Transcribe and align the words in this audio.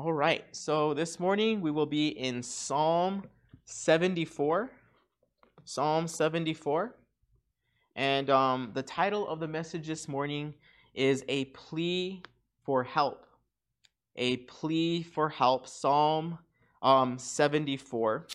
All 0.00 0.12
right, 0.12 0.44
so 0.52 0.94
this 0.94 1.18
morning 1.18 1.60
we 1.60 1.72
will 1.72 1.84
be 1.84 2.06
in 2.06 2.40
Psalm 2.40 3.24
74. 3.64 4.70
Psalm 5.64 6.06
74. 6.06 6.94
And 7.96 8.30
um, 8.30 8.70
the 8.74 8.82
title 8.84 9.26
of 9.26 9.40
the 9.40 9.48
message 9.48 9.88
this 9.88 10.06
morning 10.06 10.54
is 10.94 11.24
A 11.26 11.46
Plea 11.46 12.22
for 12.62 12.84
Help. 12.84 13.26
A 14.14 14.36
Plea 14.36 15.02
for 15.02 15.28
Help, 15.28 15.66
Psalm 15.66 16.38
um, 16.80 17.18
74. 17.18 18.28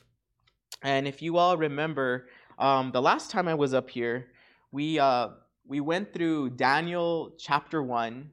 And 0.82 1.08
if 1.08 1.22
you 1.22 1.38
all 1.38 1.56
remember, 1.56 2.28
um, 2.60 2.92
the 2.92 3.02
last 3.02 3.32
time 3.32 3.48
I 3.48 3.54
was 3.54 3.74
up 3.74 3.90
here, 3.90 4.34
we, 4.74 5.00
uh, 5.00 5.30
we 5.66 5.80
went 5.80 6.14
through 6.14 6.50
Daniel 6.50 7.32
chapter 7.38 7.82
1 7.82 8.32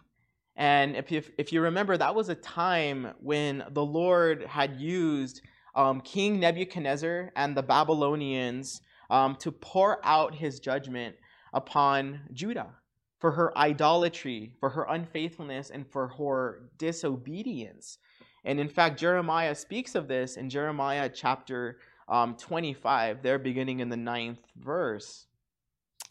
and 0.60 0.94
if 0.94 1.10
you, 1.10 1.22
if 1.38 1.54
you 1.54 1.62
remember, 1.62 1.96
that 1.96 2.14
was 2.14 2.28
a 2.28 2.34
time 2.34 3.14
when 3.18 3.64
the 3.70 3.84
Lord 3.84 4.44
had 4.44 4.78
used 4.78 5.40
um, 5.74 6.02
King 6.02 6.38
Nebuchadnezzar 6.38 7.32
and 7.34 7.56
the 7.56 7.62
Babylonians 7.62 8.82
um, 9.08 9.36
to 9.36 9.50
pour 9.50 10.04
out 10.04 10.34
his 10.34 10.60
judgment 10.60 11.16
upon 11.54 12.20
Judah 12.34 12.74
for 13.20 13.30
her 13.30 13.56
idolatry, 13.56 14.52
for 14.60 14.68
her 14.68 14.84
unfaithfulness, 14.90 15.70
and 15.70 15.90
for 15.90 16.08
her 16.08 16.68
disobedience. 16.76 17.96
And 18.44 18.60
in 18.60 18.68
fact, 18.68 19.00
Jeremiah 19.00 19.54
speaks 19.54 19.94
of 19.94 20.08
this 20.08 20.36
in 20.36 20.50
Jeremiah 20.50 21.08
chapter 21.08 21.78
um, 22.06 22.36
25, 22.36 23.22
there 23.22 23.38
beginning 23.38 23.80
in 23.80 23.88
the 23.88 23.96
ninth 23.96 24.40
verse. 24.56 25.24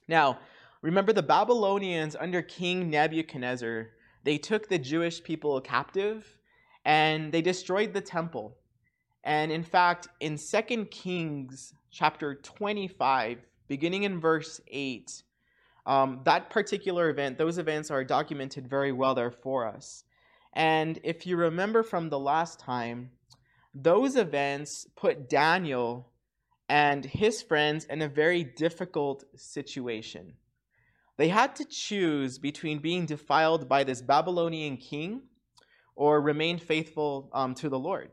Now, 0.07 0.39
remember 0.81 1.13
the 1.13 1.21
Babylonians 1.21 2.16
under 2.19 2.41
King 2.41 2.89
Nebuchadnezzar 2.89 3.89
they 4.29 4.38
took 4.38 4.69
the 4.69 4.77
Jewish 4.77 5.23
people 5.23 5.59
captive 5.59 6.38
and 6.85 7.31
they 7.31 7.41
destroyed 7.41 7.93
the 7.93 8.01
temple. 8.01 8.55
And 9.23 9.52
in 9.52 9.63
fact, 9.63 10.07
in 10.19 10.38
2 10.38 10.85
Kings 10.85 11.73
chapter 11.89 12.35
25, 12.35 13.39
beginning 13.67 14.03
in 14.03 14.19
verse 14.19 14.61
8, 14.67 15.23
um, 15.88 16.22
that 16.25 16.52
particular 16.52 17.09
event, 17.09 17.39
those 17.39 17.57
events 17.57 17.89
are 17.89 18.03
documented 18.03 18.67
very 18.69 18.91
well 18.91 19.16
there 19.16 19.31
for 19.31 19.66
us. 19.66 20.03
And 20.53 21.00
if 21.03 21.25
you 21.25 21.35
remember 21.35 21.81
from 21.81 22.09
the 22.09 22.19
last 22.19 22.59
time, 22.59 23.09
those 23.73 24.16
events 24.16 24.85
put 24.95 25.27
Daniel 25.27 26.07
and 26.69 27.03
his 27.03 27.41
friends 27.41 27.85
in 27.85 28.03
a 28.03 28.07
very 28.07 28.44
difficult 28.44 29.23
situation. 29.35 30.33
They 31.20 31.28
had 31.28 31.53
to 31.58 31.66
choose 31.66 32.38
between 32.38 32.80
being 32.80 33.06
defiled 33.06 33.67
by 33.67 33.84
this 33.84 34.02
Babylonian 34.02 34.78
king 34.78 35.23
or 35.98 36.22
remain 36.22 36.58
faithful 36.58 37.30
um, 37.34 37.53
to 37.56 37.67
the 37.67 37.78
Lord. 37.78 38.12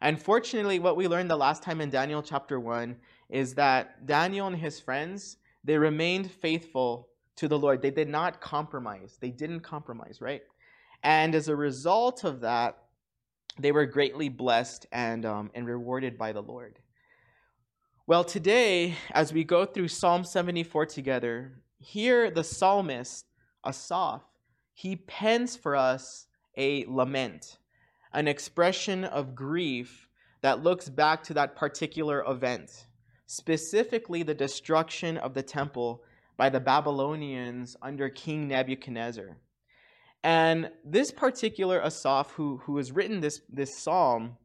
And 0.00 0.18
fortunately, 0.18 0.78
what 0.78 0.96
we 0.96 1.08
learned 1.08 1.30
the 1.30 1.36
last 1.36 1.62
time 1.62 1.82
in 1.82 1.90
Daniel 1.90 2.22
chapter 2.22 2.58
1 2.58 2.96
is 3.28 3.52
that 3.56 4.06
Daniel 4.06 4.46
and 4.46 4.56
his 4.56 4.80
friends, 4.80 5.36
they 5.62 5.76
remained 5.76 6.30
faithful 6.30 7.10
to 7.36 7.48
the 7.48 7.58
Lord. 7.58 7.82
They 7.82 7.90
did 7.90 8.08
not 8.08 8.40
compromise. 8.40 9.18
They 9.20 9.30
didn't 9.30 9.60
compromise, 9.60 10.22
right? 10.22 10.40
And 11.02 11.34
as 11.34 11.48
a 11.48 11.54
result 11.54 12.24
of 12.24 12.40
that, 12.40 12.78
they 13.58 13.72
were 13.72 13.84
greatly 13.84 14.30
blessed 14.30 14.86
and, 14.90 15.26
um, 15.26 15.50
and 15.54 15.66
rewarded 15.66 16.16
by 16.16 16.32
the 16.32 16.40
Lord. 16.40 16.78
Well, 18.06 18.24
today, 18.24 18.94
as 19.10 19.34
we 19.34 19.44
go 19.44 19.66
through 19.66 19.88
Psalm 19.88 20.24
74 20.24 20.86
together, 20.86 21.60
here 21.80 22.30
the 22.30 22.44
psalmist, 22.44 23.26
Asaph, 23.66 24.22
he 24.72 24.96
pens 24.96 25.56
for 25.56 25.74
us 25.74 26.26
a 26.56 26.84
lament, 26.86 27.58
an 28.12 28.28
expression 28.28 29.04
of 29.04 29.34
grief 29.34 30.08
that 30.42 30.62
looks 30.62 30.88
back 30.88 31.22
to 31.24 31.34
that 31.34 31.56
particular 31.56 32.24
event, 32.26 32.86
specifically 33.26 34.22
the 34.22 34.34
destruction 34.34 35.16
of 35.18 35.34
the 35.34 35.42
temple 35.42 36.02
by 36.36 36.48
the 36.48 36.60
Babylonians 36.60 37.76
under 37.82 38.08
King 38.08 38.48
Nebuchadnezzar. 38.48 39.36
And 40.22 40.70
this 40.84 41.10
particular 41.10 41.80
Asaph, 41.80 42.32
who, 42.32 42.58
who 42.64 42.76
has 42.76 42.92
written 42.92 43.20
this, 43.20 43.40
this 43.48 43.78
psalm, 43.78 44.36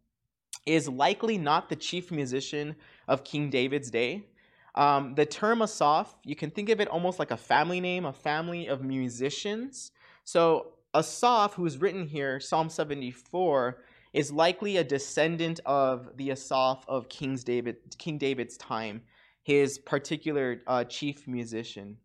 is 0.66 0.88
likely 0.90 1.38
not 1.38 1.70
the 1.70 1.76
chief 1.76 2.12
musician 2.12 2.76
of 3.08 3.24
King 3.24 3.50
David's 3.50 3.92
day. 3.92 4.26
Um, 4.76 5.16
the 5.16 5.26
term 5.26 5.62
Asaph, 5.62 6.16
you 6.24 6.36
can 6.36 6.52
think 6.52 6.70
of 6.70 6.82
it 6.82 6.88
almost 6.90 7.18
like 7.18 7.32
a 7.32 7.38
family 7.38 7.80
name, 7.80 8.06
a 8.06 8.14
family 8.14 8.68
of 8.68 8.84
musicians. 8.84 9.92
So 10.26 10.74
Asaph, 10.94 11.54
who's 11.54 11.78
written 11.78 12.08
here, 12.08 12.40
Psalm 12.40 12.70
74, 12.70 13.82
is 14.14 14.32
likely 14.32 14.78
a 14.78 14.84
descendant 14.84 15.60
of 15.66 16.10
the 16.18 16.32
Asaph 16.32 16.86
of 16.88 17.10
King's 17.10 17.44
David, 17.44 17.78
King 17.98 18.18
David's 18.18 18.58
time, 18.58 19.02
his 19.44 19.78
particular 19.78 20.62
uh, 20.68 20.84
chief 20.86 21.28
musician. 21.28 21.98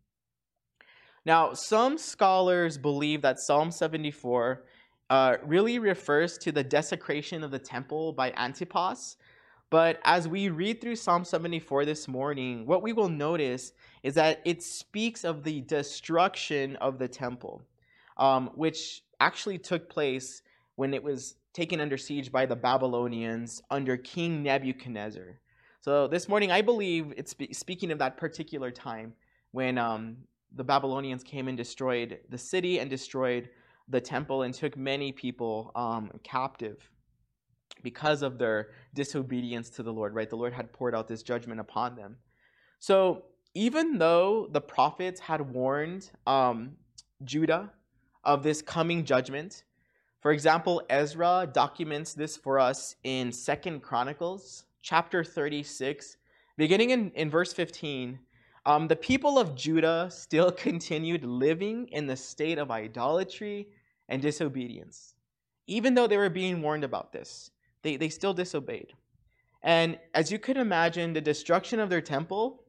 Now, 1.25 1.53
some 1.53 1.97
scholars 1.97 2.77
believe 2.77 3.21
that 3.21 3.39
Psalm 3.39 3.71
74 3.71 4.63
uh, 5.09 5.37
really 5.45 5.77
refers 5.77 6.37
to 6.39 6.51
the 6.51 6.63
desecration 6.63 7.43
of 7.43 7.51
the 7.51 7.59
temple 7.59 8.13
by 8.13 8.31
Antiochus, 8.37 9.17
but 9.71 10.01
as 10.03 10.27
we 10.27 10.49
read 10.49 10.81
through 10.81 10.97
Psalm 10.97 11.23
74 11.23 11.85
this 11.85 12.05
morning, 12.09 12.65
what 12.65 12.83
we 12.83 12.91
will 12.91 13.07
notice 13.07 13.71
is 14.03 14.15
that 14.15 14.41
it 14.43 14.61
speaks 14.61 15.23
of 15.23 15.43
the 15.43 15.61
destruction 15.61 16.75
of 16.75 16.99
the 16.99 17.07
temple, 17.07 17.61
um, 18.17 18.51
which 18.53 19.01
actually 19.21 19.57
took 19.57 19.89
place 19.89 20.41
when 20.75 20.93
it 20.93 21.01
was 21.01 21.35
taken 21.53 21.79
under 21.79 21.97
siege 21.97 22.33
by 22.33 22.45
the 22.45 22.55
Babylonians 22.55 23.61
under 23.71 23.95
King 23.95 24.43
Nebuchadnezzar. 24.43 25.39
So 25.79 26.05
this 26.05 26.27
morning, 26.27 26.51
I 26.51 26.61
believe 26.61 27.13
it's 27.15 27.33
speaking 27.53 27.91
of 27.91 27.99
that 27.99 28.17
particular 28.17 28.71
time 28.71 29.13
when 29.51 29.77
um, 29.77 30.17
the 30.53 30.65
Babylonians 30.65 31.23
came 31.23 31.47
and 31.47 31.57
destroyed 31.57 32.19
the 32.29 32.37
city 32.37 32.79
and 32.79 32.89
destroyed 32.89 33.49
the 33.87 34.01
temple 34.01 34.41
and 34.41 34.53
took 34.53 34.75
many 34.75 35.13
people 35.13 35.71
um, 35.75 36.11
captive 36.23 36.89
because 37.83 38.21
of 38.21 38.37
their 38.37 38.69
disobedience 38.93 39.69
to 39.71 39.83
the 39.83 39.93
Lord, 39.93 40.13
right? 40.13 40.29
The 40.29 40.35
Lord 40.35 40.53
had 40.53 40.71
poured 40.71 40.95
out 40.95 41.07
this 41.07 41.23
judgment 41.23 41.59
upon 41.59 41.95
them. 41.95 42.17
So 42.79 43.23
even 43.53 43.97
though 43.97 44.47
the 44.51 44.61
prophets 44.61 45.19
had 45.19 45.53
warned 45.53 46.09
um, 46.25 46.77
Judah 47.23 47.71
of 48.23 48.43
this 48.43 48.61
coming 48.61 49.03
judgment, 49.03 49.63
for 50.21 50.31
example, 50.31 50.83
Ezra 50.89 51.49
documents 51.51 52.13
this 52.13 52.37
for 52.37 52.59
us 52.59 52.95
in 53.03 53.31
Second 53.31 53.81
Chronicles 53.81 54.65
chapter 54.81 55.23
36, 55.23 56.17
beginning 56.57 56.91
in, 56.91 57.11
in 57.11 57.29
verse 57.29 57.53
15. 57.53 58.19
Um, 58.65 58.87
the 58.87 58.95
people 58.95 59.39
of 59.39 59.55
Judah 59.55 60.09
still 60.11 60.51
continued 60.67 61.23
living 61.23 61.87
in 61.87 62.05
the 62.05 62.15
state 62.15 62.59
of 62.59 62.69
idolatry 62.69 63.67
and 64.09 64.21
disobedience, 64.21 65.15
even 65.67 65.95
though 65.95 66.07
they 66.07 66.17
were 66.17 66.29
being 66.29 66.61
warned 66.61 66.83
about 66.83 67.11
this. 67.11 67.51
They, 67.83 67.97
they 67.97 68.09
still 68.09 68.33
disobeyed. 68.33 68.93
And 69.63 69.99
as 70.13 70.31
you 70.31 70.39
could 70.39 70.57
imagine, 70.57 71.13
the 71.13 71.21
destruction 71.21 71.79
of 71.79 71.89
their 71.89 72.01
temple 72.01 72.63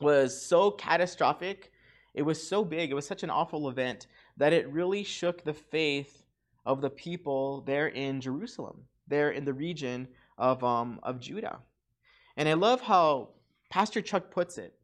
was 0.00 0.40
so 0.40 0.70
catastrophic, 0.70 1.70
it 2.14 2.22
was 2.22 2.46
so 2.46 2.64
big, 2.64 2.90
it 2.90 2.94
was 2.94 3.06
such 3.06 3.22
an 3.22 3.30
awful 3.30 3.68
event 3.68 4.06
that 4.36 4.52
it 4.52 4.70
really 4.72 5.04
shook 5.04 5.44
the 5.44 5.54
faith 5.54 6.22
of 6.64 6.80
the 6.80 6.90
people 6.90 7.62
there 7.66 7.88
in 7.88 8.20
Jerusalem, 8.20 8.82
there 9.06 9.30
in 9.30 9.44
the 9.44 9.52
region 9.52 10.08
of, 10.38 10.64
um, 10.64 10.98
of 11.02 11.20
Judah. 11.20 11.58
And 12.36 12.48
I 12.48 12.54
love 12.54 12.80
how 12.80 13.30
Pastor 13.70 14.00
Chuck 14.00 14.30
puts 14.30 14.58
it. 14.58 14.74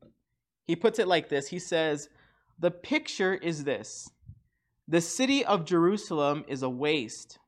He 0.66 0.76
puts 0.76 0.98
it 0.98 1.08
like 1.08 1.28
this 1.28 1.48
He 1.48 1.58
says, 1.58 2.08
The 2.58 2.70
picture 2.70 3.34
is 3.34 3.64
this 3.64 4.10
the 4.90 5.00
city 5.00 5.44
of 5.44 5.64
Jerusalem 5.64 6.44
is 6.48 6.64
a 6.64 6.68
waste 6.68 7.38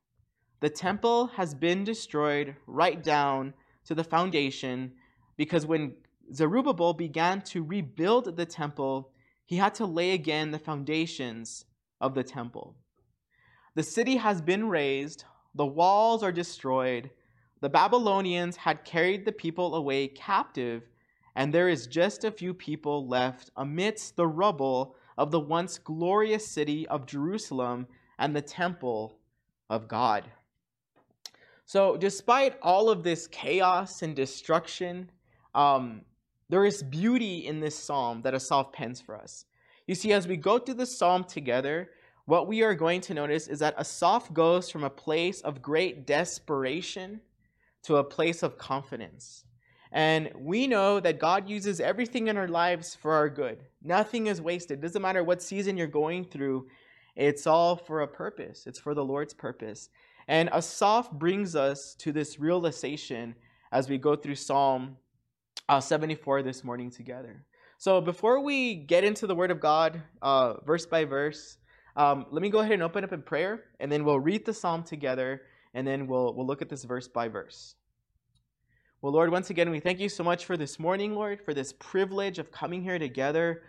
the 0.63 0.69
temple 0.69 1.27
has 1.27 1.53
been 1.53 1.83
destroyed 1.83 2.55
right 2.67 3.03
down 3.03 3.53
to 3.83 3.93
the 3.93 4.01
foundation 4.01 4.93
because 5.35 5.65
when 5.65 5.93
Zerubbabel 6.33 6.93
began 6.93 7.41
to 7.41 7.65
rebuild 7.65 8.37
the 8.37 8.45
temple, 8.45 9.11
he 9.43 9.57
had 9.57 9.73
to 9.75 9.85
lay 9.85 10.11
again 10.11 10.51
the 10.51 10.57
foundations 10.57 11.65
of 11.99 12.13
the 12.15 12.23
temple. 12.23 12.77
The 13.75 13.83
city 13.83 14.15
has 14.15 14.41
been 14.41 14.69
razed, 14.69 15.25
the 15.53 15.65
walls 15.65 16.23
are 16.23 16.31
destroyed, 16.31 17.09
the 17.59 17.67
Babylonians 17.67 18.55
had 18.55 18.85
carried 18.85 19.25
the 19.25 19.33
people 19.33 19.75
away 19.75 20.07
captive, 20.07 20.83
and 21.35 21.53
there 21.53 21.67
is 21.67 21.87
just 21.87 22.23
a 22.23 22.31
few 22.31 22.53
people 22.53 23.05
left 23.05 23.51
amidst 23.57 24.15
the 24.15 24.27
rubble 24.27 24.95
of 25.17 25.29
the 25.29 25.41
once 25.41 25.77
glorious 25.77 26.47
city 26.47 26.87
of 26.87 27.05
Jerusalem 27.05 27.85
and 28.17 28.33
the 28.33 28.41
temple 28.41 29.19
of 29.69 29.89
God. 29.89 30.31
So, 31.73 31.97
despite 31.97 32.55
all 32.61 32.91
of 32.91 33.01
this 33.01 33.25
chaos 33.25 34.03
and 34.03 34.15
destruction, 34.15 35.09
um, 35.55 36.01
there 36.47 36.65
is 36.65 36.83
beauty 36.83 37.47
in 37.47 37.61
this 37.61 37.75
psalm 37.75 38.21
that 38.21 38.35
Asaph 38.35 38.71
pens 38.71 39.01
for 39.01 39.15
us. 39.15 39.45
You 39.87 39.95
see, 39.95 40.13
as 40.13 40.27
we 40.27 40.37
go 40.37 40.59
through 40.59 40.75
the 40.75 40.85
psalm 40.85 41.23
together, 41.23 41.89
what 42.25 42.45
we 42.45 42.61
are 42.61 42.75
going 42.75 43.01
to 43.01 43.15
notice 43.15 43.47
is 43.47 43.57
that 43.57 43.73
Asaph 43.79 44.31
goes 44.33 44.69
from 44.69 44.83
a 44.83 44.89
place 44.91 45.41
of 45.41 45.63
great 45.63 46.05
desperation 46.05 47.19
to 47.81 47.95
a 47.95 48.03
place 48.03 48.43
of 48.43 48.59
confidence. 48.59 49.43
And 49.91 50.29
we 50.35 50.67
know 50.67 50.99
that 50.99 51.17
God 51.17 51.49
uses 51.49 51.79
everything 51.79 52.27
in 52.27 52.37
our 52.37 52.47
lives 52.47 52.93
for 52.93 53.13
our 53.13 53.29
good. 53.29 53.63
Nothing 53.81 54.27
is 54.27 54.39
wasted. 54.39 54.77
It 54.77 54.81
doesn't 54.83 55.01
matter 55.01 55.23
what 55.23 55.41
season 55.41 55.77
you're 55.77 55.87
going 55.87 56.25
through, 56.25 56.67
it's 57.15 57.47
all 57.47 57.75
for 57.75 58.01
a 58.01 58.07
purpose. 58.07 58.67
It's 58.67 58.79
for 58.79 58.93
the 58.93 59.03
Lord's 59.03 59.33
purpose. 59.33 59.89
And 60.27 60.49
Asaph 60.53 61.11
brings 61.11 61.55
us 61.55 61.95
to 61.95 62.11
this 62.11 62.39
realization 62.39 63.35
as 63.71 63.89
we 63.89 63.97
go 63.97 64.15
through 64.15 64.35
Psalm 64.35 64.97
uh, 65.69 65.79
74 65.79 66.43
this 66.43 66.63
morning 66.63 66.89
together. 66.89 67.43
So 67.77 67.99
before 67.99 68.41
we 68.41 68.75
get 68.75 69.03
into 69.03 69.27
the 69.27 69.35
Word 69.35 69.51
of 69.51 69.59
God, 69.59 70.01
uh, 70.21 70.55
verse 70.65 70.85
by 70.85 71.05
verse, 71.05 71.57
um, 71.95 72.25
let 72.31 72.41
me 72.41 72.49
go 72.49 72.59
ahead 72.59 72.73
and 72.73 72.83
open 72.83 73.03
up 73.03 73.11
in 73.11 73.21
prayer, 73.21 73.65
and 73.79 73.91
then 73.91 74.03
we'll 74.03 74.19
read 74.19 74.45
the 74.45 74.53
psalm 74.53 74.83
together, 74.83 75.41
and 75.73 75.85
then 75.85 76.07
we'll, 76.07 76.33
we'll 76.33 76.47
look 76.47 76.61
at 76.61 76.69
this 76.69 76.83
verse 76.83 77.07
by 77.07 77.27
verse. 77.27 77.75
Well, 79.01 79.11
Lord, 79.11 79.31
once 79.31 79.49
again, 79.49 79.69
we 79.69 79.81
thank 79.81 79.99
you 79.99 80.07
so 80.07 80.23
much 80.23 80.45
for 80.45 80.55
this 80.55 80.79
morning, 80.79 81.13
Lord, 81.13 81.41
for 81.43 81.53
this 81.53 81.73
privilege 81.73 82.39
of 82.39 82.51
coming 82.51 82.81
here 82.81 82.97
together 82.97 83.63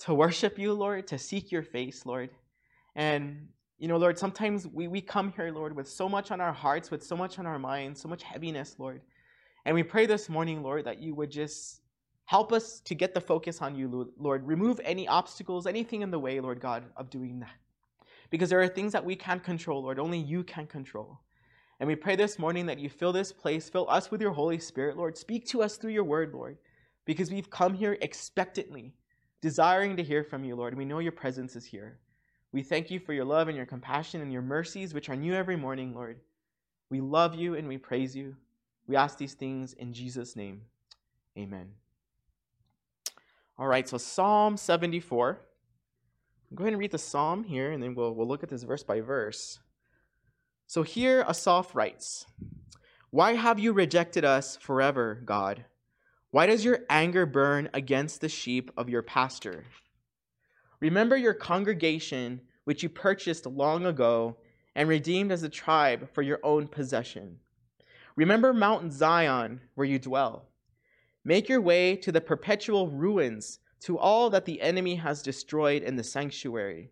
to 0.00 0.12
worship 0.12 0.58
you, 0.58 0.72
Lord, 0.72 1.06
to 1.06 1.18
seek 1.18 1.52
your 1.52 1.62
face, 1.62 2.04
Lord. 2.04 2.30
And, 2.96 3.48
you 3.82 3.88
know, 3.88 3.96
Lord, 3.96 4.16
sometimes 4.16 4.68
we, 4.68 4.86
we 4.86 5.00
come 5.00 5.32
here, 5.34 5.50
Lord, 5.50 5.74
with 5.74 5.88
so 5.88 6.08
much 6.08 6.30
on 6.30 6.40
our 6.40 6.52
hearts, 6.52 6.92
with 6.92 7.02
so 7.02 7.16
much 7.16 7.40
on 7.40 7.46
our 7.46 7.58
minds, 7.58 8.00
so 8.00 8.08
much 8.08 8.22
heaviness, 8.22 8.76
Lord. 8.78 9.00
And 9.64 9.74
we 9.74 9.82
pray 9.82 10.06
this 10.06 10.28
morning, 10.28 10.62
Lord, 10.62 10.84
that 10.84 11.02
you 11.02 11.16
would 11.16 11.32
just 11.32 11.80
help 12.26 12.52
us 12.52 12.78
to 12.78 12.94
get 12.94 13.12
the 13.12 13.20
focus 13.20 13.60
on 13.60 13.74
you, 13.74 14.12
Lord. 14.16 14.46
Remove 14.46 14.80
any 14.84 15.08
obstacles, 15.08 15.66
anything 15.66 16.02
in 16.02 16.12
the 16.12 16.18
way, 16.20 16.38
Lord 16.38 16.60
God, 16.60 16.84
of 16.96 17.10
doing 17.10 17.40
that. 17.40 17.56
Because 18.30 18.50
there 18.50 18.62
are 18.62 18.68
things 18.68 18.92
that 18.92 19.04
we 19.04 19.16
can't 19.16 19.42
control, 19.42 19.82
Lord. 19.82 19.98
Only 19.98 20.18
you 20.20 20.44
can 20.44 20.68
control. 20.68 21.18
And 21.80 21.88
we 21.88 21.96
pray 21.96 22.14
this 22.14 22.38
morning 22.38 22.66
that 22.66 22.78
you 22.78 22.88
fill 22.88 23.12
this 23.12 23.32
place, 23.32 23.68
fill 23.68 23.90
us 23.90 24.12
with 24.12 24.20
your 24.20 24.30
Holy 24.30 24.60
Spirit, 24.60 24.96
Lord. 24.96 25.18
Speak 25.18 25.44
to 25.48 25.60
us 25.60 25.76
through 25.76 25.90
your 25.90 26.04
word, 26.04 26.32
Lord, 26.32 26.56
because 27.04 27.32
we've 27.32 27.50
come 27.50 27.74
here 27.74 27.98
expectantly, 28.00 28.94
desiring 29.40 29.96
to 29.96 30.04
hear 30.04 30.22
from 30.22 30.44
you, 30.44 30.54
Lord. 30.54 30.76
We 30.76 30.84
know 30.84 31.00
your 31.00 31.10
presence 31.10 31.56
is 31.56 31.64
here. 31.64 31.98
We 32.52 32.62
thank 32.62 32.90
you 32.90 33.00
for 33.00 33.12
your 33.14 33.24
love 33.24 33.48
and 33.48 33.56
your 33.56 33.66
compassion 33.66 34.20
and 34.20 34.32
your 34.32 34.42
mercies, 34.42 34.92
which 34.92 35.08
are 35.08 35.16
new 35.16 35.34
every 35.34 35.56
morning, 35.56 35.94
Lord. 35.94 36.20
We 36.90 37.00
love 37.00 37.34
you 37.34 37.54
and 37.54 37.66
we 37.66 37.78
praise 37.78 38.14
you. 38.14 38.36
We 38.86 38.96
ask 38.96 39.16
these 39.16 39.34
things 39.34 39.72
in 39.72 39.94
Jesus' 39.94 40.36
name. 40.36 40.62
Amen. 41.38 41.70
All 43.58 43.66
right, 43.66 43.88
so 43.88 43.96
Psalm 43.96 44.56
74. 44.56 45.40
Go 46.54 46.64
ahead 46.64 46.74
and 46.74 46.80
read 46.80 46.90
the 46.90 46.98
psalm 46.98 47.44
here, 47.44 47.72
and 47.72 47.82
then 47.82 47.94
we'll, 47.94 48.14
we'll 48.14 48.28
look 48.28 48.42
at 48.42 48.50
this 48.50 48.64
verse 48.64 48.82
by 48.82 49.00
verse. 49.00 49.58
So 50.66 50.82
here 50.82 51.24
Asaph 51.26 51.74
writes 51.74 52.26
Why 53.10 53.34
have 53.34 53.58
you 53.58 53.72
rejected 53.72 54.24
us 54.24 54.56
forever, 54.56 55.22
God? 55.24 55.64
Why 56.30 56.46
does 56.46 56.64
your 56.64 56.80
anger 56.90 57.24
burn 57.24 57.70
against 57.72 58.20
the 58.20 58.28
sheep 58.28 58.70
of 58.76 58.88
your 58.88 59.02
pasture? 59.02 59.64
Remember 60.82 61.16
your 61.16 61.32
congregation, 61.32 62.40
which 62.64 62.82
you 62.82 62.88
purchased 62.88 63.46
long 63.46 63.86
ago 63.86 64.36
and 64.74 64.88
redeemed 64.88 65.30
as 65.30 65.44
a 65.44 65.48
tribe 65.48 66.08
for 66.12 66.22
your 66.22 66.40
own 66.42 66.66
possession. 66.66 67.38
Remember 68.16 68.52
Mount 68.52 68.92
Zion, 68.92 69.60
where 69.76 69.86
you 69.86 70.00
dwell. 70.00 70.48
Make 71.24 71.48
your 71.48 71.60
way 71.60 71.94
to 71.94 72.10
the 72.10 72.20
perpetual 72.20 72.88
ruins 72.88 73.60
to 73.82 73.96
all 73.96 74.28
that 74.30 74.44
the 74.44 74.60
enemy 74.60 74.96
has 74.96 75.22
destroyed 75.22 75.84
in 75.84 75.94
the 75.94 76.02
sanctuary. 76.02 76.90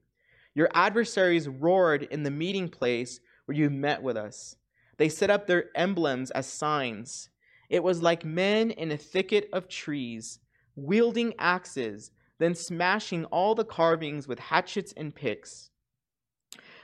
Your 0.54 0.68
adversaries 0.72 1.48
roared 1.48 2.04
in 2.04 2.22
the 2.22 2.30
meeting 2.30 2.68
place 2.68 3.18
where 3.46 3.56
you 3.56 3.70
met 3.70 4.04
with 4.04 4.16
us. 4.16 4.54
They 4.98 5.08
set 5.08 5.30
up 5.30 5.48
their 5.48 5.64
emblems 5.74 6.30
as 6.30 6.46
signs. 6.46 7.28
It 7.68 7.82
was 7.82 8.02
like 8.02 8.24
men 8.24 8.70
in 8.70 8.92
a 8.92 8.96
thicket 8.96 9.48
of 9.52 9.66
trees, 9.66 10.38
wielding 10.76 11.34
axes, 11.40 12.12
then 12.40 12.54
smashing 12.54 13.26
all 13.26 13.54
the 13.54 13.64
carvings 13.64 14.26
with 14.26 14.38
hatchets 14.38 14.94
and 14.96 15.14
picks. 15.14 15.70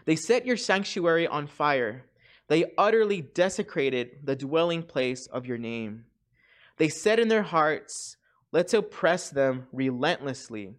They 0.04 0.14
set 0.14 0.46
your 0.46 0.58
sanctuary 0.58 1.26
on 1.26 1.46
fire. 1.46 2.04
They 2.48 2.72
utterly 2.78 3.22
desecrated 3.22 4.18
the 4.22 4.36
dwelling 4.36 4.82
place 4.82 5.26
of 5.26 5.46
your 5.46 5.58
name. 5.58 6.04
They 6.76 6.88
said 6.88 7.18
in 7.18 7.28
their 7.28 7.42
hearts, 7.42 8.18
Let's 8.52 8.74
oppress 8.74 9.30
them 9.30 9.66
relentlessly. 9.72 10.74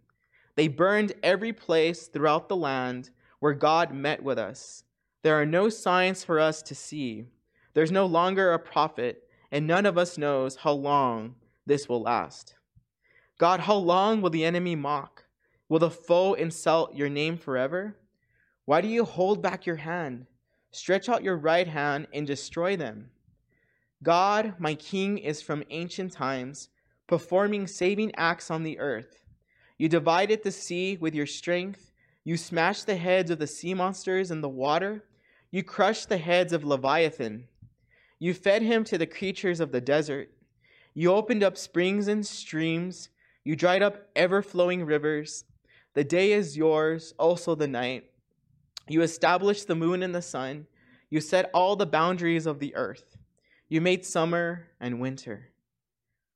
They 0.56 0.68
burned 0.68 1.14
every 1.22 1.54
place 1.54 2.08
throughout 2.08 2.48
the 2.48 2.56
land 2.56 3.10
where 3.40 3.54
God 3.54 3.94
met 3.94 4.24
with 4.24 4.38
us. 4.38 4.84
There 5.24 5.40
are 5.40 5.46
no 5.46 5.70
signs 5.70 6.24
for 6.24 6.40
us 6.40 6.62
to 6.62 6.76
see. 6.76 7.26
There's 7.74 7.92
no 7.92 8.06
longer 8.06 8.54
a 8.54 8.60
prophet, 8.60 9.24
and 9.52 9.68
none 9.68 9.86
of 9.86 9.98
us 9.98 10.18
knows 10.18 10.56
how 10.58 10.72
long 10.72 11.36
this 11.66 11.90
will 11.90 12.02
last. 12.02 12.57
God, 13.38 13.62
how 13.62 13.76
long 13.76 14.22
will 14.22 14.30
the 14.30 14.46
enemy 14.46 14.76
mock? 14.76 15.26
Will 15.70 15.80
the 15.80 15.92
foe 15.92 16.34
insult 16.34 16.96
your 16.96 17.10
name 17.10 17.38
forever? 17.38 17.98
Why 18.66 18.82
do 18.82 18.88
you 18.88 19.06
hold 19.06 19.42
back 19.42 19.66
your 19.66 19.76
hand? 19.76 20.26
Stretch 20.72 21.08
out 21.08 21.24
your 21.24 21.38
right 21.38 21.68
hand 21.68 22.08
and 22.14 22.26
destroy 22.26 22.76
them. 22.76 23.10
God, 24.04 24.56
my 24.60 24.76
King, 24.76 25.18
is 25.18 25.42
from 25.42 25.64
ancient 25.70 26.12
times 26.12 26.70
performing 27.08 27.68
saving 27.68 28.12
acts 28.16 28.52
on 28.52 28.64
the 28.64 28.78
earth. 28.80 29.24
You 29.78 29.88
divided 29.88 30.44
the 30.44 30.52
sea 30.52 30.98
with 31.00 31.16
your 31.16 31.26
strength. 31.26 31.92
You 32.24 32.36
smashed 32.36 32.86
the 32.86 32.98
heads 32.98 33.32
of 33.32 33.40
the 33.40 33.48
sea 33.48 33.74
monsters 33.74 34.32
in 34.32 34.42
the 34.42 34.50
water. 34.50 35.06
You 35.50 35.64
crushed 35.64 36.10
the 36.10 36.18
heads 36.18 36.52
of 36.52 36.66
Leviathan. 36.66 37.48
You 38.20 38.34
fed 38.34 38.62
him 38.62 38.84
to 38.86 38.98
the 38.98 39.06
creatures 39.06 39.60
of 39.60 39.72
the 39.72 39.80
desert. 39.80 40.30
You 40.94 41.14
opened 41.14 41.44
up 41.44 41.58
springs 41.58 42.08
and 42.08 42.26
streams. 42.26 43.10
You 43.48 43.56
dried 43.56 43.82
up 43.82 44.10
ever 44.14 44.42
flowing 44.42 44.84
rivers. 44.84 45.46
The 45.94 46.04
day 46.04 46.34
is 46.34 46.58
yours, 46.58 47.14
also 47.18 47.56
the 47.56 47.66
night. 47.66 48.04
You 48.90 49.04
established 49.04 49.68
the 49.68 49.74
moon 49.74 50.04
and 50.04 50.14
the 50.14 50.22
sun. 50.22 50.68
You 51.10 51.22
set 51.22 51.50
all 51.54 51.78
the 51.78 51.86
boundaries 51.86 52.46
of 52.46 52.60
the 52.60 52.76
earth. 52.76 53.16
You 53.70 53.80
made 53.80 54.06
summer 54.06 54.68
and 54.82 55.00
winter. 55.00 55.54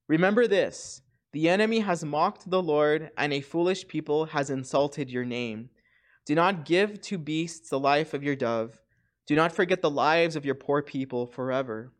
Remember 0.07 0.47
this 0.47 1.01
the 1.33 1.49
enemy 1.49 1.81
has 1.81 2.05
mocked 2.05 2.49
the 2.49 2.63
Lord, 2.63 3.11
and 3.17 3.33
a 3.33 3.41
foolish 3.41 3.89
people 3.89 4.27
has 4.27 4.49
insulted 4.49 5.09
your 5.09 5.25
name. 5.25 5.69
Do 6.25 6.33
not 6.33 6.63
give 6.63 7.01
to 7.01 7.17
beasts 7.17 7.67
the 7.67 7.77
life 7.77 8.13
of 8.13 8.23
your 8.23 8.37
dove. 8.37 8.81
Do 9.27 9.35
not 9.35 9.51
forget 9.51 9.81
the 9.81 9.91
lives 9.91 10.37
of 10.37 10.45
your 10.45 10.55
poor 10.55 10.81
people 10.81 11.27
forever. 11.27 11.91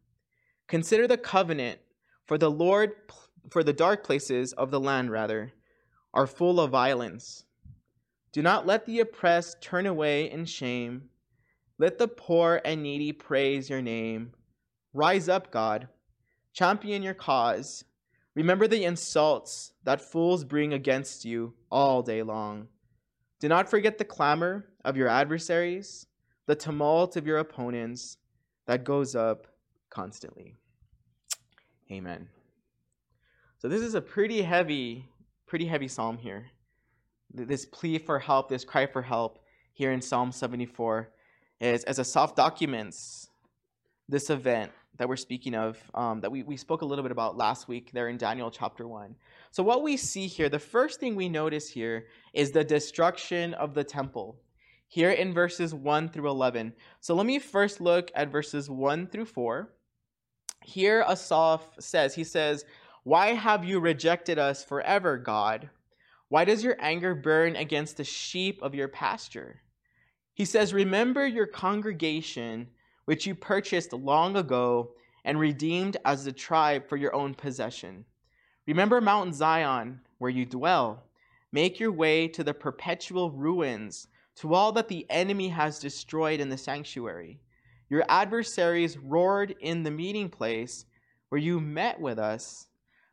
Consider 0.69 1.05
the 1.05 1.17
covenant, 1.17 1.81
for 2.23 2.37
the 2.37 2.49
Lord, 2.49 2.93
for 3.49 3.63
the 3.63 3.73
dark 3.73 4.03
places 4.03 4.53
of 4.53 4.71
the 4.71 4.79
land, 4.79 5.11
rather, 5.11 5.53
are 6.13 6.27
full 6.27 6.59
of 6.59 6.71
violence. 6.71 7.45
Do 8.31 8.41
not 8.41 8.65
let 8.65 8.85
the 8.85 8.99
oppressed 8.99 9.61
turn 9.61 9.85
away 9.85 10.29
in 10.29 10.45
shame. 10.45 11.09
Let 11.77 11.97
the 11.97 12.07
poor 12.07 12.61
and 12.63 12.83
needy 12.83 13.11
praise 13.11 13.69
your 13.69 13.81
name. 13.81 14.33
Rise 14.93 15.27
up, 15.27 15.51
God. 15.51 15.87
Champion 16.53 17.01
your 17.01 17.13
cause. 17.13 17.83
Remember 18.35 18.67
the 18.67 18.85
insults 18.85 19.73
that 19.83 20.01
fools 20.01 20.43
bring 20.43 20.73
against 20.73 21.25
you 21.25 21.53
all 21.69 22.01
day 22.01 22.23
long. 22.23 22.67
Do 23.39 23.49
not 23.49 23.69
forget 23.69 23.97
the 23.97 24.05
clamor 24.05 24.65
of 24.85 24.95
your 24.95 25.07
adversaries, 25.07 26.05
the 26.45 26.55
tumult 26.55 27.15
of 27.17 27.27
your 27.27 27.39
opponents 27.39 28.17
that 28.67 28.83
goes 28.83 29.15
up 29.15 29.47
constantly. 29.89 30.55
Amen. 31.91 32.29
So 33.61 33.67
this 33.67 33.83
is 33.83 33.93
a 33.93 34.01
pretty 34.01 34.41
heavy, 34.41 35.05
pretty 35.45 35.67
heavy 35.67 35.87
psalm 35.87 36.17
here. 36.17 36.47
This 37.31 37.63
plea 37.63 37.99
for 37.99 38.17
help, 38.17 38.49
this 38.49 38.65
cry 38.65 38.87
for 38.87 39.03
help 39.03 39.37
here 39.71 39.91
in 39.91 40.01
Psalm 40.01 40.31
74 40.31 41.11
is 41.59 41.83
as 41.83 41.99
Asaph 41.99 42.33
documents 42.35 43.29
this 44.09 44.31
event 44.31 44.71
that 44.97 45.07
we're 45.07 45.15
speaking 45.15 45.53
of, 45.53 45.77
um, 45.93 46.21
that 46.21 46.31
we, 46.31 46.41
we 46.41 46.57
spoke 46.57 46.81
a 46.81 46.85
little 46.85 47.03
bit 47.03 47.11
about 47.11 47.37
last 47.37 47.67
week 47.67 47.91
there 47.91 48.07
in 48.07 48.17
Daniel 48.17 48.49
chapter 48.49 48.87
1. 48.87 49.15
So, 49.51 49.61
what 49.61 49.83
we 49.83 49.95
see 49.95 50.25
here, 50.25 50.49
the 50.49 50.57
first 50.57 50.99
thing 50.99 51.15
we 51.15 51.29
notice 51.29 51.69
here 51.69 52.07
is 52.33 52.49
the 52.49 52.63
destruction 52.63 53.53
of 53.53 53.75
the 53.75 53.83
temple, 53.83 54.37
here 54.87 55.11
in 55.11 55.35
verses 55.35 55.71
1 55.71 56.09
through 56.09 56.31
11. 56.31 56.73
So, 56.99 57.13
let 57.13 57.27
me 57.27 57.37
first 57.37 57.79
look 57.79 58.09
at 58.15 58.31
verses 58.31 58.71
1 58.71 59.05
through 59.05 59.25
4. 59.25 59.71
Here, 60.63 61.05
Asaph 61.07 61.61
says, 61.79 62.15
He 62.15 62.23
says, 62.23 62.65
Why 63.03 63.33
have 63.33 63.65
you 63.65 63.79
rejected 63.79 64.37
us 64.37 64.63
forever, 64.63 65.17
God? 65.17 65.69
Why 66.29 66.45
does 66.45 66.63
your 66.63 66.77
anger 66.79 67.15
burn 67.15 67.55
against 67.55 67.97
the 67.97 68.03
sheep 68.03 68.61
of 68.61 68.75
your 68.75 68.87
pasture? 68.87 69.61
He 70.33 70.45
says, 70.45 70.73
Remember 70.73 71.25
your 71.25 71.47
congregation 71.47 72.67
which 73.05 73.25
you 73.25 73.35
purchased 73.35 73.91
long 73.91 74.37
ago 74.37 74.91
and 75.25 75.39
redeemed 75.39 75.97
as 76.05 76.25
a 76.25 76.31
tribe 76.31 76.87
for 76.87 76.95
your 76.95 77.13
own 77.15 77.33
possession. 77.33 78.05
Remember 78.67 79.01
Mount 79.01 79.35
Zion, 79.35 80.01
where 80.19 80.29
you 80.29 80.45
dwell. 80.45 81.03
Make 81.51 81.79
your 81.79 81.91
way 81.91 82.27
to 82.29 82.43
the 82.43 82.53
perpetual 82.53 83.31
ruins 83.31 84.07
to 84.35 84.53
all 84.53 84.71
that 84.73 84.87
the 84.87 85.05
enemy 85.09 85.49
has 85.49 85.79
destroyed 85.79 86.39
in 86.39 86.49
the 86.49 86.57
sanctuary. 86.57 87.39
Your 87.89 88.05
adversaries 88.07 88.97
roared 88.97 89.55
in 89.59 89.83
the 89.83 89.91
meeting 89.91 90.29
place 90.29 90.85
where 91.29 91.41
you 91.41 91.59
met 91.59 91.99
with 91.99 92.19
us. 92.19 92.67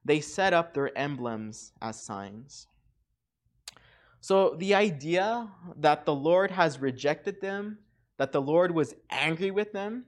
They 0.04 0.20
set 0.20 0.52
up 0.52 0.74
their 0.74 0.96
emblems 0.96 1.72
as 1.82 2.00
signs. 2.00 2.66
So, 4.20 4.56
the 4.58 4.74
idea 4.74 5.48
that 5.76 6.04
the 6.04 6.14
Lord 6.14 6.50
has 6.50 6.80
rejected 6.80 7.40
them, 7.40 7.78
that 8.16 8.32
the 8.32 8.42
Lord 8.42 8.74
was 8.74 8.94
angry 9.10 9.50
with 9.50 9.72
them, 9.72 10.06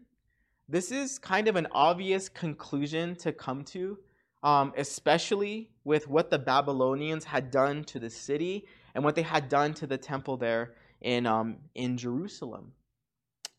this 0.68 0.92
is 0.92 1.18
kind 1.18 1.48
of 1.48 1.56
an 1.56 1.66
obvious 1.72 2.28
conclusion 2.28 3.16
to 3.16 3.32
come 3.32 3.64
to, 3.64 3.98
um, 4.42 4.72
especially 4.76 5.70
with 5.84 6.08
what 6.08 6.30
the 6.30 6.38
Babylonians 6.38 7.24
had 7.24 7.50
done 7.50 7.84
to 7.84 7.98
the 7.98 8.10
city 8.10 8.66
and 8.94 9.02
what 9.02 9.14
they 9.14 9.22
had 9.22 9.48
done 9.48 9.74
to 9.74 9.86
the 9.86 9.98
temple 9.98 10.36
there 10.36 10.74
in, 11.00 11.26
um, 11.26 11.56
in 11.74 11.96
Jerusalem. 11.96 12.72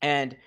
And 0.01 0.37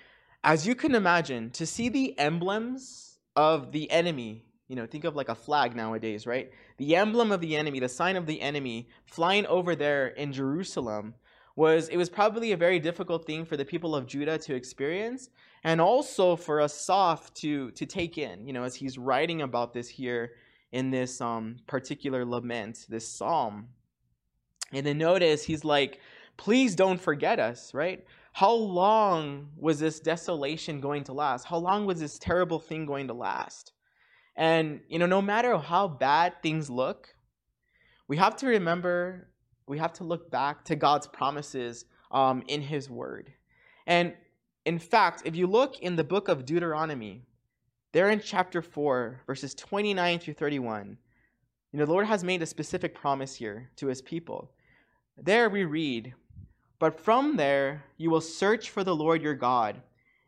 as 0.43 0.65
you 0.67 0.75
can 0.75 0.95
imagine, 0.95 1.51
to 1.51 1.65
see 1.65 1.89
the 1.89 2.17
emblems 2.19 3.19
of 3.35 3.71
the 3.71 3.89
enemy, 3.91 4.45
you 4.67 4.75
know, 4.75 4.85
think 4.85 5.03
of 5.03 5.15
like 5.15 5.29
a 5.29 5.35
flag 5.35 5.75
nowadays, 5.75 6.25
right? 6.25 6.51
The 6.77 6.95
emblem 6.95 7.31
of 7.31 7.41
the 7.41 7.55
enemy, 7.55 7.79
the 7.79 7.89
sign 7.89 8.15
of 8.15 8.25
the 8.25 8.41
enemy 8.41 8.89
flying 9.05 9.45
over 9.45 9.75
there 9.75 10.07
in 10.07 10.33
Jerusalem 10.33 11.13
was 11.55 11.87
it 11.89 11.97
was 11.97 12.09
probably 12.09 12.51
a 12.51 12.57
very 12.57 12.79
difficult 12.79 13.25
thing 13.25 13.45
for 13.45 13.57
the 13.57 13.65
people 13.65 13.95
of 13.95 14.07
Judah 14.07 14.37
to 14.39 14.55
experience 14.55 15.29
and 15.63 15.79
also 15.79 16.35
for 16.35 16.61
Asaph 16.61 17.33
to 17.35 17.71
to 17.71 17.85
take 17.85 18.17
in, 18.17 18.45
you 18.45 18.53
know, 18.53 18.63
as 18.63 18.75
he's 18.75 18.97
writing 18.97 19.41
about 19.41 19.73
this 19.73 19.87
here 19.87 20.33
in 20.71 20.91
this 20.91 21.21
um, 21.21 21.57
particular 21.67 22.25
lament, 22.25 22.85
this 22.89 23.07
psalm. 23.07 23.69
And 24.73 24.85
then 24.85 24.97
notice 24.97 25.43
he's 25.43 25.63
like, 25.63 26.01
please 26.37 26.75
don't 26.75 26.99
forget 26.99 27.39
us, 27.39 27.73
right? 27.73 28.03
How 28.33 28.51
long 28.51 29.51
was 29.55 29.79
this 29.79 30.01
desolation 30.01 30.81
going 30.81 31.05
to 31.05 31.13
last? 31.13 31.45
How 31.45 31.57
long 31.57 31.85
was 31.85 32.01
this 32.01 32.19
terrible 32.19 32.59
thing 32.59 32.85
going 32.85 33.07
to 33.07 33.13
last? 33.13 33.71
And, 34.35 34.81
you 34.89 34.99
know, 34.99 35.05
no 35.05 35.21
matter 35.21 35.57
how 35.57 35.87
bad 35.87 36.41
things 36.41 36.69
look, 36.69 37.15
we 38.07 38.17
have 38.17 38.35
to 38.37 38.47
remember, 38.47 39.29
we 39.67 39.77
have 39.77 39.93
to 39.93 40.03
look 40.03 40.29
back 40.29 40.65
to 40.65 40.75
God's 40.75 41.07
promises 41.07 41.85
um, 42.11 42.43
in 42.47 42.61
His 42.61 42.89
Word. 42.89 43.31
And 43.87 44.13
in 44.65 44.79
fact, 44.79 45.21
if 45.25 45.35
you 45.35 45.47
look 45.47 45.79
in 45.79 45.95
the 45.95 46.03
book 46.03 46.27
of 46.27 46.45
Deuteronomy, 46.45 47.23
there 47.93 48.09
in 48.09 48.19
chapter 48.19 48.61
4, 48.61 49.21
verses 49.25 49.55
29 49.55 50.19
through 50.19 50.33
31, 50.33 50.97
you 51.71 51.79
know, 51.79 51.85
the 51.85 51.91
Lord 51.91 52.07
has 52.07 52.23
made 52.23 52.41
a 52.41 52.45
specific 52.45 52.93
promise 52.93 53.35
here 53.35 53.69
to 53.77 53.87
His 53.87 54.01
people. 54.01 54.51
There 55.17 55.49
we 55.49 55.63
read, 55.63 56.13
but 56.77 56.99
from 56.99 57.37
there 57.37 57.85
you 57.97 58.09
will 58.09 58.21
search 58.21 58.69
for 58.69 58.83
the 58.83 58.95
Lord 58.95 59.21
your 59.21 59.33
God, 59.33 59.81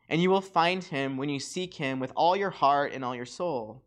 and 0.08 0.22
you 0.22 0.30
will 0.30 0.40
find 0.40 0.82
him 0.82 1.16
when 1.16 1.28
you 1.28 1.38
seek 1.38 1.74
him 1.74 2.00
with 2.00 2.12
all 2.16 2.36
your 2.36 2.50
heart 2.50 2.92
and 2.92 3.04
all 3.04 3.14
your 3.14 3.26
soul. 3.26 3.82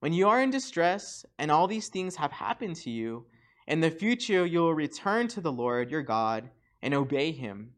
When 0.00 0.12
you 0.12 0.28
are 0.28 0.42
in 0.42 0.50
distress 0.50 1.24
and 1.38 1.50
all 1.50 1.66
these 1.66 1.88
things 1.88 2.16
have 2.16 2.32
happened 2.32 2.76
to 2.76 2.90
you, 2.90 3.26
in 3.66 3.80
the 3.80 3.90
future 3.90 4.46
you 4.46 4.60
will 4.60 4.74
return 4.74 5.28
to 5.28 5.40
the 5.40 5.52
Lord 5.52 5.90
your 5.90 6.02
God 6.02 6.50
and 6.82 6.94
obey 6.94 7.32
him. 7.32 7.72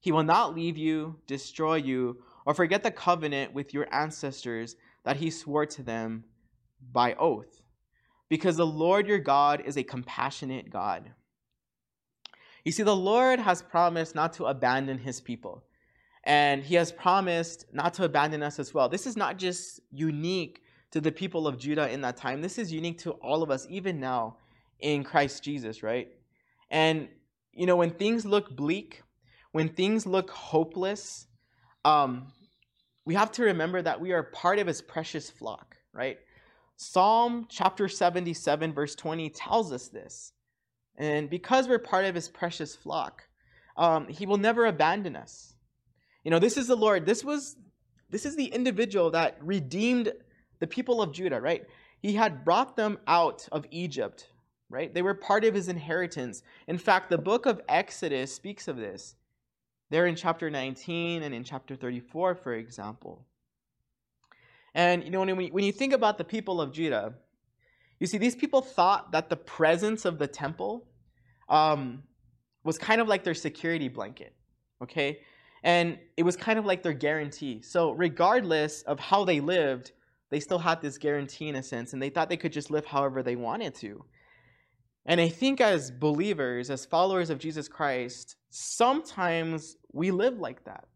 He 0.00 0.12
will 0.12 0.22
not 0.22 0.54
leave 0.54 0.76
you, 0.76 1.16
destroy 1.26 1.76
you, 1.76 2.18
or 2.46 2.54
forget 2.54 2.82
the 2.82 2.90
covenant 2.90 3.54
with 3.54 3.74
your 3.74 3.86
ancestors 3.92 4.76
that 5.04 5.16
he 5.16 5.30
swore 5.30 5.66
to 5.66 5.82
them 5.82 6.24
by 6.92 7.14
oath, 7.14 7.62
because 8.28 8.56
the 8.56 8.66
Lord 8.66 9.06
your 9.06 9.18
God 9.18 9.62
is 9.64 9.76
a 9.76 9.82
compassionate 9.82 10.70
God 10.70 11.10
you 12.64 12.72
see, 12.72 12.82
the 12.82 12.96
Lord 12.96 13.38
has 13.40 13.62
promised 13.62 14.14
not 14.14 14.32
to 14.34 14.46
abandon 14.46 14.98
his 14.98 15.20
people. 15.20 15.62
And 16.24 16.64
he 16.64 16.76
has 16.76 16.90
promised 16.90 17.66
not 17.72 17.92
to 17.94 18.04
abandon 18.04 18.42
us 18.42 18.58
as 18.58 18.72
well. 18.72 18.88
This 18.88 19.06
is 19.06 19.16
not 19.16 19.36
just 19.36 19.80
unique 19.92 20.62
to 20.94 21.00
the 21.00 21.10
people 21.10 21.48
of 21.48 21.58
Judah 21.58 21.90
in 21.90 22.02
that 22.02 22.16
time. 22.16 22.40
This 22.40 22.56
is 22.56 22.72
unique 22.72 22.98
to 22.98 23.10
all 23.14 23.42
of 23.42 23.50
us, 23.50 23.66
even 23.68 23.98
now 23.98 24.36
in 24.78 25.02
Christ 25.02 25.42
Jesus, 25.42 25.82
right? 25.82 26.06
And, 26.70 27.08
you 27.52 27.66
know, 27.66 27.74
when 27.74 27.90
things 27.90 28.24
look 28.24 28.54
bleak, 28.54 29.02
when 29.50 29.70
things 29.70 30.06
look 30.06 30.30
hopeless, 30.30 31.26
um, 31.84 32.28
we 33.04 33.14
have 33.14 33.32
to 33.32 33.42
remember 33.42 33.82
that 33.82 34.00
we 34.00 34.12
are 34.12 34.22
part 34.22 34.60
of 34.60 34.68
his 34.68 34.80
precious 34.82 35.28
flock, 35.28 35.74
right? 35.92 36.18
Psalm 36.76 37.48
chapter 37.50 37.88
77, 37.88 38.72
verse 38.72 38.94
20 38.94 39.30
tells 39.30 39.72
us 39.72 39.88
this. 39.88 40.32
And 40.94 41.28
because 41.28 41.66
we're 41.66 41.80
part 41.80 42.04
of 42.04 42.14
his 42.14 42.28
precious 42.28 42.76
flock, 42.76 43.24
um, 43.76 44.06
he 44.06 44.26
will 44.26 44.36
never 44.36 44.64
abandon 44.66 45.16
us. 45.16 45.54
You 46.22 46.30
know, 46.30 46.38
this 46.38 46.56
is 46.56 46.68
the 46.68 46.76
Lord. 46.76 47.04
This 47.04 47.24
was 47.24 47.56
this 48.10 48.26
is 48.26 48.36
the 48.36 48.46
individual 48.46 49.10
that 49.10 49.36
redeemed 49.40 50.12
the 50.64 50.68
people 50.68 51.02
of 51.02 51.12
Judah, 51.12 51.42
right? 51.42 51.66
He 52.00 52.14
had 52.14 52.42
brought 52.42 52.74
them 52.74 52.96
out 53.06 53.46
of 53.52 53.66
Egypt, 53.70 54.30
right? 54.70 54.94
They 54.94 55.02
were 55.02 55.12
part 55.12 55.44
of 55.44 55.52
his 55.52 55.68
inheritance. 55.68 56.42
In 56.68 56.78
fact, 56.78 57.10
the 57.10 57.18
book 57.18 57.44
of 57.44 57.60
Exodus 57.68 58.34
speaks 58.34 58.66
of 58.66 58.78
this. 58.78 59.14
There 59.90 60.06
in 60.06 60.16
chapter 60.16 60.48
19 60.48 61.22
and 61.22 61.34
in 61.34 61.44
chapter 61.44 61.76
34, 61.76 62.34
for 62.36 62.54
example. 62.54 63.26
And 64.74 65.04
you 65.04 65.10
know, 65.10 65.20
when, 65.20 65.48
when 65.48 65.64
you 65.64 65.72
think 65.72 65.92
about 65.92 66.16
the 66.16 66.24
people 66.24 66.62
of 66.62 66.72
Judah, 66.72 67.12
you 68.00 68.06
see, 68.06 68.16
these 68.16 68.34
people 68.34 68.62
thought 68.62 69.12
that 69.12 69.28
the 69.28 69.36
presence 69.36 70.06
of 70.06 70.18
the 70.18 70.26
temple 70.26 70.86
um, 71.50 72.02
was 72.64 72.78
kind 72.78 73.02
of 73.02 73.06
like 73.06 73.22
their 73.22 73.34
security 73.34 73.88
blanket, 73.88 74.34
okay? 74.82 75.20
And 75.62 75.98
it 76.16 76.22
was 76.22 76.36
kind 76.36 76.58
of 76.58 76.64
like 76.64 76.82
their 76.82 76.94
guarantee. 76.94 77.60
So, 77.60 77.90
regardless 77.90 78.80
of 78.84 78.98
how 78.98 79.26
they 79.26 79.40
lived, 79.40 79.92
they 80.34 80.40
still 80.40 80.58
had 80.58 80.82
this 80.82 80.98
guarantee 80.98 81.46
in 81.46 81.54
a 81.54 81.62
sense, 81.62 81.92
and 81.92 82.02
they 82.02 82.10
thought 82.10 82.28
they 82.28 82.36
could 82.36 82.52
just 82.52 82.68
live 82.68 82.84
however 82.84 83.22
they 83.22 83.36
wanted 83.36 83.72
to. 83.72 84.04
And 85.06 85.20
I 85.20 85.28
think 85.28 85.60
as 85.60 85.92
believers, 85.92 86.70
as 86.70 86.84
followers 86.84 87.30
of 87.30 87.38
Jesus 87.38 87.68
Christ, 87.68 88.34
sometimes 88.50 89.76
we 89.92 90.10
live 90.10 90.40
like 90.40 90.64
that. 90.64 90.88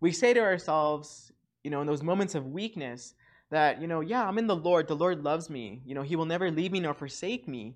We 0.00 0.12
say 0.12 0.32
to 0.32 0.38
ourselves, 0.38 1.32
you 1.64 1.72
know, 1.72 1.80
in 1.80 1.88
those 1.88 2.04
moments 2.04 2.36
of 2.36 2.46
weakness, 2.46 3.14
that, 3.50 3.80
you 3.80 3.88
know, 3.88 4.00
yeah, 4.00 4.28
I'm 4.28 4.38
in 4.38 4.46
the 4.46 4.54
Lord. 4.54 4.86
The 4.86 4.94
Lord 4.94 5.24
loves 5.24 5.50
me. 5.50 5.82
You 5.84 5.96
know, 5.96 6.02
He 6.02 6.14
will 6.14 6.24
never 6.24 6.52
leave 6.52 6.70
me 6.70 6.78
nor 6.78 6.94
forsake 6.94 7.48
me. 7.48 7.74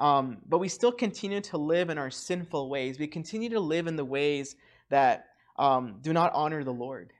Um, 0.00 0.38
but 0.48 0.58
we 0.58 0.68
still 0.68 0.90
continue 0.90 1.42
to 1.42 1.58
live 1.58 1.90
in 1.90 1.96
our 1.96 2.10
sinful 2.10 2.68
ways. 2.68 2.98
We 2.98 3.06
continue 3.06 3.50
to 3.50 3.60
live 3.60 3.86
in 3.86 3.94
the 3.94 4.04
ways 4.04 4.56
that 4.90 5.26
um, 5.60 5.98
do 6.00 6.12
not 6.12 6.32
honor 6.34 6.64
the 6.64 6.72
Lord. 6.72 7.12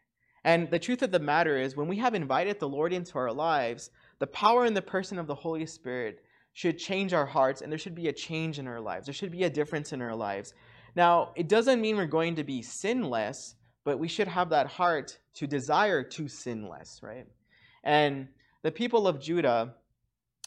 And 0.47 0.71
the 0.71 0.79
truth 0.79 1.03
of 1.03 1.11
the 1.11 1.19
matter 1.19 1.59
is, 1.59 1.76
when 1.76 1.88
we 1.88 1.97
have 1.97 2.15
invited 2.15 2.61
the 2.61 2.69
Lord 2.69 2.93
into 2.93 3.19
our 3.19 3.33
lives, 3.33 3.91
the 4.21 4.29
power 4.29 4.65
and 4.65 4.76
the 4.76 4.81
person 4.81 5.19
of 5.19 5.26
the 5.26 5.35
Holy 5.35 5.67
Spirit 5.67 6.23
should 6.53 6.79
change 6.79 7.12
our 7.12 7.26
hearts, 7.26 7.61
and 7.61 7.71
there 7.71 7.81
should 7.81 7.97
be 7.97 8.07
a 8.07 8.12
change 8.12 8.61
in 8.61 8.69
our 8.69 8.81
lives. 8.81 9.07
There 9.07 9.12
should 9.12 9.33
be 9.33 9.43
a 9.43 9.50
difference 9.50 9.93
in 9.93 10.00
our 10.00 10.15
lives. 10.15 10.55
Now, 10.95 11.33
it 11.35 11.49
doesn't 11.49 11.81
mean 11.81 11.97
we're 11.97 12.07
going 12.07 12.37
to 12.37 12.45
be 12.45 12.62
sinless, 12.62 13.57
but 13.83 13.99
we 13.99 14.07
should 14.07 14.29
have 14.29 14.50
that 14.50 14.69
heart 14.69 15.19
to 15.35 15.49
desire 15.49 16.05
to 16.05 16.29
sin 16.29 16.69
less, 16.69 17.00
right? 17.03 17.26
And 17.83 18.29
the 18.62 18.71
people 18.71 19.09
of 19.09 19.21
Judah, 19.21 19.75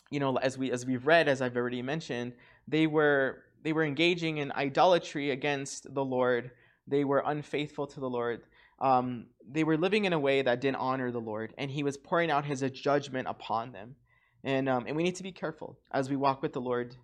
you 0.10 0.22
know, 0.22 0.38
as 0.38 0.58
we 0.58 0.72
as 0.72 0.86
we've 0.86 1.06
read, 1.06 1.28
as 1.28 1.42
I've 1.42 1.58
already 1.58 1.82
mentioned, 1.82 2.34
they 2.70 2.88
were 2.88 3.44
they 3.64 3.74
were 3.74 3.84
engaging 3.84 4.38
in 4.38 4.54
idolatry 4.54 5.32
against 5.32 5.94
the 5.94 6.06
Lord. 6.06 6.52
They 6.88 7.04
were 7.04 7.22
unfaithful 7.26 7.86
to 7.88 8.00
the 8.00 8.10
Lord. 8.10 8.42
Um, 8.82 9.28
they 9.48 9.64
were 9.64 9.78
living 9.78 10.06
in 10.06 10.14
a 10.14 10.20
way 10.20 10.42
that 10.42 10.62
didn't 10.62 10.78
honor 10.78 11.12
the 11.12 11.20
Lord, 11.20 11.54
and 11.58 11.70
He 11.70 11.84
was 11.84 11.98
pouring 11.98 12.32
out 12.32 12.46
His 12.46 12.62
judgment 12.62 13.28
upon 13.28 13.72
them. 13.72 13.96
And 14.44 14.70
um, 14.70 14.86
and 14.88 14.96
we 14.96 15.04
need 15.04 15.16
to 15.16 15.24
be 15.24 15.32
careful 15.32 15.78
as 15.92 16.10
we 16.10 16.16
walk 16.16 16.42
with 16.42 16.54
the 16.54 16.62
Lord, 16.62 16.96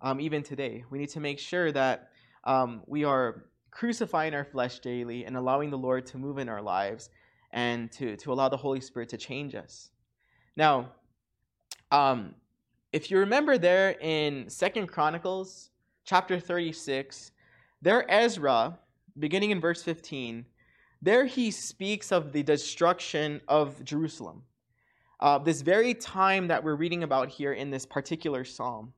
um, 0.00 0.20
even 0.20 0.42
today. 0.42 0.84
We 0.90 0.98
need 0.98 1.10
to 1.10 1.20
make 1.20 1.38
sure 1.38 1.72
that 1.72 2.10
um, 2.44 2.82
we 2.86 3.04
are 3.04 3.46
crucifying 3.70 4.34
our 4.34 4.44
flesh 4.44 4.78
daily 4.78 5.24
and 5.24 5.36
allowing 5.36 5.70
the 5.70 5.78
Lord 5.78 6.06
to 6.06 6.18
move 6.18 6.38
in 6.38 6.48
our 6.48 6.62
lives 6.62 7.10
and 7.52 7.90
to, 7.92 8.16
to 8.16 8.32
allow 8.32 8.48
the 8.48 8.56
Holy 8.56 8.80
Spirit 8.80 9.08
to 9.10 9.16
change 9.16 9.54
us. 9.54 9.90
Now, 10.56 10.92
um, 11.90 12.34
if 12.92 13.10
you 13.10 13.18
remember 13.18 13.58
there 13.58 13.96
in 14.00 14.48
Second 14.48 14.86
Chronicles 14.86 15.70
chapter 16.04 16.38
36, 16.38 17.32
there 17.82 18.08
Ezra, 18.10 18.78
beginning 19.18 19.50
in 19.50 19.60
verse 19.60 19.82
15, 19.82 20.46
there 21.04 21.26
he 21.26 21.50
speaks 21.50 22.12
of 22.12 22.32
the 22.32 22.42
destruction 22.42 23.42
of 23.46 23.84
Jerusalem. 23.84 24.42
Uh, 25.20 25.38
this 25.38 25.60
very 25.60 25.92
time 25.92 26.48
that 26.48 26.64
we're 26.64 26.76
reading 26.76 27.02
about 27.02 27.28
here 27.28 27.52
in 27.52 27.70
this 27.70 27.84
particular 27.84 28.42
psalm. 28.42 28.94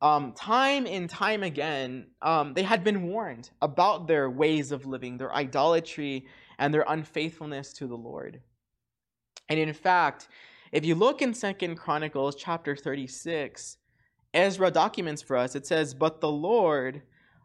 Um, 0.00 0.32
time 0.32 0.86
and 0.86 1.08
time 1.08 1.42
again, 1.42 2.06
um, 2.22 2.54
they 2.54 2.62
had 2.62 2.82
been 2.82 3.08
warned 3.08 3.50
about 3.60 4.08
their 4.08 4.30
ways 4.30 4.72
of 4.72 4.86
living, 4.86 5.18
their 5.18 5.34
idolatry, 5.34 6.26
and 6.58 6.72
their 6.72 6.84
unfaithfulness 6.88 7.74
to 7.74 7.86
the 7.86 7.96
Lord. 7.96 8.40
And 9.50 9.60
in 9.60 9.72
fact, 9.74 10.28
if 10.72 10.84
you 10.84 10.94
look 10.94 11.20
in 11.20 11.34
Second 11.34 11.76
Chronicles 11.76 12.36
chapter 12.36 12.74
36, 12.74 13.76
Ezra 14.32 14.70
documents 14.70 15.20
for 15.20 15.36
us, 15.36 15.54
it 15.54 15.66
says, 15.66 15.92
But 15.92 16.22
the 16.22 16.32
Lord, 16.32 17.02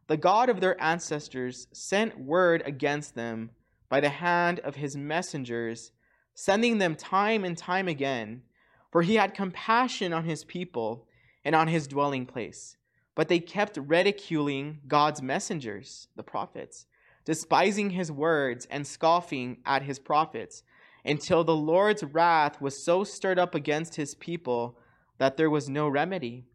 the 0.08 0.18
God 0.18 0.48
of 0.48 0.62
their 0.62 0.82
ancestors 0.82 1.68
sent 1.74 2.18
word 2.18 2.64
against 2.66 3.14
them 3.14 3.52
by 3.90 4.00
the 4.00 4.10
hand 4.10 4.60
of 4.60 4.76
his 4.76 4.96
messengers, 4.96 5.92
sending 6.34 6.78
them 6.78 6.96
time 6.96 7.44
and 7.44 7.58
time 7.58 7.88
again, 7.88 8.44
for 8.92 9.02
he 9.02 9.16
had 9.16 9.34
compassion 9.34 10.14
on 10.14 10.24
his 10.24 10.44
people 10.44 11.08
and 11.44 11.56
on 11.56 11.68
his 11.68 11.88
dwelling 11.88 12.26
place. 12.26 12.78
But 13.16 13.28
they 13.28 13.40
kept 13.40 13.78
ridiculing 13.78 14.80
God's 14.88 15.22
messengers, 15.22 16.08
the 16.16 16.24
prophets, 16.24 16.86
despising 17.26 17.90
his 17.90 18.12
words 18.12 18.68
and 18.72 18.88
scoffing 18.88 19.58
at 19.66 19.84
his 19.84 20.00
prophets, 20.00 20.64
until 21.04 21.44
the 21.44 21.56
Lord's 21.56 22.04
wrath 22.04 22.62
was 22.62 22.82
so 22.82 23.04
stirred 23.04 23.40
up 23.40 23.56
against 23.56 23.96
his 23.96 24.16
people 24.16 24.78
that 25.18 25.38
there 25.38 25.50
was 25.50 25.70
no 25.70 25.88
remedy. 25.88 26.46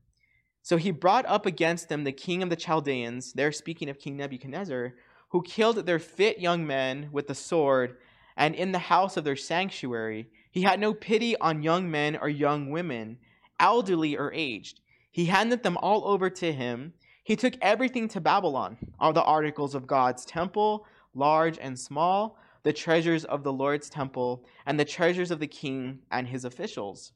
So 0.62 0.76
he 0.76 0.90
brought 0.90 1.26
up 1.26 1.44
against 1.44 1.88
them 1.88 2.04
the 2.04 2.12
king 2.12 2.42
of 2.42 2.50
the 2.50 2.56
Chaldeans, 2.56 3.34
there 3.34 3.52
speaking 3.52 3.88
of 3.90 3.98
King 3.98 4.16
Nebuchadnezzar, 4.16 4.94
who 5.34 5.42
killed 5.42 5.84
their 5.84 5.98
fit 5.98 6.38
young 6.38 6.64
men 6.64 7.08
with 7.10 7.26
the 7.26 7.34
sword, 7.34 7.96
and 8.36 8.54
in 8.54 8.70
the 8.70 8.78
house 8.78 9.16
of 9.16 9.24
their 9.24 9.34
sanctuary. 9.34 10.28
He 10.52 10.62
had 10.62 10.78
no 10.78 10.94
pity 10.94 11.36
on 11.38 11.64
young 11.64 11.90
men 11.90 12.16
or 12.16 12.28
young 12.28 12.70
women, 12.70 13.18
elderly 13.58 14.16
or 14.16 14.32
aged. 14.32 14.78
He 15.10 15.24
handed 15.24 15.64
them 15.64 15.76
all 15.78 16.06
over 16.06 16.30
to 16.30 16.52
him. 16.52 16.92
He 17.24 17.34
took 17.34 17.54
everything 17.60 18.06
to 18.10 18.20
Babylon, 18.20 18.76
all 19.00 19.12
the 19.12 19.24
articles 19.24 19.74
of 19.74 19.88
God's 19.88 20.24
temple, 20.24 20.86
large 21.14 21.58
and 21.58 21.76
small, 21.76 22.38
the 22.62 22.72
treasures 22.72 23.24
of 23.24 23.42
the 23.42 23.52
Lord's 23.52 23.90
temple, 23.90 24.44
and 24.66 24.78
the 24.78 24.84
treasures 24.84 25.32
of 25.32 25.40
the 25.40 25.48
king 25.48 25.98
and 26.12 26.28
his 26.28 26.44
officials. 26.44 27.10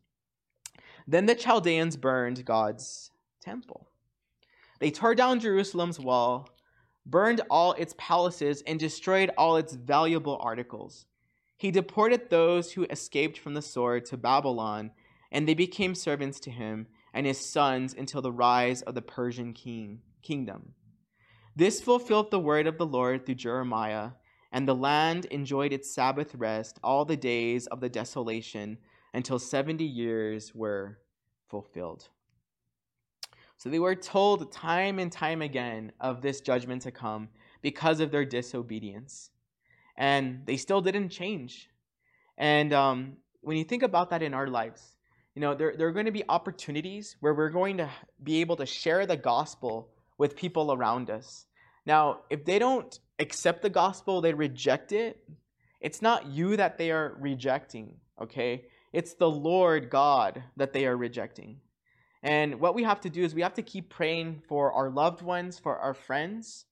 Then 1.07 1.27
the 1.27 1.37
Chaldeans 1.37 1.97
burned 1.97 2.45
God's 2.45 3.13
temple. 3.41 3.87
They 4.81 4.91
tore 4.91 5.15
down 5.15 5.39
Jerusalem's 5.39 6.01
wall, 6.01 6.49
burned 7.09 7.41
all 7.50 7.73
its 7.73 7.95
palaces, 7.97 8.62
and 8.67 8.79
destroyed 8.79 9.31
all 9.38 9.57
its 9.57 9.75
valuable 9.75 10.38
articles. 10.41 11.07
He 11.57 11.71
deported 11.71 12.29
those 12.29 12.73
who 12.73 12.85
escaped 12.85 13.38
from 13.38 13.55
the 13.55 13.62
sword 13.62 14.05
to 14.07 14.17
Babylon, 14.17 14.93
and 15.33 15.49
they 15.49 15.55
became 15.55 15.95
servants 15.95 16.38
to 16.41 16.50
him 16.50 16.87
and 17.12 17.27
his 17.27 17.41
sons 17.41 17.95
until 17.95 18.23
the 18.23 18.33
rise 18.33 18.83
of 18.83 18.95
the 18.95 19.03
Persian 19.03 19.53
king, 19.53 20.00
kingdom. 20.23 20.75
This 21.57 21.81
fulfilled 21.81 22.31
the 22.31 22.38
word 22.38 22.67
of 22.67 22.79
the 22.79 22.87
Lord 22.87 23.27
through 23.27 23.35
Jeremiah, 23.37 24.11
and 24.53 24.69
the 24.69 24.75
land 24.75 25.25
enjoyed 25.27 25.73
its 25.73 25.93
Sabbath 25.93 26.35
rest 26.35 26.79
all 26.85 27.05
the 27.05 27.17
days 27.17 27.67
of 27.67 27.81
the 27.81 27.88
desolation 27.88 28.79
until 29.12 29.38
70 29.38 29.85
years 29.85 30.55
were 30.55 30.99
fulfilled. 31.49 32.09
So 33.59 33.69
they 33.69 33.81
were 33.81 33.97
told 33.97 34.53
time 34.53 34.99
and 35.00 35.11
time 35.11 35.43
again 35.43 35.93
of 36.00 36.23
this 36.23 36.41
judgment 36.41 36.83
to 36.83 36.93
come 36.93 37.29
because 37.61 37.99
of 37.99 38.12
their 38.12 38.25
disobedience. 38.25 39.31
And 39.97 40.47
they 40.47 40.57
still 40.57 40.81
didn't 40.81 41.09
change. 41.09 41.69
And 42.37 42.73
um, 42.73 43.17
when 43.41 43.57
you 43.57 43.65
think 43.65 43.83
about 43.83 44.11
that 44.11 44.23
in 44.23 44.33
our 44.33 44.47
lives, 44.47 44.97
you 45.35 45.43
know, 45.43 45.55
there, 45.55 45.75
there 45.77 45.88
are 45.88 45.93
going 45.93 46.07
to 46.07 46.12
be 46.12 46.23
opportunities 46.29 47.17
where 47.19 47.35
we're 47.35 47.50
going 47.50 47.79
to 47.79 47.91
be 48.23 48.41
able 48.41 48.57
to 48.57 48.67
share 48.67 49.07
the 49.07 49.17
gospel 49.17 49.91
with 50.19 50.37
people 50.37 50.73
around 50.73 51.11
us. 51.11 51.47
Now, 51.85 52.21
if 52.31 52.45
they 52.45 52.61
don't 52.61 52.99
accept 53.19 53.62
the 53.62 53.71
gospel, 53.71 54.21
they 54.21 54.35
reject 54.35 54.93
it, 54.93 55.19
it's 55.81 56.00
not 56.00 56.27
you 56.27 56.57
that 56.57 56.79
they 56.79 56.91
are 56.91 57.17
rejecting, 57.19 57.95
okay? 58.21 58.67
It's 58.93 59.15
the 59.15 59.31
Lord 59.31 59.91
God 59.91 60.43
that 60.57 60.73
they 60.73 60.87
are 60.87 60.97
rejecting. 60.97 61.61
And 62.23 62.61
what 62.61 62.75
we 62.75 62.83
have 62.83 63.01
to 63.03 63.11
do 63.11 63.23
is 63.23 63.35
we 63.35 63.43
have 63.43 63.55
to 63.55 63.63
keep 63.63 63.89
praying 63.91 64.43
for 64.49 64.73
our 64.73 64.91
loved 64.91 65.23
ones, 65.23 65.59
for 65.59 65.79
our 65.79 65.95
friends, 65.95 66.65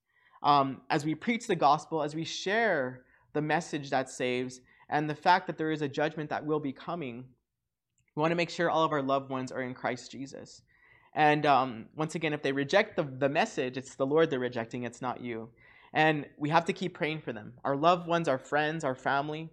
um, 0.43 0.81
as 0.91 1.05
we 1.05 1.15
preach 1.15 1.47
the 1.47 1.57
gospel, 1.57 2.03
as 2.03 2.15
we 2.15 2.25
share 2.25 3.03
the 3.33 3.43
message 3.43 3.91
that 3.91 4.11
saves, 4.11 4.61
and 4.89 5.09
the 5.09 5.15
fact 5.15 5.47
that 5.47 5.59
there 5.59 5.71
is 5.71 5.83
a 5.83 5.89
judgment 5.89 6.31
that 6.31 6.45
will 6.45 6.61
be 6.61 6.73
coming. 6.73 7.25
We 8.15 8.21
want 8.21 8.33
to 8.33 8.37
make 8.37 8.51
sure 8.51 8.71
all 8.71 8.85
of 8.85 8.93
our 8.93 9.03
loved 9.03 9.31
ones 9.31 9.53
are 9.53 9.63
in 9.63 9.75
Christ 9.75 10.11
Jesus. 10.11 10.63
And 11.15 11.47
um, 11.47 11.87
once 11.97 12.15
again, 12.15 12.33
if 12.33 12.43
they 12.43 12.53
reject 12.53 12.97
the, 12.97 13.05
the 13.05 13.29
message, 13.29 13.77
it's 13.77 13.95
the 13.95 14.07
Lord 14.07 14.31
they're 14.31 14.39
rejecting, 14.39 14.83
it's 14.83 15.03
not 15.03 15.21
you. 15.21 15.49
And 15.93 16.27
we 16.37 16.51
have 16.51 16.67
to 16.67 16.73
keep 16.73 16.95
praying 16.95 17.21
for 17.21 17.33
them. 17.33 17.55
Our 17.65 17.77
loved 17.77 18.07
ones, 18.07 18.29
our 18.29 18.39
friends, 18.39 18.85
our 18.85 18.95
family, 18.95 19.51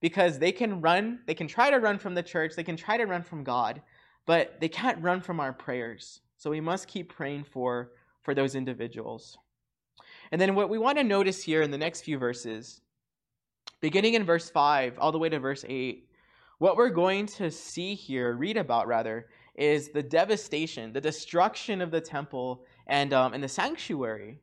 because 0.00 0.38
they 0.38 0.52
can 0.52 0.80
run, 0.80 1.20
they 1.26 1.34
can 1.34 1.48
try 1.48 1.70
to 1.70 1.78
run 1.78 1.98
from 1.98 2.14
the 2.14 2.22
church, 2.22 2.54
they 2.54 2.62
can 2.62 2.76
try 2.76 2.96
to 2.96 3.06
run 3.06 3.22
from 3.22 3.42
God, 3.42 3.82
but 4.26 4.60
they 4.60 4.68
can't 4.68 5.02
run 5.02 5.20
from 5.20 5.40
our 5.40 5.52
prayers. 5.52 6.20
So 6.36 6.50
we 6.50 6.60
must 6.60 6.88
keep 6.88 7.12
praying 7.12 7.44
for, 7.44 7.92
for 8.22 8.34
those 8.34 8.54
individuals. 8.54 9.38
And 10.32 10.40
then 10.40 10.54
what 10.54 10.70
we 10.70 10.78
want 10.78 10.98
to 10.98 11.04
notice 11.04 11.42
here 11.42 11.62
in 11.62 11.70
the 11.70 11.78
next 11.78 12.02
few 12.02 12.18
verses, 12.18 12.80
beginning 13.80 14.14
in 14.14 14.24
verse 14.24 14.48
5 14.48 14.98
all 14.98 15.12
the 15.12 15.18
way 15.18 15.28
to 15.28 15.38
verse 15.38 15.64
8, 15.68 16.08
what 16.58 16.76
we're 16.76 16.90
going 16.90 17.26
to 17.26 17.50
see 17.50 17.94
here, 17.94 18.34
read 18.34 18.56
about 18.56 18.86
rather, 18.86 19.28
is 19.54 19.88
the 19.88 20.02
devastation, 20.02 20.92
the 20.92 21.00
destruction 21.00 21.80
of 21.80 21.90
the 21.90 22.00
temple 22.00 22.64
and, 22.86 23.12
um, 23.12 23.34
and 23.34 23.42
the 23.42 23.48
sanctuary. 23.48 24.38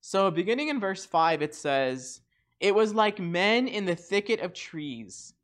So, 0.00 0.30
beginning 0.30 0.68
in 0.68 0.78
verse 0.78 1.06
5, 1.06 1.42
it 1.42 1.54
says, 1.54 2.20
It 2.60 2.74
was 2.74 2.94
like 2.94 3.18
men 3.18 3.66
in 3.66 3.86
the 3.86 3.96
thicket 3.96 4.40
of 4.40 4.52
trees 4.52 5.34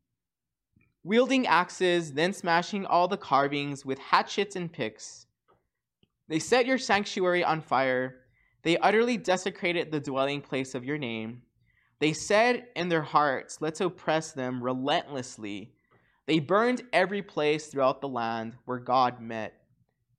wielding 1.03 1.47
axes, 1.47 2.13
then 2.13 2.33
smashing 2.33 2.85
all 2.85 3.07
the 3.07 3.17
carvings 3.17 3.85
with 3.85 3.99
hatchets 3.99 4.55
and 4.55 4.71
picks. 4.71 5.25
They 6.27 6.39
set 6.39 6.65
your 6.65 6.77
sanctuary 6.77 7.43
on 7.43 7.61
fire. 7.61 8.21
They 8.63 8.77
utterly 8.77 9.17
desecrated 9.17 9.91
the 9.91 9.99
dwelling 9.99 10.41
place 10.41 10.75
of 10.75 10.85
your 10.85 10.97
name. 10.97 11.41
They 11.99 12.13
said 12.13 12.67
in 12.75 12.89
their 12.89 13.01
hearts, 13.01 13.57
Let's 13.61 13.81
oppress 13.81 14.31
them 14.31 14.63
relentlessly. 14.63 15.73
They 16.27 16.39
burned 16.39 16.83
every 16.93 17.21
place 17.21 17.67
throughout 17.67 18.01
the 18.01 18.07
land 18.07 18.55
where 18.65 18.79
God 18.79 19.19
met 19.19 19.53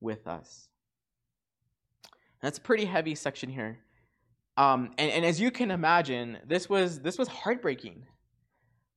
with 0.01 0.27
us. 0.27 0.69
That's 2.41 2.59
a 2.59 2.63
pretty 2.63 2.85
heavy 2.85 3.15
section 3.15 3.49
here. 3.49 3.79
Um, 4.57 4.91
and, 4.99 5.11
and 5.11 5.25
as 5.25 5.41
you 5.41 5.51
can 5.51 5.71
imagine, 5.71 6.39
this 6.47 6.69
was 6.69 7.01
this 7.01 7.17
was 7.17 7.29
heartbreaking 7.29 8.05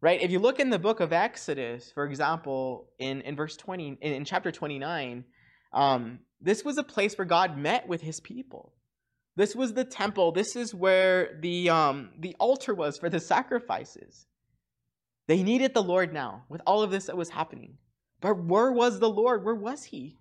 right? 0.01 0.21
If 0.21 0.31
you 0.31 0.39
look 0.39 0.59
in 0.59 0.69
the 0.69 0.79
book 0.79 0.99
of 0.99 1.13
Exodus, 1.13 1.91
for 1.91 2.05
example, 2.05 2.89
in, 2.99 3.21
in 3.21 3.35
verse 3.35 3.55
20, 3.57 3.97
in, 4.01 4.13
in 4.13 4.25
chapter 4.25 4.51
29, 4.51 5.23
um, 5.73 6.19
this 6.41 6.63
was 6.63 6.77
a 6.77 6.83
place 6.83 7.17
where 7.17 7.25
God 7.25 7.57
met 7.57 7.87
with 7.87 8.01
his 8.01 8.19
people. 8.19 8.73
This 9.35 9.55
was 9.55 9.73
the 9.73 9.83
temple. 9.83 10.31
This 10.31 10.55
is 10.55 10.73
where 10.73 11.37
the, 11.41 11.69
um, 11.69 12.11
the 12.19 12.35
altar 12.39 12.73
was 12.73 12.97
for 12.97 13.09
the 13.09 13.19
sacrifices. 13.19 14.27
They 15.27 15.43
needed 15.43 15.73
the 15.73 15.83
Lord 15.83 16.13
now 16.13 16.43
with 16.49 16.61
all 16.65 16.83
of 16.83 16.91
this 16.91 17.07
that 17.07 17.17
was 17.17 17.29
happening. 17.29 17.77
But 18.21 18.43
where 18.45 18.71
was 18.71 18.99
the 18.99 19.09
Lord? 19.09 19.43
Where 19.43 19.55
was 19.55 19.83
he? 19.85 20.17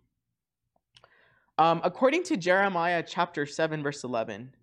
Um, 1.58 1.80
according 1.84 2.24
to 2.24 2.36
Jeremiah 2.36 3.04
chapter 3.06 3.46
7, 3.46 3.82
verse 3.82 4.02
11, 4.02 4.54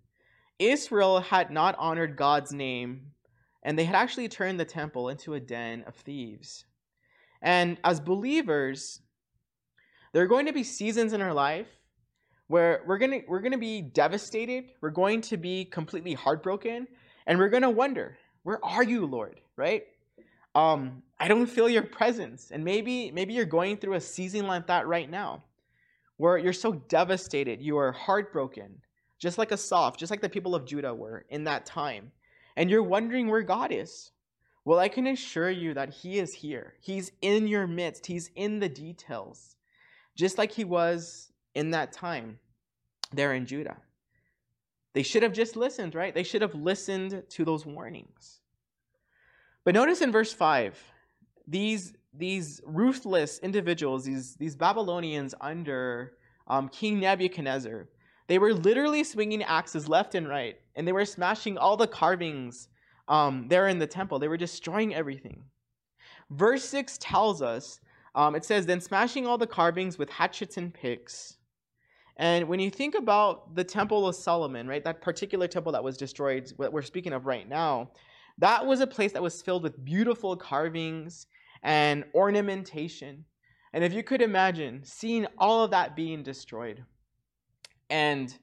Israel 0.58 1.20
had 1.20 1.50
not 1.50 1.74
honored 1.78 2.16
God's 2.16 2.52
name 2.52 3.11
and 3.62 3.78
they 3.78 3.84
had 3.84 3.94
actually 3.94 4.28
turned 4.28 4.58
the 4.58 4.64
temple 4.64 5.08
into 5.08 5.34
a 5.34 5.40
den 5.40 5.84
of 5.86 5.94
thieves. 5.94 6.64
And 7.40 7.78
as 7.84 8.00
believers, 8.00 9.00
there 10.12 10.22
are 10.22 10.28
going 10.28 10.46
to 10.46 10.52
be 10.52 10.64
seasons 10.64 11.12
in 11.12 11.22
our 11.22 11.34
life 11.34 11.68
where 12.48 12.82
we're 12.86 12.98
going 12.98 13.12
to 13.12 13.22
we're 13.28 13.40
going 13.40 13.52
to 13.52 13.58
be 13.58 13.80
devastated, 13.80 14.72
we're 14.80 14.90
going 14.90 15.20
to 15.22 15.36
be 15.36 15.64
completely 15.64 16.12
heartbroken, 16.12 16.86
and 17.26 17.38
we're 17.38 17.48
going 17.48 17.62
to 17.62 17.70
wonder, 17.70 18.18
where 18.42 18.64
are 18.64 18.82
you, 18.82 19.06
Lord? 19.06 19.40
Right? 19.56 19.84
Um, 20.54 21.02
I 21.18 21.28
don't 21.28 21.46
feel 21.46 21.68
your 21.68 21.82
presence. 21.82 22.50
And 22.50 22.64
maybe 22.64 23.10
maybe 23.10 23.32
you're 23.32 23.44
going 23.44 23.76
through 23.76 23.94
a 23.94 24.00
season 24.00 24.46
like 24.46 24.66
that 24.66 24.86
right 24.86 25.08
now, 25.08 25.44
where 26.16 26.36
you're 26.36 26.52
so 26.52 26.72
devastated, 26.72 27.62
you 27.62 27.78
are 27.78 27.92
heartbroken, 27.92 28.82
just 29.18 29.38
like 29.38 29.50
Asaph, 29.50 29.96
just 29.96 30.10
like 30.10 30.20
the 30.20 30.28
people 30.28 30.54
of 30.54 30.66
Judah 30.66 30.94
were 30.94 31.24
in 31.30 31.44
that 31.44 31.64
time 31.64 32.12
and 32.56 32.70
you're 32.70 32.82
wondering 32.82 33.28
where 33.28 33.42
God 33.42 33.72
is. 33.72 34.10
Well, 34.64 34.78
I 34.78 34.88
can 34.88 35.06
assure 35.06 35.50
you 35.50 35.74
that 35.74 35.90
He 35.90 36.18
is 36.18 36.32
here. 36.32 36.74
He's 36.80 37.12
in 37.20 37.48
your 37.48 37.66
midst, 37.66 38.06
He's 38.06 38.30
in 38.36 38.60
the 38.60 38.68
details, 38.68 39.56
just 40.14 40.38
like 40.38 40.52
He 40.52 40.64
was 40.64 41.32
in 41.54 41.70
that 41.72 41.92
time 41.92 42.38
there 43.12 43.34
in 43.34 43.46
Judah. 43.46 43.76
They 44.94 45.02
should 45.02 45.22
have 45.22 45.32
just 45.32 45.56
listened, 45.56 45.94
right? 45.94 46.14
They 46.14 46.22
should 46.22 46.42
have 46.42 46.54
listened 46.54 47.22
to 47.30 47.44
those 47.44 47.64
warnings. 47.64 48.40
But 49.64 49.74
notice 49.74 50.00
in 50.00 50.12
verse 50.12 50.32
5, 50.32 50.78
these, 51.46 51.94
these 52.12 52.60
ruthless 52.64 53.38
individuals, 53.38 54.04
these, 54.04 54.34
these 54.36 54.54
Babylonians 54.54 55.34
under 55.40 56.14
um, 56.46 56.68
King 56.68 57.00
Nebuchadnezzar, 57.00 57.88
they 58.28 58.38
were 58.38 58.54
literally 58.54 59.04
swinging 59.04 59.42
axes 59.42 59.88
left 59.88 60.14
and 60.14 60.28
right, 60.28 60.56
and 60.76 60.86
they 60.86 60.92
were 60.92 61.04
smashing 61.04 61.58
all 61.58 61.76
the 61.76 61.86
carvings 61.86 62.68
um, 63.08 63.46
there 63.48 63.68
in 63.68 63.78
the 63.78 63.86
temple. 63.86 64.18
They 64.18 64.28
were 64.28 64.36
destroying 64.36 64.94
everything. 64.94 65.44
Verse 66.30 66.64
6 66.64 66.98
tells 66.98 67.42
us 67.42 67.80
um, 68.14 68.34
it 68.34 68.44
says, 68.44 68.66
Then 68.66 68.80
smashing 68.80 69.26
all 69.26 69.38
the 69.38 69.46
carvings 69.46 69.98
with 69.98 70.10
hatchets 70.10 70.56
and 70.56 70.72
picks, 70.72 71.38
And 72.16 72.48
when 72.48 72.60
you 72.60 72.70
think 72.70 72.94
about 72.94 73.54
the 73.54 73.64
Temple 73.64 74.06
of 74.06 74.14
Solomon, 74.14 74.66
right, 74.66 74.84
that 74.84 75.00
particular 75.00 75.48
temple 75.48 75.72
that 75.72 75.84
was 75.84 75.96
destroyed, 75.96 76.52
what 76.56 76.72
we're 76.72 76.82
speaking 76.82 77.12
of 77.12 77.26
right 77.26 77.48
now, 77.48 77.90
that 78.38 78.66
was 78.66 78.80
a 78.80 78.86
place 78.86 79.12
that 79.12 79.22
was 79.22 79.42
filled 79.42 79.62
with 79.62 79.84
beautiful 79.84 80.36
carvings 80.36 81.26
and 81.62 82.04
ornamentation. 82.14 83.24
And 83.72 83.82
if 83.82 83.92
you 83.92 84.02
could 84.02 84.20
imagine 84.20 84.82
seeing 84.84 85.26
all 85.38 85.64
of 85.64 85.70
that 85.70 85.96
being 85.96 86.22
destroyed, 86.22 86.84
and 87.92 88.34